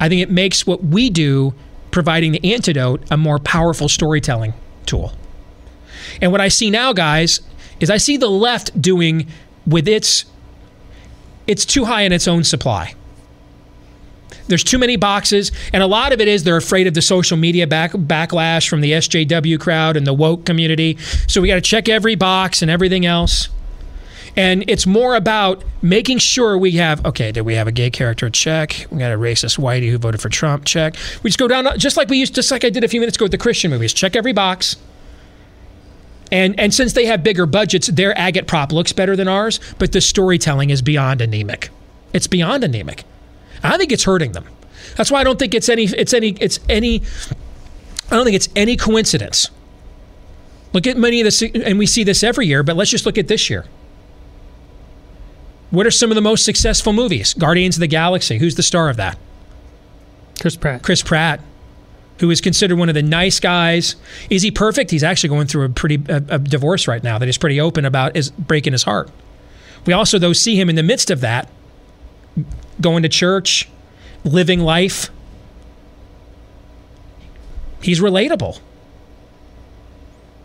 I 0.00 0.08
think 0.08 0.20
it 0.20 0.30
makes 0.30 0.66
what 0.66 0.82
we 0.82 1.08
do 1.08 1.54
providing 1.94 2.32
the 2.32 2.52
antidote 2.52 3.00
a 3.08 3.16
more 3.16 3.38
powerful 3.38 3.88
storytelling 3.88 4.52
tool. 4.84 5.12
And 6.20 6.32
what 6.32 6.40
I 6.40 6.48
see 6.48 6.68
now, 6.68 6.92
guys, 6.92 7.40
is 7.78 7.88
I 7.88 7.98
see 7.98 8.16
the 8.16 8.28
left 8.28 8.82
doing 8.82 9.28
with 9.64 9.86
its 9.86 10.24
it's 11.46 11.64
too 11.64 11.84
high 11.84 12.02
in 12.02 12.10
its 12.10 12.26
own 12.26 12.42
supply. 12.42 12.94
There's 14.48 14.64
too 14.64 14.76
many 14.76 14.96
boxes, 14.96 15.52
and 15.72 15.84
a 15.84 15.86
lot 15.86 16.12
of 16.12 16.20
it 16.20 16.26
is 16.26 16.42
they're 16.42 16.56
afraid 16.56 16.88
of 16.88 16.94
the 16.94 17.02
social 17.02 17.36
media 17.36 17.66
back, 17.66 17.92
backlash 17.92 18.68
from 18.68 18.80
the 18.80 18.90
SJW 18.90 19.60
crowd 19.60 19.96
and 19.96 20.04
the 20.04 20.12
woke 20.12 20.44
community. 20.44 20.98
So 21.28 21.40
we 21.40 21.46
got 21.46 21.54
to 21.54 21.60
check 21.60 21.88
every 21.88 22.16
box 22.16 22.60
and 22.60 22.70
everything 22.72 23.06
else. 23.06 23.50
And 24.36 24.68
it's 24.68 24.86
more 24.86 25.14
about 25.14 25.62
making 25.80 26.18
sure 26.18 26.58
we 26.58 26.72
have 26.72 27.04
okay, 27.06 27.30
did 27.30 27.42
we 27.42 27.54
have 27.54 27.68
a 27.68 27.72
gay 27.72 27.90
character? 27.90 28.28
Check. 28.30 28.86
We 28.90 28.98
got 28.98 29.12
a 29.12 29.16
racist 29.16 29.58
whitey 29.58 29.90
who 29.90 29.98
voted 29.98 30.20
for 30.20 30.28
Trump? 30.28 30.64
Check. 30.64 30.96
We 31.22 31.30
just 31.30 31.38
go 31.38 31.46
down 31.46 31.66
just 31.78 31.96
like 31.96 32.08
we 32.08 32.18
used 32.18 32.34
just 32.34 32.50
like 32.50 32.64
I 32.64 32.70
did 32.70 32.82
a 32.82 32.88
few 32.88 33.00
minutes 33.00 33.16
ago 33.16 33.26
with 33.26 33.32
the 33.32 33.38
Christian 33.38 33.70
movies. 33.70 33.92
Check 33.92 34.16
every 34.16 34.32
box. 34.32 34.76
And 36.32 36.58
and 36.58 36.74
since 36.74 36.94
they 36.94 37.06
have 37.06 37.22
bigger 37.22 37.46
budgets, 37.46 37.86
their 37.86 38.12
agitprop 38.14 38.72
looks 38.72 38.92
better 38.92 39.14
than 39.14 39.28
ours, 39.28 39.60
but 39.78 39.92
the 39.92 40.00
storytelling 40.00 40.70
is 40.70 40.82
beyond 40.82 41.20
anemic. 41.20 41.70
It's 42.12 42.26
beyond 42.26 42.64
anemic. 42.64 43.04
I 43.62 43.78
think 43.78 43.92
it's 43.92 44.04
hurting 44.04 44.32
them. 44.32 44.46
That's 44.96 45.10
why 45.10 45.20
I 45.20 45.24
don't 45.24 45.38
think 45.38 45.54
it's 45.54 45.68
any 45.68 45.84
it's 45.84 46.12
any 46.12 46.30
it's 46.40 46.58
any 46.68 47.02
I 48.10 48.16
don't 48.16 48.24
think 48.24 48.36
it's 48.36 48.48
any 48.56 48.76
coincidence. 48.76 49.48
Look 50.72 50.88
at 50.88 50.96
many 50.96 51.20
of 51.20 51.24
this 51.24 51.40
and 51.40 51.78
we 51.78 51.86
see 51.86 52.02
this 52.02 52.24
every 52.24 52.48
year, 52.48 52.64
but 52.64 52.74
let's 52.74 52.90
just 52.90 53.06
look 53.06 53.16
at 53.16 53.28
this 53.28 53.48
year. 53.48 53.64
What 55.70 55.86
are 55.86 55.90
some 55.90 56.10
of 56.10 56.14
the 56.14 56.20
most 56.20 56.44
successful 56.44 56.92
movies? 56.92 57.34
Guardians 57.34 57.76
of 57.76 57.80
the 57.80 57.86
Galaxy. 57.86 58.38
Who's 58.38 58.54
the 58.54 58.62
star 58.62 58.88
of 58.88 58.96
that? 58.96 59.18
Chris 60.40 60.56
Pratt. 60.56 60.82
Chris 60.82 61.02
Pratt, 61.02 61.40
who 62.18 62.30
is 62.30 62.40
considered 62.40 62.76
one 62.76 62.88
of 62.88 62.94
the 62.94 63.02
nice 63.02 63.40
guys. 63.40 63.96
Is 64.30 64.42
he 64.42 64.50
perfect? 64.50 64.90
He's 64.90 65.02
actually 65.02 65.30
going 65.30 65.46
through 65.46 65.64
a 65.64 65.68
pretty 65.68 66.02
a, 66.08 66.16
a 66.28 66.38
divorce 66.38 66.86
right 66.86 67.02
now 67.02 67.18
that 67.18 67.26
he's 67.26 67.38
pretty 67.38 67.60
open 67.60 67.84
about 67.84 68.16
is 68.16 68.30
breaking 68.30 68.72
his 68.72 68.84
heart. 68.84 69.10
We 69.86 69.92
also 69.92 70.18
though 70.18 70.32
see 70.32 70.58
him 70.58 70.68
in 70.68 70.76
the 70.76 70.82
midst 70.82 71.10
of 71.10 71.20
that, 71.20 71.48
going 72.80 73.02
to 73.02 73.08
church, 73.08 73.68
living 74.24 74.60
life. 74.60 75.10
He's 77.82 78.00
relatable. 78.00 78.60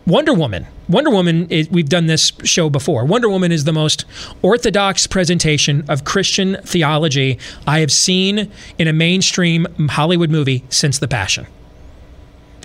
Wonder 0.05 0.33
Woman. 0.33 0.65
Wonder 0.88 1.12
Woman, 1.12 1.47
is, 1.49 1.69
we've 1.69 1.89
done 1.89 2.07
this 2.07 2.31
show 2.43 2.69
before. 2.69 3.05
Wonder 3.05 3.29
Woman 3.29 3.51
is 3.51 3.65
the 3.65 3.73
most 3.73 4.05
orthodox 4.41 5.05
presentation 5.05 5.85
of 5.88 6.03
Christian 6.03 6.57
theology 6.63 7.38
I 7.67 7.79
have 7.79 7.91
seen 7.91 8.51
in 8.79 8.88
a 8.88 8.93
mainstream 8.93 9.67
Hollywood 9.89 10.31
movie 10.31 10.63
since 10.69 10.97
The 10.97 11.07
Passion. 11.07 11.45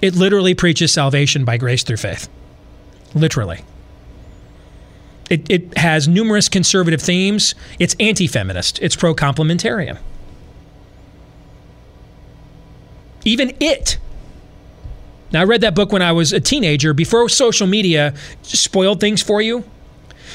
It 0.00 0.14
literally 0.14 0.54
preaches 0.54 0.92
salvation 0.92 1.44
by 1.44 1.56
grace 1.56 1.82
through 1.82 1.98
faith. 1.98 2.28
Literally. 3.14 3.64
It, 5.30 5.48
it 5.50 5.78
has 5.78 6.06
numerous 6.08 6.48
conservative 6.48 7.00
themes. 7.00 7.54
It's 7.78 7.96
anti 7.98 8.26
feminist, 8.26 8.78
it's 8.80 8.96
pro 8.96 9.14
complementarian. 9.14 9.98
Even 13.24 13.54
it 13.60 13.98
now, 15.34 15.40
I 15.40 15.44
read 15.44 15.62
that 15.62 15.74
book 15.74 15.90
when 15.90 16.00
I 16.00 16.12
was 16.12 16.32
a 16.32 16.38
teenager 16.38 16.94
before 16.94 17.28
social 17.28 17.66
media 17.66 18.14
spoiled 18.42 19.00
things 19.00 19.20
for 19.20 19.42
you. 19.42 19.64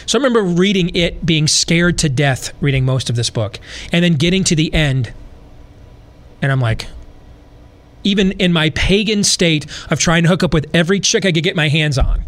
So 0.06 0.20
I 0.20 0.22
remember 0.22 0.44
reading 0.44 0.94
it, 0.94 1.26
being 1.26 1.48
scared 1.48 1.98
to 2.00 2.10
death, 2.10 2.52
reading 2.60 2.84
most 2.84 3.10
of 3.10 3.16
this 3.16 3.30
book, 3.30 3.62
and 3.94 4.04
then 4.04 4.16
getting 4.16 4.44
to 4.44 4.58
the 4.58 4.74
end. 4.74 5.14
And 6.42 6.52
I'm 6.52 6.60
like, 6.60 6.88
even 8.04 8.34
in 8.34 8.52
my 8.52 8.72
pagan 8.72 9.24
state 9.24 9.66
of 9.90 10.02
trying 10.02 10.24
to 10.24 10.30
hook 10.30 10.44
up 10.44 10.54
with 10.54 10.70
every 10.74 11.00
chick 11.00 11.26
I 11.26 11.32
could 11.32 11.46
get 11.46 11.56
my 11.56 11.70
hands 11.70 11.98
on, 11.98 12.26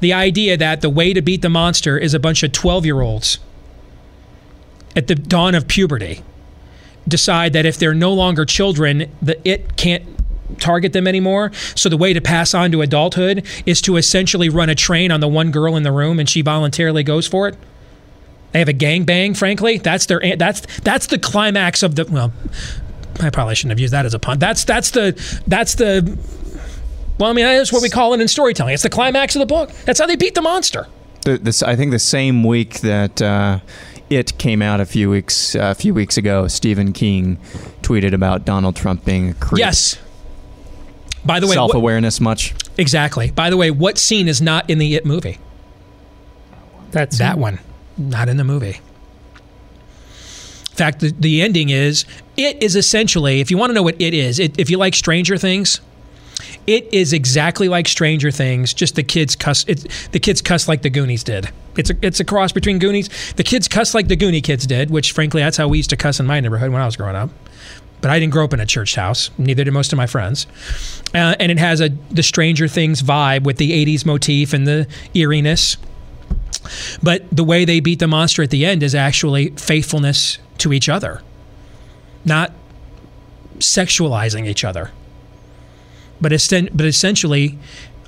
the 0.00 0.12
idea 0.12 0.56
that 0.56 0.80
the 0.80 0.90
way 0.90 1.12
to 1.12 1.22
beat 1.22 1.42
the 1.42 1.48
monster 1.48 1.96
is 1.96 2.12
a 2.12 2.18
bunch 2.18 2.42
of 2.42 2.50
12 2.50 2.86
year 2.86 3.00
olds 3.02 3.38
at 4.96 5.06
the 5.06 5.14
dawn 5.14 5.54
of 5.54 5.68
puberty 5.68 6.22
decide 7.06 7.52
that 7.52 7.64
if 7.64 7.78
they're 7.78 7.94
no 7.94 8.12
longer 8.12 8.44
children, 8.44 9.12
the 9.22 9.48
it 9.48 9.76
can't 9.76 10.17
target 10.58 10.92
them 10.92 11.06
anymore. 11.06 11.52
So 11.74 11.88
the 11.88 11.96
way 11.96 12.12
to 12.12 12.20
pass 12.20 12.54
on 12.54 12.72
to 12.72 12.82
adulthood 12.82 13.46
is 13.66 13.80
to 13.82 13.96
essentially 13.96 14.48
run 14.48 14.68
a 14.68 14.74
train 14.74 15.10
on 15.10 15.20
the 15.20 15.28
one 15.28 15.50
girl 15.50 15.76
in 15.76 15.82
the 15.82 15.92
room, 15.92 16.18
and 16.18 16.28
she 16.28 16.42
voluntarily 16.42 17.02
goes 17.02 17.26
for 17.26 17.48
it. 17.48 17.56
They 18.52 18.60
have 18.60 18.68
a 18.68 18.72
gang 18.72 19.04
bang. 19.04 19.34
Frankly, 19.34 19.78
that's 19.78 20.06
their 20.06 20.36
that's 20.36 20.62
that's 20.80 21.06
the 21.08 21.18
climax 21.18 21.82
of 21.82 21.96
the 21.96 22.06
well. 22.06 22.32
I 23.20 23.30
probably 23.30 23.56
shouldn't 23.56 23.72
have 23.72 23.80
used 23.80 23.92
that 23.92 24.06
as 24.06 24.14
a 24.14 24.18
pun. 24.18 24.38
That's 24.38 24.64
that's 24.64 24.90
the 24.92 25.40
that's 25.46 25.74
the 25.74 26.18
well, 27.18 27.30
I 27.30 27.32
mean, 27.32 27.44
that's 27.44 27.72
what 27.72 27.82
we 27.82 27.90
call 27.90 28.14
it 28.14 28.20
in 28.20 28.28
storytelling. 28.28 28.74
It's 28.74 28.84
the 28.84 28.90
climax 28.90 29.34
of 29.34 29.40
the 29.40 29.46
book. 29.46 29.70
That's 29.84 29.98
how 29.98 30.06
they 30.06 30.16
beat 30.16 30.34
the 30.34 30.42
monster. 30.42 30.86
The, 31.24 31.36
this, 31.38 31.64
I 31.64 31.74
think 31.74 31.90
the 31.90 31.98
same 31.98 32.44
week 32.44 32.80
that 32.80 33.20
uh, 33.20 33.58
it 34.08 34.38
came 34.38 34.62
out 34.62 34.80
a 34.80 34.86
few 34.86 35.10
weeks 35.10 35.54
uh, 35.54 35.70
a 35.70 35.74
few 35.74 35.92
weeks 35.92 36.16
ago, 36.16 36.46
Stephen 36.48 36.92
King 36.92 37.38
tweeted 37.82 38.14
about 38.14 38.44
Donald 38.44 38.76
Trump 38.76 39.04
being 39.04 39.30
a 39.30 39.34
creep. 39.34 39.58
Yes, 39.58 39.98
by 41.24 41.40
the 41.40 41.46
way, 41.46 41.54
self 41.54 41.74
awareness 41.74 42.20
much? 42.20 42.54
Exactly. 42.76 43.30
By 43.30 43.50
the 43.50 43.56
way, 43.56 43.70
what 43.70 43.98
scene 43.98 44.28
is 44.28 44.40
not 44.40 44.68
in 44.70 44.78
the 44.78 44.94
It 44.94 45.04
movie? 45.04 45.38
That's 46.90 47.18
that 47.18 47.38
one, 47.38 47.60
not 47.96 48.28
in 48.28 48.36
the 48.36 48.44
movie. 48.44 48.80
In 50.70 50.76
fact, 50.76 51.00
the, 51.00 51.10
the 51.10 51.42
ending 51.42 51.70
is 51.70 52.04
it 52.36 52.62
is 52.62 52.76
essentially, 52.76 53.40
if 53.40 53.50
you 53.50 53.58
want 53.58 53.70
to 53.70 53.74
know 53.74 53.82
what 53.82 54.00
it 54.00 54.14
is, 54.14 54.38
it, 54.38 54.58
if 54.58 54.70
you 54.70 54.78
like 54.78 54.94
Stranger 54.94 55.36
Things, 55.36 55.80
it 56.66 56.92
is 56.92 57.12
exactly 57.12 57.68
like 57.68 57.88
Stranger 57.88 58.30
Things. 58.30 58.72
Just 58.72 58.94
the 58.94 59.02
kids 59.02 59.34
cuss. 59.34 59.64
It, 59.66 59.88
the 60.12 60.20
kids 60.20 60.40
cuss 60.40 60.68
like 60.68 60.82
the 60.82 60.90
Goonies 60.90 61.24
did. 61.24 61.50
It's 61.76 61.90
a 61.90 61.96
it's 62.00 62.20
a 62.20 62.24
cross 62.24 62.52
between 62.52 62.78
Goonies. 62.78 63.08
The 63.34 63.44
kids 63.44 63.68
cuss 63.68 63.94
like 63.94 64.08
the 64.08 64.16
Goonie 64.16 64.42
kids 64.42 64.66
did, 64.66 64.90
which 64.90 65.12
frankly 65.12 65.42
that's 65.42 65.56
how 65.56 65.68
we 65.68 65.78
used 65.78 65.90
to 65.90 65.96
cuss 65.96 66.20
in 66.20 66.26
my 66.26 66.40
neighborhood 66.40 66.70
when 66.70 66.80
I 66.80 66.86
was 66.86 66.96
growing 66.96 67.16
up. 67.16 67.30
But 68.00 68.10
I 68.10 68.20
didn't 68.20 68.32
grow 68.32 68.44
up 68.44 68.52
in 68.52 68.60
a 68.60 68.66
church 68.66 68.94
house. 68.94 69.30
Neither 69.38 69.64
did 69.64 69.72
most 69.72 69.92
of 69.92 69.96
my 69.96 70.06
friends. 70.06 70.46
Uh, 71.14 71.34
and 71.40 71.50
it 71.50 71.58
has 71.58 71.80
a 71.80 71.88
the 72.10 72.22
Stranger 72.22 72.68
Things 72.68 73.02
vibe 73.02 73.42
with 73.44 73.56
the 73.56 73.72
'80s 73.72 74.06
motif 74.06 74.52
and 74.52 74.66
the 74.66 74.86
eeriness. 75.14 75.76
But 77.02 77.24
the 77.30 77.44
way 77.44 77.64
they 77.64 77.80
beat 77.80 77.98
the 77.98 78.08
monster 78.08 78.42
at 78.42 78.50
the 78.50 78.64
end 78.66 78.82
is 78.82 78.94
actually 78.94 79.50
faithfulness 79.50 80.38
to 80.58 80.72
each 80.72 80.88
other, 80.88 81.22
not 82.24 82.52
sexualizing 83.58 84.46
each 84.46 84.64
other. 84.64 84.90
But, 86.20 86.32
esten- 86.32 86.68
but 86.74 86.84
essentially, 86.84 87.58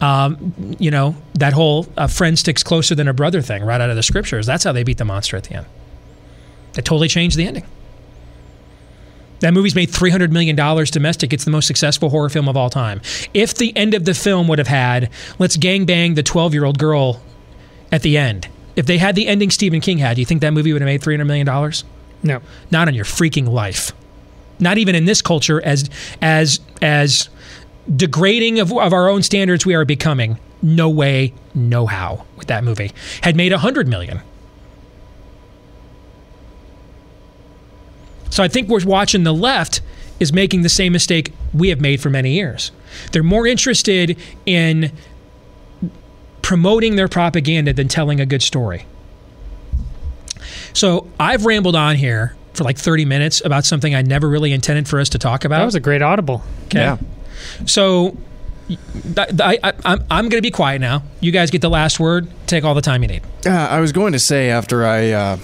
um, 0.01 0.77
you 0.79 0.91
know, 0.91 1.17
that 1.35 1.53
whole 1.53 1.87
a 1.97 2.09
friend 2.09 2.39
sticks 2.39 2.63
closer 2.63 2.95
than 2.95 3.09
a 3.09 3.15
brother 3.15 3.41
thing 3.41 3.63
right 3.63 3.81
out 3.81 3.91
of 3.91 3.97
the 3.97 4.03
scriptures, 4.03 4.47
that's 4.47 4.65
how 4.65 4.73
they 4.73 4.83
beat 4.83 4.99
the 4.99 5.05
monster 5.05 5.37
at 5.37 5.45
the 5.45 5.55
end. 5.55 5.67
They 6.73 6.83
totally 6.83 7.09
changed 7.09 7.37
the 7.37 7.47
ending. 7.47 7.67
That 9.41 9.55
movie's 9.55 9.75
made 9.75 9.91
$300 9.91 10.31
million 10.31 10.57
domestic. 10.57 11.33
It's 11.33 11.45
the 11.45 11.51
most 11.51 11.67
successful 11.67 12.11
horror 12.11 12.29
film 12.29 12.49
of 12.49 12.57
all 12.57 12.71
time. 12.71 13.01
If 13.35 13.55
the 13.55 13.77
end 13.77 13.95
of 13.95 14.05
the 14.05 14.15
film 14.15 14.49
would 14.49 14.59
have 14.59 14.69
had, 14.69 15.11
let's 15.39 15.57
gangbang 15.57 16.15
the 16.15 16.23
12 16.23 16.55
year 16.55 16.65
old 16.65 16.79
girl 16.79 17.23
at 17.91 18.03
the 18.03 18.17
end, 18.17 18.49
if 18.77 18.87
they 18.87 18.99
had 18.99 19.15
the 19.15 19.27
ending 19.27 19.51
Stephen 19.51 19.81
King 19.81 19.99
had, 19.99 20.15
do 20.15 20.21
you 20.21 20.27
think 20.27 20.43
that 20.43 20.53
movie 20.53 20.73
would 20.73 20.83
have 20.83 20.87
made 20.87 21.01
$300 21.01 21.27
million? 21.27 21.47
No. 22.23 22.41
Not 22.71 22.89
on 22.89 22.95
your 22.95 23.05
freaking 23.05 23.49
life. 23.49 23.93
Not 24.59 24.79
even 24.79 24.95
in 24.95 25.07
this 25.07 25.23
culture 25.23 25.61
as, 25.63 25.89
as, 26.21 26.61
as 26.83 27.29
degrading 27.95 28.61
of, 28.61 28.73
of 28.73 28.93
our 28.93 29.09
own 29.09 29.23
standards 29.23 29.65
we 29.65 29.75
are 29.75 29.85
becoming. 29.85 30.39
No 30.63 30.91
way, 30.91 31.33
no 31.55 31.87
how 31.87 32.27
with 32.37 32.49
that 32.49 32.63
movie. 32.63 32.93
Had 33.23 33.37
made 33.37 33.53
$100 33.53 33.87
million. 33.87 34.21
So 38.31 38.43
I 38.43 38.49
think 38.49 38.69
we're 38.69 38.85
watching 38.85 39.25
the 39.25 39.35
left 39.35 39.81
is 40.19 40.33
making 40.33 40.63
the 40.63 40.69
same 40.69 40.93
mistake 40.93 41.33
we 41.53 41.69
have 41.69 41.81
made 41.81 42.01
for 42.01 42.11
many 42.11 42.33
years. 42.33 42.73
They're 43.13 43.23
more 43.23 43.47
interested 43.47 44.17
in 44.47 44.93
promoting 46.43 46.97
their 46.97 47.09
propaganda 47.09 47.73
than 47.73 47.89
telling 47.89 48.21
a 48.21 48.27
good 48.27 48.43
story. 48.43 48.87
So 50.73 51.09
I've 51.19 51.45
rambled 51.45 51.77
on 51.77 51.97
here 51.97 52.35
for 52.55 52.65
like 52.65 52.79
30 52.79 53.05
minutes 53.05 53.43
about 53.45 53.65
something 53.65 53.95
I 53.95 54.03
never 54.03 54.29
really 54.29 54.53
intended 54.53 54.89
for 54.89 55.01
us 55.01 55.09
to 55.11 55.19
talk 55.19 55.45
about. 55.45 55.59
That 55.59 55.65
was 55.65 55.75
a 55.75 55.81
great 55.81 56.03
audible. 56.03 56.43
Okay. 56.67 56.81
Yeah. 56.81 56.99
So 57.67 58.17
th- 58.69 59.29
th- 59.29 59.41
I, 59.41 59.59
I, 59.63 59.73
I'm, 59.85 60.05
I'm 60.11 60.29
going 60.29 60.39
to 60.39 60.43
be 60.43 60.51
quiet 60.51 60.81
now. 60.81 61.03
You 61.21 61.33
guys 61.33 61.51
get 61.51 61.61
the 61.61 61.71
last 61.71 61.99
word. 62.01 62.29
Take 62.47 62.65
all 62.65 62.75
the 62.75 62.83
time 62.83 63.03
you 63.03 63.09
need. 63.09 63.23
Uh, 63.47 63.51
I 63.51 63.81
was 63.81 63.93
going 63.93 64.13
to 64.13 64.19
say 64.19 64.51
after 64.51 64.85
I 64.85 65.11
uh, 65.11 65.37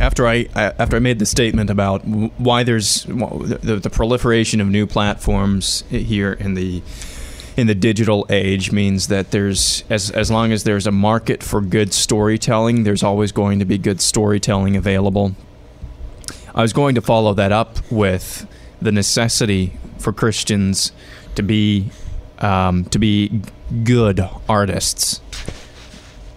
after 0.00 0.26
I 0.26 0.48
after 0.54 0.96
I 0.96 0.98
made 0.98 1.18
the 1.18 1.26
statement 1.26 1.70
about 1.70 2.02
why 2.06 2.62
there's 2.62 3.04
the, 3.04 3.80
the 3.82 3.90
proliferation 3.90 4.60
of 4.60 4.68
new 4.68 4.86
platforms 4.86 5.84
here 5.90 6.32
in 6.32 6.54
the 6.54 6.82
in 7.56 7.66
the 7.66 7.74
digital 7.74 8.26
age 8.30 8.70
means 8.70 9.08
that 9.08 9.30
there's 9.30 9.84
as 9.90 10.10
as 10.10 10.30
long 10.30 10.52
as 10.52 10.64
there's 10.64 10.86
a 10.86 10.92
market 10.92 11.42
for 11.42 11.60
good 11.60 11.92
storytelling, 11.92 12.84
there's 12.84 13.02
always 13.02 13.32
going 13.32 13.58
to 13.58 13.64
be 13.64 13.78
good 13.78 14.00
storytelling 14.00 14.76
available. 14.76 15.34
I 16.54 16.62
was 16.62 16.72
going 16.72 16.94
to 16.94 17.00
follow 17.00 17.34
that 17.34 17.52
up 17.52 17.78
with 17.90 18.46
the 18.80 18.92
necessity 18.92 19.72
for 19.98 20.12
Christians 20.12 20.92
to 21.34 21.42
be 21.42 21.90
um, 22.38 22.84
to 22.86 22.98
be 22.98 23.42
good 23.84 24.20
artists 24.48 25.20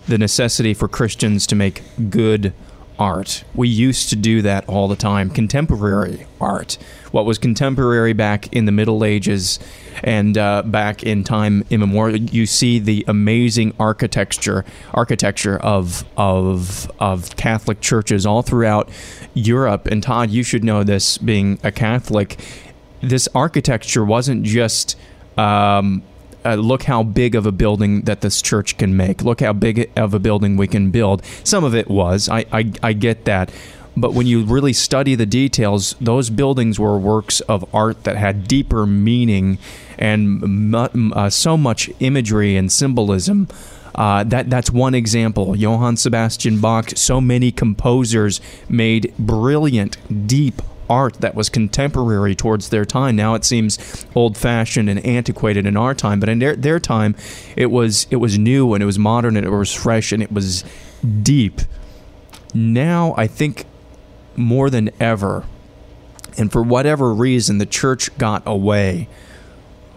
the 0.08 0.18
necessity 0.18 0.74
for 0.74 0.88
Christians 0.88 1.48
to 1.48 1.56
make 1.56 1.84
good 2.10 2.54
art. 3.02 3.44
We 3.56 3.68
used 3.68 4.10
to 4.12 4.16
do 4.16 4.44
that 4.44 4.70
all 4.70 4.88
the 4.88 4.96
time. 4.96 5.32
Contemporary 5.32 6.28
art. 6.40 6.78
What 7.10 7.26
was 7.26 7.40
contemporary 7.40 8.14
back 8.14 8.54
in 8.54 8.66
the 8.66 8.72
Middle 8.72 9.04
Ages 9.04 9.58
and 10.04 10.38
uh, 10.38 10.62
back 10.62 11.02
in 11.02 11.24
time 11.24 11.66
immemorial, 11.72 12.20
you 12.20 12.46
see 12.46 12.78
the 12.78 13.04
amazing 13.08 13.74
architecture, 13.80 14.64
architecture 14.94 15.58
of 15.58 16.06
of 16.16 16.92
of 17.00 17.36
Catholic 17.38 17.82
churches 17.82 18.28
all 18.28 18.44
throughout 18.44 18.88
Europe. 19.34 19.88
And 19.88 20.04
Todd, 20.04 20.30
you 20.30 20.44
should 20.44 20.64
know 20.64 20.84
this, 20.84 21.18
being 21.18 21.58
a 21.64 21.72
Catholic. 21.72 22.40
This 23.02 23.28
architecture 23.34 24.06
wasn't 24.06 24.44
just 24.44 24.96
um, 25.38 26.04
uh, 26.46 26.56
look 26.56 26.84
how 26.84 27.04
big 27.04 27.36
of 27.36 27.46
a 27.46 27.52
building 27.52 28.02
that 28.02 28.22
this 28.22 28.42
church 28.42 28.78
can 28.78 28.96
make. 28.96 29.24
Look 29.24 29.42
how 29.42 29.54
big 29.54 29.92
of 29.96 30.14
a 30.14 30.20
building 30.20 30.58
we 30.58 30.68
can 30.68 30.92
build. 30.92 31.24
Some 31.44 31.64
of 31.64 31.76
it 31.76 31.90
was. 31.90 32.30
I, 32.30 32.46
I, 32.52 32.72
I 32.84 32.94
get 32.94 33.26
that. 33.26 33.52
But 33.96 34.14
when 34.14 34.26
you 34.26 34.44
really 34.44 34.74
study 34.74 35.16
the 35.16 35.26
details, 35.26 35.96
those 36.00 36.30
buildings 36.30 36.80
were 36.80 36.98
works 36.98 37.42
of 37.42 37.66
art 37.76 38.06
that 38.06 38.16
had 38.16 38.48
deeper 38.48 38.86
meaning 38.86 39.58
and 39.98 40.74
uh, 40.74 41.30
so 41.30 41.58
much 41.58 41.90
imagery 42.00 42.56
and 42.56 42.72
symbolism. 42.72 43.48
Uh, 43.94 44.24
that 44.24 44.50
that's 44.50 44.72
one 44.72 44.96
example. 44.96 45.56
Johann 45.56 45.98
Sebastian 45.98 46.62
Bach. 46.62 46.92
So 46.96 47.20
many 47.20 47.52
composers 47.52 48.40
made 48.70 49.14
brilliant, 49.20 49.98
deep 50.28 50.62
art 50.92 51.22
that 51.22 51.36
was 51.36 51.50
contemporary 51.50 52.36
towards 52.36 52.68
their 52.68 52.84
time. 52.84 53.16
Now 53.16 53.34
it 53.34 53.46
seems 53.46 54.06
old-fashioned 54.14 54.90
and 54.90 55.04
antiquated 55.06 55.66
in 55.66 55.78
our 55.78 55.96
time, 55.96 56.20
but 56.20 56.28
in 56.28 56.40
their, 56.40 56.56
their 56.56 56.80
time, 56.80 57.16
it 57.56 57.72
was 57.72 58.08
it 58.12 58.18
was 58.18 58.38
new 58.38 58.74
and 58.74 58.84
it 58.84 58.86
was 58.86 59.00
modern 59.00 59.38
and 59.38 59.46
it 59.46 59.50
was 59.50 59.74
fresh 59.74 60.12
and 60.12 60.22
it 60.22 60.32
was 60.32 60.66
deep. 61.24 61.62
Now 62.54 63.16
I 63.18 63.28
think 63.28 63.66
more 64.36 64.70
than 64.70 64.90
ever, 65.00 65.46
and 66.38 66.52
for 66.52 66.62
whatever 66.62 67.14
reason, 67.14 67.58
the 67.58 67.66
church 67.66 68.16
got 68.18 68.44
away 68.46 69.08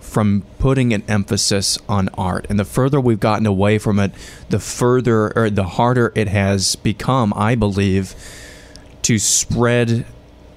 from 0.01 0.45
putting 0.61 0.93
an 0.93 1.03
emphasis 1.09 1.77
on 1.89 2.09
art. 2.11 2.47
And 2.49 2.57
the 2.57 2.65
further 2.65 3.01
we've 3.01 3.19
gotten 3.19 3.47
away 3.47 3.79
from 3.79 3.99
it, 3.99 4.13
the 4.49 4.61
further 4.61 5.37
or 5.37 5.51
the 5.51 5.65
harder 5.65 6.13
it 6.15 6.29
has 6.29 6.77
become, 6.77 7.33
I 7.35 7.57
believe, 7.57 8.15
to 9.03 9.19
spread 9.19 10.07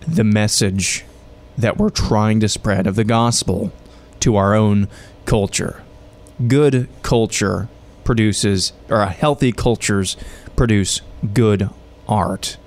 the 0.08 0.24
message 0.24 1.04
that 1.58 1.78
we're 1.78 1.90
trying 1.90 2.40
to 2.40 2.48
spread 2.48 2.88
of 2.88 2.96
the 2.96 3.04
gospel 3.04 3.74
to 4.20 4.36
our 4.36 4.56
own 4.56 4.88
culture. 5.26 5.84
Good 6.48 6.88
culture 7.02 7.68
produces, 8.04 8.74
or 8.90 9.06
healthy 9.08 9.52
cultures 9.52 10.16
produce 10.56 11.02
good 11.34 11.70
art. 12.08 12.58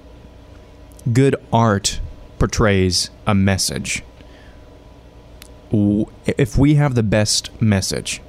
Good 1.13 1.37
art 1.53 2.01
portrays 2.39 3.11
a 3.27 3.35
message. 3.35 4.03
If 5.73 6.59
we 6.59 6.75
have 6.75 6.95
the 6.95 7.03
best 7.03 7.51
message, 7.61 8.21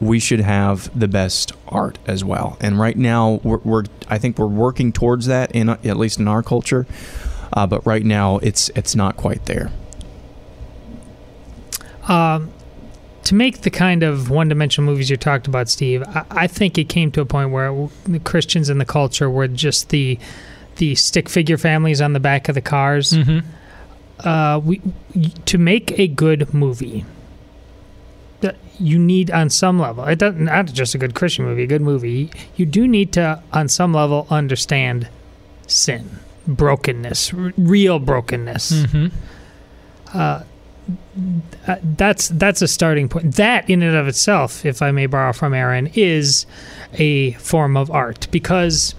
we 0.00 0.18
should 0.18 0.40
have 0.40 0.98
the 0.98 1.08
best 1.08 1.52
art 1.68 1.98
as 2.06 2.24
well. 2.24 2.56
And 2.60 2.78
right 2.78 2.96
now, 2.96 3.40
we're, 3.42 3.58
we're 3.58 3.84
I 4.08 4.18
think 4.18 4.38
we're 4.38 4.46
working 4.46 4.92
towards 4.92 5.26
that 5.26 5.50
in 5.52 5.68
at 5.68 5.96
least 5.96 6.18
in 6.18 6.28
our 6.28 6.42
culture. 6.42 6.86
Uh, 7.52 7.66
but 7.66 7.84
right 7.86 8.04
now, 8.04 8.38
it's 8.38 8.68
it's 8.70 8.94
not 8.94 9.16
quite 9.16 9.46
there. 9.46 9.70
Um, 12.08 12.50
to 13.24 13.34
make 13.34 13.60
the 13.62 13.70
kind 13.70 14.02
of 14.02 14.30
one-dimensional 14.30 14.90
movies 14.90 15.10
you 15.10 15.16
talked 15.16 15.46
about, 15.46 15.68
Steve, 15.68 16.02
I, 16.02 16.24
I 16.30 16.46
think 16.46 16.78
it 16.78 16.88
came 16.88 17.10
to 17.12 17.20
a 17.20 17.26
point 17.26 17.50
where 17.50 17.68
w- 17.68 17.90
the 18.04 18.18
Christians 18.18 18.70
in 18.70 18.78
the 18.78 18.84
culture 18.84 19.28
were 19.28 19.48
just 19.48 19.90
the 19.90 20.18
the 20.76 20.94
stick 20.94 21.28
figure 21.28 21.58
families 21.58 22.00
on 22.00 22.12
the 22.14 22.20
back 22.20 22.48
of 22.48 22.54
the 22.54 22.60
cars. 22.60 23.12
Mm-hmm. 23.12 23.46
Uh, 24.26 24.58
we 24.58 24.80
to 25.44 25.58
make 25.58 25.98
a 25.98 26.08
good 26.08 26.52
movie. 26.54 27.04
You 28.78 28.98
need 28.98 29.30
on 29.30 29.50
some 29.50 29.78
level. 29.78 30.04
It 30.04 30.18
doesn't 30.18 30.46
not 30.46 30.64
just 30.72 30.94
a 30.94 30.98
good 30.98 31.14
Christian 31.14 31.44
movie, 31.44 31.64
a 31.64 31.66
good 31.66 31.82
movie. 31.82 32.30
You 32.56 32.64
do 32.64 32.88
need 32.88 33.12
to 33.12 33.42
on 33.52 33.68
some 33.68 33.92
level 33.92 34.26
understand 34.30 35.06
sin, 35.66 36.18
brokenness, 36.46 37.32
r- 37.34 37.52
real 37.56 37.98
brokenness. 37.98 38.72
Mm-hmm. 38.72 39.06
Uh, 40.12 40.42
that's 41.82 42.28
that's 42.28 42.62
a 42.62 42.68
starting 42.68 43.08
point. 43.08 43.36
That 43.36 43.68
in 43.68 43.82
and 43.82 43.96
of 43.96 44.08
itself, 44.08 44.64
if 44.64 44.82
I 44.82 44.90
may 44.90 45.06
borrow 45.06 45.32
from 45.32 45.54
Aaron, 45.54 45.88
is 45.94 46.46
a 46.94 47.32
form 47.32 47.76
of 47.76 47.90
art 47.90 48.26
because 48.30 48.94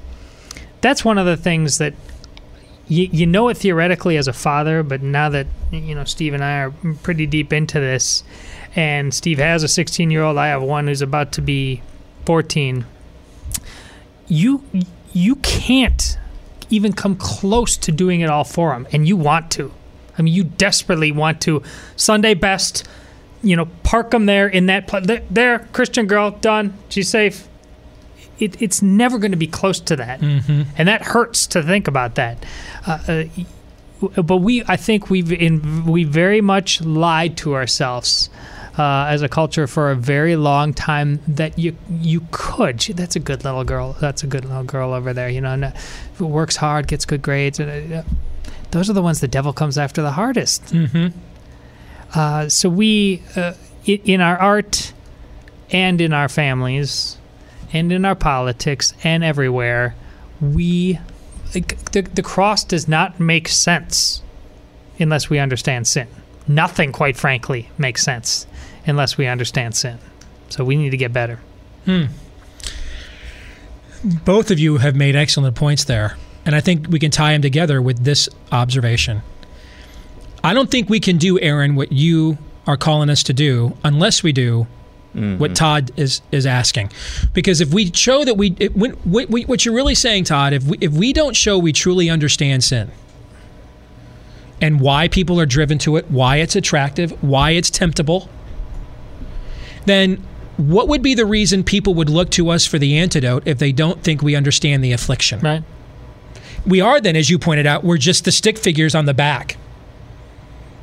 that's 0.81 1.03
one 1.03 1.17
of 1.17 1.25
the 1.25 1.37
things 1.37 1.77
that 1.79 1.93
you, 2.87 3.09
you 3.11 3.25
know 3.25 3.47
it 3.49 3.57
theoretically 3.57 4.17
as 4.17 4.27
a 4.27 4.33
father, 4.33 4.83
but 4.83 5.01
now 5.01 5.29
that 5.29 5.47
you 5.71 5.95
know 5.95 6.03
Steve 6.03 6.33
and 6.33 6.43
I 6.43 6.59
are 6.59 6.73
pretty 7.03 7.25
deep 7.25 7.53
into 7.53 7.79
this, 7.79 8.23
and 8.75 9.13
Steve 9.13 9.39
has 9.39 9.63
a 9.63 9.67
16 9.67 10.11
year 10.11 10.23
old, 10.23 10.37
I 10.37 10.47
have 10.47 10.61
one 10.61 10.87
who's 10.87 11.01
about 11.01 11.31
to 11.33 11.41
be 11.41 11.81
14. 12.25 12.85
You 14.27 14.63
you 15.13 15.35
can't 15.37 16.17
even 16.71 16.93
come 16.93 17.15
close 17.15 17.77
to 17.77 17.91
doing 17.91 18.21
it 18.21 18.29
all 18.29 18.43
for 18.43 18.71
them, 18.71 18.87
and 18.91 19.07
you 19.07 19.15
want 19.17 19.51
to. 19.51 19.71
I 20.17 20.21
mean, 20.23 20.33
you 20.33 20.43
desperately 20.43 21.11
want 21.11 21.41
to. 21.41 21.61
Sunday 21.95 22.33
best, 22.33 22.87
you 23.43 23.55
know, 23.55 23.65
park 23.83 24.11
them 24.11 24.25
there 24.25 24.47
in 24.47 24.65
that 24.67 24.87
place. 24.87 25.05
There, 25.29 25.59
Christian 25.73 26.07
girl, 26.07 26.31
done. 26.31 26.73
She's 26.89 27.09
safe. 27.09 27.47
It, 28.39 28.59
it's 28.61 28.81
never 28.81 29.19
going 29.19 29.31
to 29.31 29.37
be 29.37 29.47
close 29.47 29.79
to 29.81 29.95
that, 29.97 30.19
Mm-hmm. 30.19 30.63
and 30.77 30.87
that 30.87 31.03
hurts 31.03 31.45
to 31.47 31.61
think 31.61 31.87
about 31.87 32.15
that. 32.15 32.43
Uh, 32.87 33.25
uh, 34.17 34.21
but 34.23 34.37
we, 34.37 34.63
I 34.67 34.77
think 34.77 35.11
we've 35.11 35.31
in, 35.31 35.85
we 35.85 36.03
very 36.05 36.41
much 36.41 36.81
lied 36.81 37.37
to 37.37 37.53
ourselves 37.53 38.31
uh, 38.77 39.05
as 39.09 39.21
a 39.21 39.29
culture 39.29 39.67
for 39.67 39.91
a 39.91 39.95
very 39.95 40.35
long 40.35 40.73
time 40.73 41.19
that 41.27 41.57
you 41.59 41.75
you 41.89 42.25
could. 42.31 42.79
That's 42.79 43.15
a 43.15 43.19
good 43.19 43.43
little 43.43 43.63
girl. 43.63 43.95
That's 43.99 44.23
a 44.23 44.27
good 44.27 44.45
little 44.45 44.63
girl 44.63 44.93
over 44.93 45.13
there. 45.13 45.29
You 45.29 45.41
know, 45.41 45.53
and, 45.53 45.65
uh, 45.65 45.71
works 46.19 46.55
hard, 46.55 46.87
gets 46.87 47.05
good 47.05 47.21
grades. 47.21 47.59
And, 47.59 47.93
uh, 47.93 48.03
those 48.71 48.89
are 48.89 48.93
the 48.93 49.01
ones 49.01 49.19
the 49.19 49.27
devil 49.27 49.53
comes 49.53 49.77
after 49.77 50.01
the 50.01 50.11
hardest. 50.11 50.63
Mm-hmm. 50.65 51.07
Uh, 52.13 52.49
so 52.49 52.69
we, 52.69 53.21
uh, 53.35 53.53
in 53.85 54.21
our 54.21 54.37
art, 54.37 54.93
and 55.71 56.01
in 56.01 56.13
our 56.13 56.29
families, 56.29 57.17
and 57.73 57.91
in 57.91 58.03
our 58.05 58.15
politics, 58.15 58.93
and 59.03 59.23
everywhere, 59.23 59.95
we 60.41 60.99
like, 61.55 61.91
the 61.91 62.01
the 62.01 62.21
cross 62.21 62.63
does 62.63 62.87
not 62.87 63.19
make 63.19 63.47
sense 63.47 64.21
unless 64.99 65.29
we 65.29 65.39
understand 65.39 65.87
sin. 65.87 66.07
Nothing, 66.47 66.91
quite 66.91 67.17
frankly, 67.17 67.69
makes 67.77 68.03
sense 68.03 68.47
unless 68.85 69.17
we 69.17 69.27
understand 69.27 69.75
sin. 69.75 69.99
So 70.49 70.63
we 70.63 70.75
need 70.75 70.89
to 70.89 70.97
get 70.97 71.13
better. 71.13 71.39
Hmm. 71.85 72.05
Both 74.25 74.51
of 74.51 74.59
you 74.59 74.77
have 74.77 74.95
made 74.95 75.15
excellent 75.15 75.55
points 75.55 75.83
there, 75.83 76.17
and 76.45 76.55
I 76.55 76.61
think 76.61 76.87
we 76.89 76.99
can 76.99 77.11
tie 77.11 77.33
them 77.33 77.41
together 77.41 77.81
with 77.81 78.03
this 78.03 78.27
observation. 78.51 79.21
I 80.43 80.53
don't 80.53 80.71
think 80.71 80.89
we 80.89 80.99
can 80.99 81.17
do, 81.17 81.39
Aaron, 81.39 81.75
what 81.75 81.91
you 81.91 82.39
are 82.65 82.77
calling 82.77 83.09
us 83.09 83.21
to 83.23 83.33
do 83.33 83.77
unless 83.83 84.23
we 84.23 84.31
do 84.31 84.67
what 85.13 85.19
mm-hmm. 85.19 85.53
Todd 85.53 85.91
is 85.97 86.21
is 86.31 86.45
asking. 86.45 86.91
Because 87.33 87.59
if 87.59 87.73
we 87.73 87.91
show 87.91 88.23
that 88.23 88.37
we, 88.37 88.55
it, 88.59 88.75
when, 88.77 88.91
what, 89.03 89.29
what 89.29 89.65
you're 89.65 89.75
really 89.75 89.95
saying, 89.95 90.23
Todd, 90.23 90.53
if 90.53 90.63
we, 90.63 90.77
if 90.79 90.93
we 90.93 91.11
don't 91.11 91.35
show 91.35 91.57
we 91.57 91.73
truly 91.73 92.09
understand 92.09 92.63
sin 92.63 92.89
and 94.61 94.79
why 94.79 95.07
people 95.07 95.39
are 95.39 95.45
driven 95.45 95.77
to 95.79 95.97
it, 95.97 96.09
why 96.09 96.37
it's 96.37 96.55
attractive, 96.55 97.11
why 97.23 97.51
it's 97.51 97.69
temptable, 97.69 98.29
then 99.85 100.23
what 100.57 100.87
would 100.87 101.01
be 101.01 101.15
the 101.15 101.25
reason 101.25 101.63
people 101.63 101.95
would 101.95 102.09
look 102.09 102.29
to 102.31 102.49
us 102.49 102.67
for 102.67 102.77
the 102.77 102.97
antidote 102.97 103.43
if 103.47 103.57
they 103.57 103.71
don't 103.71 104.03
think 104.03 104.21
we 104.21 104.35
understand 104.35 104.83
the 104.83 104.91
affliction? 104.91 105.39
Right? 105.39 105.63
We 106.65 106.79
are 106.79 107.01
then, 107.01 107.15
as 107.15 107.29
you 107.29 107.39
pointed 107.39 107.65
out, 107.65 107.83
we're 107.83 107.97
just 107.97 108.23
the 108.23 108.31
stick 108.31 108.57
figures 108.57 108.93
on 108.93 109.05
the 109.05 109.13
back. 109.15 109.57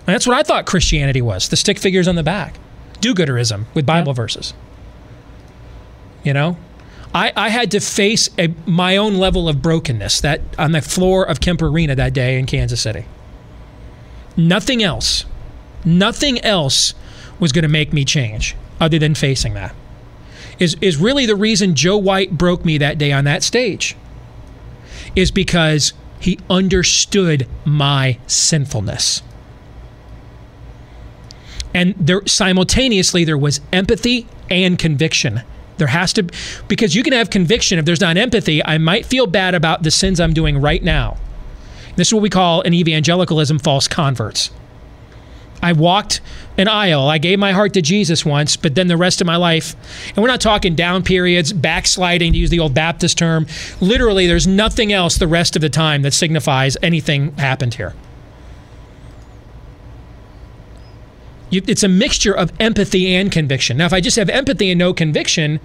And 0.07 0.15
that's 0.15 0.27
what 0.27 0.37
I 0.37 0.43
thought 0.43 0.67
Christianity 0.67 1.23
was 1.23 1.49
the 1.49 1.57
stick 1.57 1.79
figures 1.79 2.09
on 2.09 2.17
the 2.17 2.23
back. 2.25 2.59
Do 3.01 3.15
gooderism 3.15 3.67
with 3.75 3.87
Bible 3.87 4.13
verses. 4.13 4.55
You 6.25 6.33
know? 6.33 6.57
I, 7.15 7.33
I 7.37 7.49
had 7.51 7.71
to 7.71 7.81
face 7.81 8.29
a, 8.39 8.49
my 8.67 8.97
own 8.97 9.15
level 9.15 9.49
of 9.49 9.63
brokenness 9.63 10.21
that 10.23 10.41
on 10.59 10.73
the 10.73 10.83
floor 10.83 11.25
of 11.25 11.41
Kemper 11.41 11.69
Arena 11.69 11.95
that 11.95 12.13
day 12.13 12.39
in 12.39 12.47
Kansas 12.47 12.81
City. 12.81 13.05
Nothing 14.39 14.85
else, 14.85 15.25
nothing 15.85 16.39
else 16.43 16.95
was 17.41 17.51
going 17.51 17.65
to 17.65 17.69
make 17.69 17.93
me 17.93 18.05
change 18.05 18.55
other 18.81 18.99
than 18.99 19.17
facing 19.17 19.55
that. 19.55 19.75
Is, 20.61 20.77
is 20.81 20.97
really 20.97 21.27
the 21.27 21.37
reason 21.37 21.75
Joe 21.75 21.97
White 21.97 22.39
broke 22.39 22.65
me 22.65 22.79
that 22.79 22.99
day 22.99 23.13
on 23.13 23.25
that 23.25 23.43
stage 23.43 23.97
is 25.17 25.33
because 25.33 25.93
he 26.21 26.39
understood 26.49 27.49
my 27.65 28.19
sinfulness. 28.29 29.23
And 31.75 31.95
there 31.99 32.23
simultaneously 32.27 33.25
there 33.25 33.39
was 33.39 33.61
empathy 33.73 34.27
and 34.51 34.79
conviction. 34.79 35.43
There 35.79 35.89
has 35.89 36.13
to 36.15 36.25
because 36.67 36.95
you 36.95 37.03
can 37.03 37.13
have 37.13 37.31
conviction 37.31 37.79
if 37.79 37.85
there's 37.85 38.01
not 38.01 38.17
empathy, 38.17 38.65
I 38.65 38.79
might 38.79 39.07
feel 39.07 39.27
bad 39.27 39.55
about 39.55 39.83
the 39.83 39.91
sins 39.91 40.21
I'm 40.21 40.33
doing 40.33 40.61
right 40.61 40.83
now. 40.83 41.19
This 41.99 42.11
is 42.11 42.15
what 42.15 42.23
we 42.23 42.31
call 42.31 42.61
in 42.61 42.75
evangelicalism 42.75 43.59
false 43.59 43.89
converts. 43.89 44.53
I 45.61 45.73
walked 45.73 46.21
an 46.57 46.69
aisle. 46.69 47.09
I 47.09 47.19
gave 47.19 47.41
my 47.41 47.51
heart 47.51 47.75
to 47.75 47.83
Jesus 47.83 48.25
once, 48.25 48.57
but 48.57 48.77
then 48.77 48.87
the 48.87 48.97
rest 48.97 49.21
of 49.21 49.27
my 49.27 49.35
life, 49.35 49.75
and 50.07 50.19
we're 50.19 50.29
not 50.29 50.41
talking 50.41 50.77
down 50.77 51.03
periods, 51.03 51.53
backsliding, 51.53 52.35
to 52.35 52.39
use 52.39 52.51
the 52.51 52.61
old 52.61 52.73
Baptist 52.73 53.19
term. 53.19 53.49
Literally, 53.81 54.29
there's 54.29 54.47
nothing 54.47 54.93
else 54.93 55.19
the 55.19 55.27
rest 55.27 55.57
of 55.57 55.63
the 55.63 55.69
time 55.69 56.03
that 56.03 56.13
signifies 56.13 56.77
anything 56.85 57.33
happened 57.33 57.75
here. 57.75 57.95
It's 61.51 61.83
a 61.83 61.89
mixture 61.89 62.33
of 62.33 62.53
empathy 62.61 63.13
and 63.13 63.33
conviction. 63.33 63.77
Now, 63.79 63.87
if 63.87 63.93
I 63.93 64.01
just 64.01 64.17
have 64.19 64.29
empathy 64.29 64.71
and 64.71 64.79
no 64.79 64.95
conviction, 64.95 65.59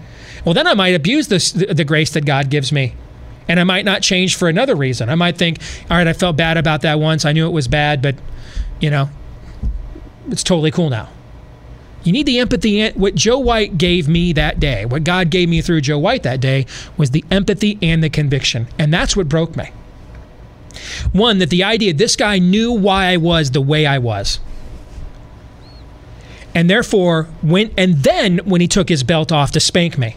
well, 0.46 0.56
then 0.56 0.66
I 0.66 0.74
might 0.74 0.96
abuse 0.96 1.28
this, 1.28 1.52
the, 1.52 1.68
the 1.68 1.84
grace 1.84 2.10
that 2.14 2.26
God 2.26 2.50
gives 2.50 2.72
me. 2.72 2.96
And 3.48 3.60
I 3.60 3.64
might 3.64 3.86
not 3.86 4.02
change 4.02 4.36
for 4.36 4.48
another 4.48 4.76
reason. 4.76 5.10
I 5.10 5.16
might 5.16 5.38
think, 5.38 5.60
all 5.90 5.98
right, 5.98 6.08
I 6.08 6.14
felt 6.14 6.38
bad 6.38 6.58
about 6.58 6.82
that 6.82 7.00
once. 7.00 7.26
I 7.26 7.34
knew 7.34 7.46
it 7.46 7.52
was 7.52 7.68
bad, 7.68 8.02
but, 8.02 8.16
you 8.80 8.90
know, 8.90 9.10
it's 10.30 10.44
totally 10.44 10.72
cool 10.72 10.90
now. 10.90 11.10
You 12.04 12.12
need 12.12 12.26
the 12.26 12.40
empathy. 12.40 12.90
What 12.92 13.16
Joe 13.16 13.40
White 13.40 13.78
gave 13.78 14.08
me 14.08 14.34
that 14.34 14.60
day, 14.60 14.86
what 14.86 15.04
God 15.04 15.30
gave 15.30 15.48
me 15.50 15.62
through 15.62 15.82
Joe 15.82 15.98
White 15.98 16.24
that 16.24 16.40
day, 16.40 16.66
was 16.98 17.12
the 17.12 17.24
empathy 17.32 17.78
and 17.82 18.04
the 18.04 18.10
conviction. 18.10 18.68
And 18.78 18.94
that's 18.94 19.16
what 19.16 19.30
broke 19.30 19.56
me. 19.56 19.72
One, 21.12 21.38
that 21.38 21.50
the 21.50 21.64
idea 21.64 21.94
this 21.94 22.16
guy 22.16 22.40
knew 22.40 22.72
why 22.72 23.06
I 23.06 23.18
was 23.18 23.52
the 23.52 23.62
way 23.62 23.86
I 23.86 24.00
was. 24.00 24.40
And 26.56 26.70
therefore, 26.70 27.24
when 27.42 27.72
and 27.78 27.96
then 28.04 28.40
when 28.40 28.62
he 28.62 28.68
took 28.68 28.90
his 28.90 29.04
belt 29.04 29.32
off 29.32 29.52
to 29.52 29.60
spank 29.60 29.98
me, 29.98 30.16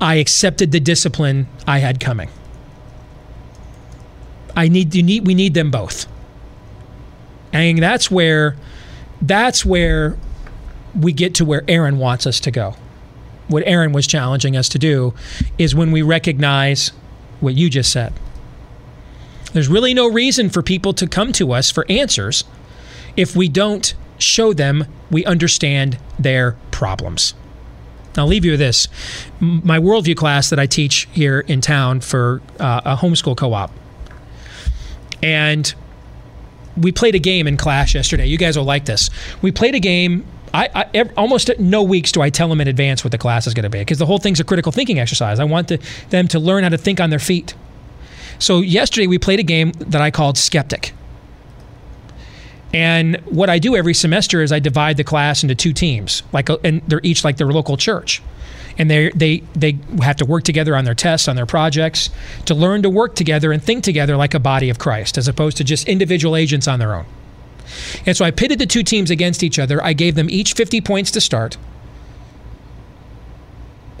I 0.00 0.16
accepted 0.16 0.72
the 0.72 0.80
discipline 0.80 1.46
I 1.66 1.78
had 1.78 2.00
coming. 2.00 2.30
I 4.56 4.68
need 4.68 4.94
you 4.94 5.02
need 5.02 5.26
we 5.26 5.34
need 5.34 5.54
them 5.54 5.70
both. 5.70 6.06
And 7.52 7.82
that's 7.82 8.10
where 8.10 8.56
that's 9.20 9.64
where 9.64 10.16
we 10.98 11.12
get 11.12 11.34
to 11.36 11.44
where 11.44 11.62
Aaron 11.68 11.98
wants 11.98 12.26
us 12.26 12.40
to 12.40 12.50
go. 12.50 12.76
What 13.48 13.62
Aaron 13.66 13.92
was 13.92 14.06
challenging 14.06 14.56
us 14.56 14.68
to 14.70 14.78
do 14.78 15.14
is 15.58 15.74
when 15.74 15.92
we 15.92 16.02
recognize 16.02 16.88
what 17.40 17.54
you 17.54 17.68
just 17.68 17.92
said. 17.92 18.12
There's 19.52 19.68
really 19.68 19.94
no 19.94 20.08
reason 20.08 20.48
for 20.48 20.62
people 20.62 20.92
to 20.94 21.06
come 21.06 21.32
to 21.32 21.52
us 21.52 21.70
for 21.70 21.84
answers 21.88 22.44
if 23.16 23.34
we 23.34 23.48
don't 23.48 23.94
show 24.18 24.52
them 24.52 24.86
we 25.10 25.24
understand 25.24 25.98
their 26.18 26.52
problems. 26.70 27.34
I'll 28.16 28.26
leave 28.26 28.44
you 28.44 28.52
with 28.52 28.60
this. 28.60 28.88
My 29.38 29.78
worldview 29.78 30.16
class 30.16 30.50
that 30.50 30.58
I 30.58 30.66
teach 30.66 31.08
here 31.12 31.40
in 31.40 31.60
town 31.60 32.00
for 32.00 32.42
uh, 32.58 32.80
a 32.84 32.96
homeschool 32.96 33.36
co 33.36 33.52
op. 33.52 33.72
And 35.22 35.72
we 36.76 36.92
played 36.92 37.14
a 37.14 37.18
game 37.18 37.46
in 37.46 37.56
class 37.56 37.94
yesterday. 37.94 38.26
You 38.26 38.38
guys 38.38 38.56
will 38.56 38.64
like 38.64 38.86
this. 38.86 39.10
We 39.42 39.52
played 39.52 39.74
a 39.74 39.80
game. 39.80 40.26
I, 40.52 40.68
I 40.74 40.86
ev- 40.94 41.12
almost 41.16 41.50
no 41.58 41.82
weeks 41.82 42.10
do 42.10 42.20
I 42.22 42.30
tell 42.30 42.48
them 42.48 42.60
in 42.60 42.66
advance 42.66 43.04
what 43.04 43.12
the 43.12 43.18
class 43.18 43.46
is 43.46 43.54
going 43.54 43.64
to 43.64 43.70
be 43.70 43.78
because 43.78 43.98
the 43.98 44.06
whole 44.06 44.18
thing's 44.18 44.40
a 44.40 44.44
critical 44.44 44.72
thinking 44.72 44.98
exercise. 44.98 45.38
I 45.38 45.44
want 45.44 45.68
the, 45.68 45.80
them 46.08 46.26
to 46.28 46.40
learn 46.40 46.64
how 46.64 46.70
to 46.70 46.78
think 46.78 47.00
on 47.00 47.10
their 47.10 47.20
feet. 47.20 47.54
So 48.38 48.60
yesterday 48.60 49.06
we 49.06 49.18
played 49.18 49.38
a 49.38 49.44
game 49.44 49.72
that 49.72 50.00
I 50.00 50.10
called 50.10 50.38
Skeptic. 50.38 50.92
And 52.72 53.16
what 53.26 53.50
I 53.50 53.58
do 53.58 53.74
every 53.74 53.94
semester 53.94 54.42
is 54.42 54.52
I 54.52 54.60
divide 54.60 54.96
the 54.96 55.04
class 55.04 55.42
into 55.42 55.54
two 55.54 55.72
teams, 55.72 56.22
like, 56.32 56.48
uh, 56.48 56.58
and 56.62 56.82
they're 56.86 57.00
each 57.02 57.24
like 57.24 57.36
their 57.36 57.48
local 57.48 57.76
church, 57.76 58.22
and 58.78 58.88
they 58.88 59.10
they 59.10 59.42
they 59.54 59.78
have 60.02 60.16
to 60.16 60.24
work 60.24 60.44
together 60.44 60.76
on 60.76 60.84
their 60.84 60.94
tests, 60.94 61.26
on 61.26 61.34
their 61.34 61.46
projects, 61.46 62.10
to 62.44 62.54
learn 62.54 62.82
to 62.82 62.90
work 62.90 63.16
together 63.16 63.50
and 63.50 63.62
think 63.62 63.82
together 63.82 64.16
like 64.16 64.34
a 64.34 64.38
body 64.38 64.70
of 64.70 64.78
Christ, 64.78 65.18
as 65.18 65.26
opposed 65.26 65.56
to 65.56 65.64
just 65.64 65.88
individual 65.88 66.36
agents 66.36 66.68
on 66.68 66.78
their 66.78 66.94
own. 66.94 67.06
And 68.06 68.16
so 68.16 68.24
I 68.24 68.30
pitted 68.30 68.58
the 68.58 68.66
two 68.66 68.82
teams 68.82 69.10
against 69.10 69.42
each 69.42 69.58
other. 69.58 69.82
I 69.82 69.92
gave 69.92 70.14
them 70.14 70.28
each 70.30 70.54
50 70.54 70.80
points 70.80 71.10
to 71.12 71.20
start. 71.20 71.56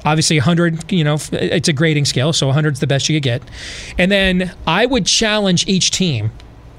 Obviously, 0.04 0.38
100, 0.38 0.90
you 0.90 1.04
know, 1.04 1.18
it's 1.32 1.68
a 1.68 1.72
grading 1.72 2.06
scale, 2.06 2.32
so 2.32 2.46
100 2.46 2.74
is 2.74 2.80
the 2.80 2.86
best 2.86 3.08
you 3.08 3.16
could 3.16 3.22
get. 3.22 3.42
And 3.98 4.10
then 4.10 4.54
I 4.66 4.86
would 4.86 5.06
challenge 5.06 5.68
each 5.68 5.90
team 5.90 6.30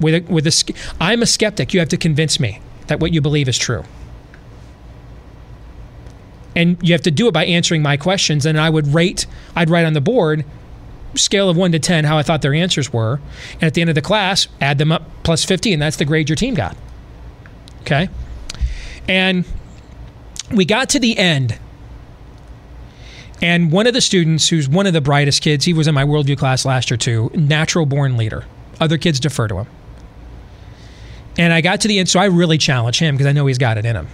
with 0.02 0.14
a, 0.28 0.32
with 0.32 0.46
a. 0.46 0.74
I'm 1.00 1.22
a 1.22 1.26
skeptic. 1.26 1.72
You 1.72 1.80
have 1.80 1.88
to 1.90 1.96
convince 1.96 2.38
me 2.38 2.60
that 2.88 3.00
what 3.00 3.12
you 3.12 3.20
believe 3.20 3.48
is 3.48 3.56
true. 3.56 3.84
And 6.54 6.76
you 6.82 6.92
have 6.92 7.02
to 7.02 7.10
do 7.10 7.28
it 7.28 7.32
by 7.32 7.46
answering 7.46 7.82
my 7.82 7.96
questions. 7.96 8.44
And 8.44 8.60
I 8.60 8.68
would 8.68 8.88
rate, 8.88 9.26
I'd 9.56 9.70
write 9.70 9.86
on 9.86 9.94
the 9.94 10.00
board, 10.00 10.44
scale 11.14 11.48
of 11.48 11.56
1 11.56 11.72
to 11.72 11.78
10, 11.78 12.04
how 12.04 12.18
I 12.18 12.22
thought 12.22 12.42
their 12.42 12.54
answers 12.54 12.92
were. 12.92 13.20
And 13.54 13.64
at 13.64 13.74
the 13.74 13.80
end 13.80 13.90
of 13.90 13.94
the 13.94 14.02
class, 14.02 14.48
add 14.60 14.78
them 14.78 14.92
up 14.92 15.02
plus 15.22 15.44
50, 15.44 15.72
and 15.72 15.80
that's 15.80 15.96
the 15.96 16.04
grade 16.04 16.28
your 16.28 16.36
team 16.36 16.54
got. 16.54 16.76
Okay? 17.82 18.08
And 19.08 19.44
we 20.50 20.64
got 20.64 20.90
to 20.90 21.00
the 21.00 21.16
end. 21.18 21.58
And 23.40 23.72
one 23.72 23.86
of 23.86 23.94
the 23.94 24.00
students, 24.00 24.48
who's 24.48 24.68
one 24.68 24.86
of 24.86 24.92
the 24.92 25.00
brightest 25.00 25.42
kids, 25.42 25.64
he 25.64 25.72
was 25.72 25.88
in 25.88 25.94
my 25.94 26.04
worldview 26.04 26.38
class 26.38 26.64
last 26.64 26.90
year 26.90 26.96
too, 26.96 27.30
natural 27.34 27.86
born 27.86 28.16
leader. 28.16 28.44
Other 28.80 28.98
kids 28.98 29.18
defer 29.18 29.48
to 29.48 29.56
him. 29.58 29.66
And 31.38 31.52
I 31.52 31.60
got 31.60 31.80
to 31.82 31.88
the 31.88 31.98
end, 31.98 32.08
so 32.08 32.20
I 32.20 32.26
really 32.26 32.58
challenge 32.58 32.98
him 32.98 33.14
because 33.14 33.26
I 33.26 33.32
know 33.32 33.46
he's 33.46 33.58
got 33.58 33.78
it 33.78 33.86
in 33.86 33.96
him. 33.96 34.08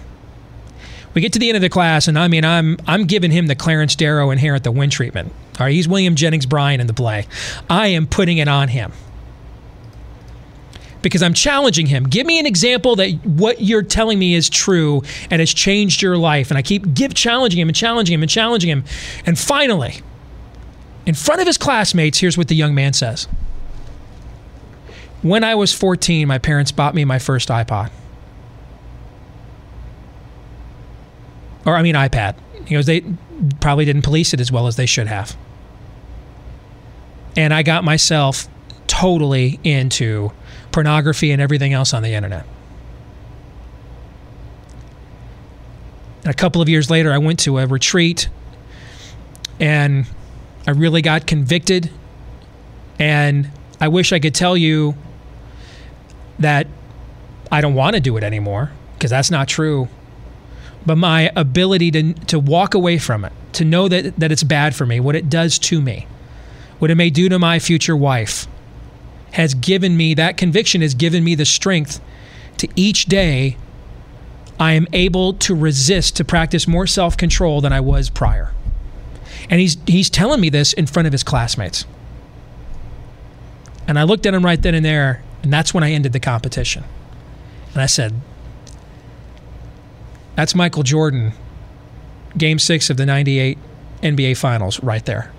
We 1.13 1.21
get 1.21 1.33
to 1.33 1.39
the 1.39 1.49
end 1.49 1.55
of 1.55 1.61
the 1.61 1.69
class, 1.69 2.07
and 2.07 2.17
I 2.17 2.27
mean, 2.27 2.45
I'm 2.45 2.77
I'm 2.87 3.05
giving 3.05 3.31
him 3.31 3.47
the 3.47 3.55
Clarence 3.55 3.95
Darrow 3.95 4.29
Inherit 4.31 4.63
the 4.63 4.71
Wind 4.71 4.91
treatment. 4.91 5.33
All 5.59 5.65
right, 5.65 5.73
he's 5.73 5.87
William 5.87 6.15
Jennings 6.15 6.45
Bryan 6.45 6.79
in 6.79 6.87
the 6.87 6.93
play. 6.93 7.25
I 7.69 7.87
am 7.87 8.07
putting 8.07 8.37
it 8.37 8.47
on 8.47 8.69
him 8.69 8.93
because 11.01 11.23
I'm 11.23 11.33
challenging 11.33 11.87
him. 11.87 12.03
Give 12.03 12.25
me 12.25 12.39
an 12.39 12.45
example 12.45 12.95
that 12.97 13.11
what 13.25 13.61
you're 13.61 13.83
telling 13.83 14.19
me 14.19 14.35
is 14.35 14.49
true 14.49 15.01
and 15.29 15.39
has 15.39 15.53
changed 15.53 16.01
your 16.01 16.17
life. 16.17 16.51
And 16.51 16.57
I 16.57 16.61
keep 16.61 16.93
give 16.93 17.13
challenging 17.13 17.59
him 17.59 17.69
and 17.69 17.75
challenging 17.75 18.13
him 18.13 18.21
and 18.21 18.29
challenging 18.29 18.69
him. 18.69 18.83
And 19.25 19.37
finally, 19.37 20.01
in 21.05 21.15
front 21.15 21.41
of 21.41 21.47
his 21.47 21.57
classmates, 21.57 22.19
here's 22.19 22.37
what 22.37 22.47
the 22.47 22.55
young 22.55 22.75
man 22.75 22.93
says. 22.93 23.27
When 25.21 25.43
I 25.43 25.55
was 25.55 25.73
14, 25.73 26.27
my 26.27 26.37
parents 26.37 26.71
bought 26.71 26.95
me 26.95 27.03
my 27.03 27.19
first 27.19 27.49
iPod. 27.49 27.91
Or 31.65 31.75
I 31.75 31.81
mean 31.81 31.95
iPad. 31.95 32.35
You 32.67 32.77
know, 32.77 32.83
they 32.83 33.03
probably 33.59 33.85
didn't 33.85 34.03
police 34.03 34.33
it 34.33 34.39
as 34.39 34.51
well 34.51 34.67
as 34.67 34.75
they 34.75 34.85
should 34.85 35.07
have. 35.07 35.35
And 37.35 37.53
I 37.53 37.63
got 37.63 37.83
myself 37.83 38.47
totally 38.87 39.59
into 39.63 40.31
pornography 40.71 41.31
and 41.31 41.41
everything 41.41 41.73
else 41.73 41.93
on 41.93 42.01
the 42.01 42.13
internet. 42.13 42.45
And 46.23 46.31
a 46.31 46.33
couple 46.33 46.61
of 46.61 46.69
years 46.69 46.89
later, 46.89 47.11
I 47.11 47.17
went 47.17 47.39
to 47.41 47.59
a 47.59 47.67
retreat 47.67 48.29
and 49.59 50.05
I 50.65 50.71
really 50.71 51.01
got 51.01 51.27
convicted. 51.27 51.91
And 52.97 53.51
I 53.79 53.87
wish 53.87 54.11
I 54.11 54.19
could 54.19 54.35
tell 54.35 54.57
you 54.57 54.95
that 56.39 56.67
I 57.51 57.61
don't 57.61 57.75
want 57.75 57.95
to 57.95 57.99
do 57.99 58.17
it 58.17 58.23
anymore 58.23 58.71
because 58.93 59.11
that's 59.11 59.31
not 59.31 59.47
true. 59.47 59.87
But 60.85 60.97
my 60.97 61.31
ability 61.35 61.91
to, 61.91 62.13
to 62.13 62.39
walk 62.39 62.73
away 62.73 62.97
from 62.97 63.25
it, 63.25 63.33
to 63.53 63.65
know 63.65 63.87
that, 63.87 64.15
that 64.17 64.31
it's 64.31 64.43
bad 64.43 64.75
for 64.75 64.85
me, 64.85 64.99
what 64.99 65.15
it 65.15 65.29
does 65.29 65.59
to 65.59 65.81
me, 65.81 66.07
what 66.79 66.89
it 66.89 66.95
may 66.95 67.09
do 67.09 67.29
to 67.29 67.37
my 67.37 67.59
future 67.59 67.95
wife, 67.95 68.47
has 69.31 69.53
given 69.53 69.95
me, 69.95 70.13
that 70.15 70.37
conviction 70.37 70.81
has 70.81 70.93
given 70.93 71.23
me 71.23 71.35
the 71.35 71.45
strength 71.45 72.01
to 72.57 72.67
each 72.75 73.05
day 73.05 73.57
I 74.59 74.73
am 74.73 74.87
able 74.91 75.33
to 75.35 75.55
resist, 75.55 76.17
to 76.17 76.25
practice 76.25 76.67
more 76.67 76.85
self 76.85 77.15
control 77.15 77.61
than 77.61 77.71
I 77.71 77.79
was 77.79 78.09
prior. 78.09 78.51
And 79.49 79.61
he's, 79.61 79.77
he's 79.87 80.09
telling 80.09 80.41
me 80.41 80.49
this 80.49 80.73
in 80.73 80.85
front 80.85 81.07
of 81.07 81.13
his 81.13 81.23
classmates. 81.23 81.85
And 83.87 83.97
I 83.97 84.03
looked 84.03 84.25
at 84.25 84.33
him 84.33 84.43
right 84.43 84.61
then 84.61 84.75
and 84.75 84.85
there, 84.85 85.23
and 85.43 85.53
that's 85.53 85.73
when 85.73 85.83
I 85.83 85.91
ended 85.91 86.13
the 86.13 86.19
competition. 86.19 86.83
And 87.73 87.81
I 87.81 87.85
said, 87.85 88.13
That's 90.35 90.55
Michael 90.55 90.83
Jordan, 90.83 91.33
game 92.37 92.59
six 92.59 92.89
of 92.89 92.97
the 92.97 93.05
98 93.05 93.57
NBA 94.01 94.37
Finals, 94.37 94.81
right 94.81 95.05
there. 95.05 95.31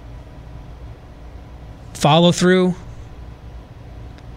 Follow 1.94 2.32
through, 2.32 2.74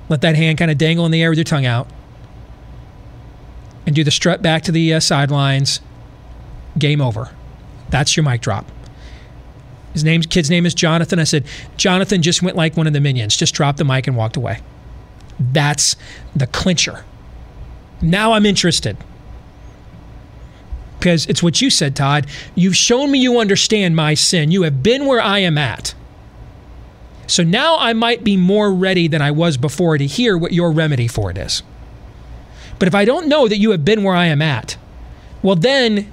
let 0.10 0.22
that 0.22 0.36
hand 0.36 0.58
kind 0.58 0.70
of 0.70 0.78
dangle 0.78 1.06
in 1.06 1.12
the 1.12 1.22
air 1.22 1.30
with 1.30 1.38
your 1.38 1.46
tongue 1.46 1.66
out. 1.66 1.88
And 3.86 3.96
do 3.96 4.04
the 4.04 4.12
strut 4.12 4.42
back 4.42 4.64
to 4.64 4.72
the 4.72 4.94
uh, 4.94 5.00
sidelines. 5.00 5.82
Game 6.78 7.02
over. 7.02 7.30
That's 7.90 8.16
your 8.16 8.24
mic 8.24 8.42
drop. 8.42 8.72
His 9.92 10.04
name, 10.04 10.22
kid's 10.22 10.50
name 10.50 10.66
is 10.66 10.74
Jonathan. 10.74 11.20
I 11.20 11.26
said, 11.26 11.46
Jonathan 11.78 12.22
just 12.22 12.42
went 12.42 12.56
like 12.56 12.76
one 12.76 12.88
of 12.88 12.94
the 12.94 13.02
minions, 13.02 13.36
just 13.36 13.54
dropped 13.54 13.78
the 13.78 13.84
mic 13.84 14.08
and 14.08 14.16
walked 14.16 14.38
away. 14.38 14.62
That's 15.40 15.96
the 16.36 16.48
clincher. 16.48 17.06
Now 18.02 18.34
I'm 18.34 18.46
interested. 18.46 18.98
Because 21.00 21.26
it's 21.26 21.44
what 21.44 21.62
you 21.62 21.70
said, 21.70 21.96
Todd. 21.96 22.28
You've 22.56 22.76
shown 22.76 23.12
me 23.12 23.20
you 23.20 23.40
understand 23.40 23.96
my 23.96 24.14
sin. 24.14 24.52
You 24.52 24.64
have 24.64 24.82
been 24.82 25.06
where 25.06 25.22
I 25.22 25.40
am 25.40 25.58
at. 25.58 25.96
So 27.28 27.44
now 27.44 27.78
I 27.78 27.94
might 27.94 28.24
be 28.24 28.38
more 28.38 28.74
ready 28.74 29.08
than 29.08 29.22
I 29.22 29.32
was 29.32 29.58
before 29.58 29.98
to 29.98 30.06
hear 30.06 30.38
what 30.38 30.54
your 30.54 30.72
remedy 30.72 31.08
for 31.08 31.32
it 31.32 31.38
is. 31.38 31.64
But 32.80 32.88
if 32.88 32.96
I 32.96 33.06
don't 33.06 33.28
know 33.28 33.48
that 33.48 33.58
you 33.58 33.72
have 33.72 33.86
been 33.86 34.04
where 34.04 34.16
I 34.16 34.26
am 34.26 34.42
at, 34.42 34.78
well, 35.42 35.56
then 35.56 36.12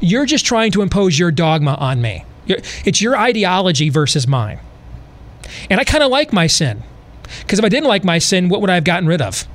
you're 0.00 0.26
just 0.26 0.46
trying 0.46 0.72
to 0.72 0.82
impose 0.82 1.18
your 1.18 1.30
dogma 1.30 1.74
on 1.74 2.00
me. 2.00 2.24
It's 2.46 3.00
your 3.00 3.16
ideology 3.16 3.90
versus 3.90 4.26
mine. 4.26 4.58
And 5.68 5.80
I 5.80 5.84
kind 5.84 6.02
of 6.02 6.10
like 6.10 6.32
my 6.32 6.46
sin. 6.46 6.82
Because 7.40 7.58
if 7.58 7.64
I 7.64 7.68
didn't 7.68 7.88
like 7.88 8.04
my 8.04 8.18
sin, 8.18 8.48
what 8.48 8.60
would 8.60 8.70
I 8.70 8.74
have 8.74 8.84
gotten 8.84 9.06
rid 9.08 9.22
of? 9.22 9.46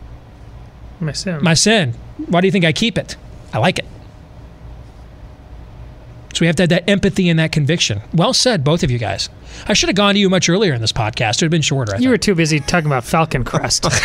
My 0.99 1.11
sin. 1.11 1.43
My 1.43 1.53
sin. 1.53 1.93
Why 2.28 2.41
do 2.41 2.47
you 2.47 2.51
think 2.51 2.65
I 2.65 2.71
keep 2.71 2.97
it? 2.97 3.15
I 3.53 3.59
like 3.59 3.80
it. 3.80 3.86
So 6.34 6.41
we 6.41 6.47
have 6.47 6.55
to 6.57 6.63
have 6.63 6.69
that 6.69 6.89
empathy 6.89 7.30
and 7.30 7.39
that 7.39 7.53
conviction. 7.53 8.01
Well 8.13 8.34
said, 8.34 8.63
both 8.63 8.84
of 8.84 8.91
you 8.91 8.97
guys. 8.97 9.30
I 9.67 9.73
should 9.73 9.88
have 9.88 9.95
gone 9.95 10.15
to 10.15 10.19
you 10.19 10.30
much 10.30 10.49
earlier 10.49 10.73
in 10.73 10.82
this 10.82 10.91
podcast. 10.91 11.36
It 11.36 11.43
would 11.43 11.43
have 11.43 11.51
been 11.51 11.61
shorter. 11.61 11.93
I 11.93 11.95
you 11.95 12.01
think. 12.01 12.09
were 12.11 12.17
too 12.17 12.36
busy 12.36 12.59
talking 12.59 12.88
about 12.88 13.05
Falcon 13.05 13.45
Crest. 13.45 13.86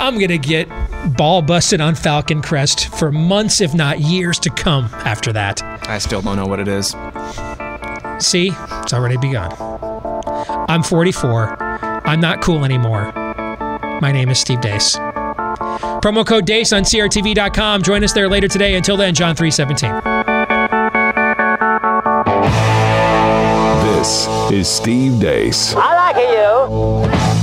I'm 0.00 0.14
going 0.14 0.28
to 0.28 0.38
get 0.38 0.68
ball 1.16 1.42
busted 1.42 1.80
on 1.80 1.94
Falcon 1.94 2.42
Crest 2.42 2.88
for 2.88 3.12
months, 3.12 3.60
if 3.60 3.72
not 3.72 4.00
years 4.00 4.40
to 4.40 4.50
come 4.50 4.86
after 5.04 5.32
that. 5.32 5.62
I 5.88 5.98
still 5.98 6.20
don't 6.20 6.34
know 6.34 6.46
what 6.46 6.58
it 6.58 6.66
is. 6.66 6.88
See, 8.18 8.50
it's 8.82 8.92
already 8.92 9.16
begun. 9.16 9.52
I'm 10.72 10.82
44. 10.82 11.58
I'm 12.06 12.18
not 12.18 12.40
cool 12.40 12.64
anymore. 12.64 13.12
My 14.00 14.10
name 14.10 14.30
is 14.30 14.38
Steve 14.38 14.60
Deace. 14.60 14.96
Promo 16.00 16.26
code 16.26 16.46
DEACE 16.46 16.72
on 16.72 16.82
CRTV.com. 16.84 17.82
Join 17.82 18.02
us 18.02 18.14
there 18.14 18.26
later 18.26 18.48
today. 18.48 18.74
Until 18.74 18.96
then, 18.96 19.14
John 19.14 19.36
317. 19.36 19.92
This 23.84 24.26
is 24.50 24.66
Steve 24.66 25.20
Deace. 25.20 25.74
I 25.76 25.94
like 25.94 26.16
you. 26.16 27.41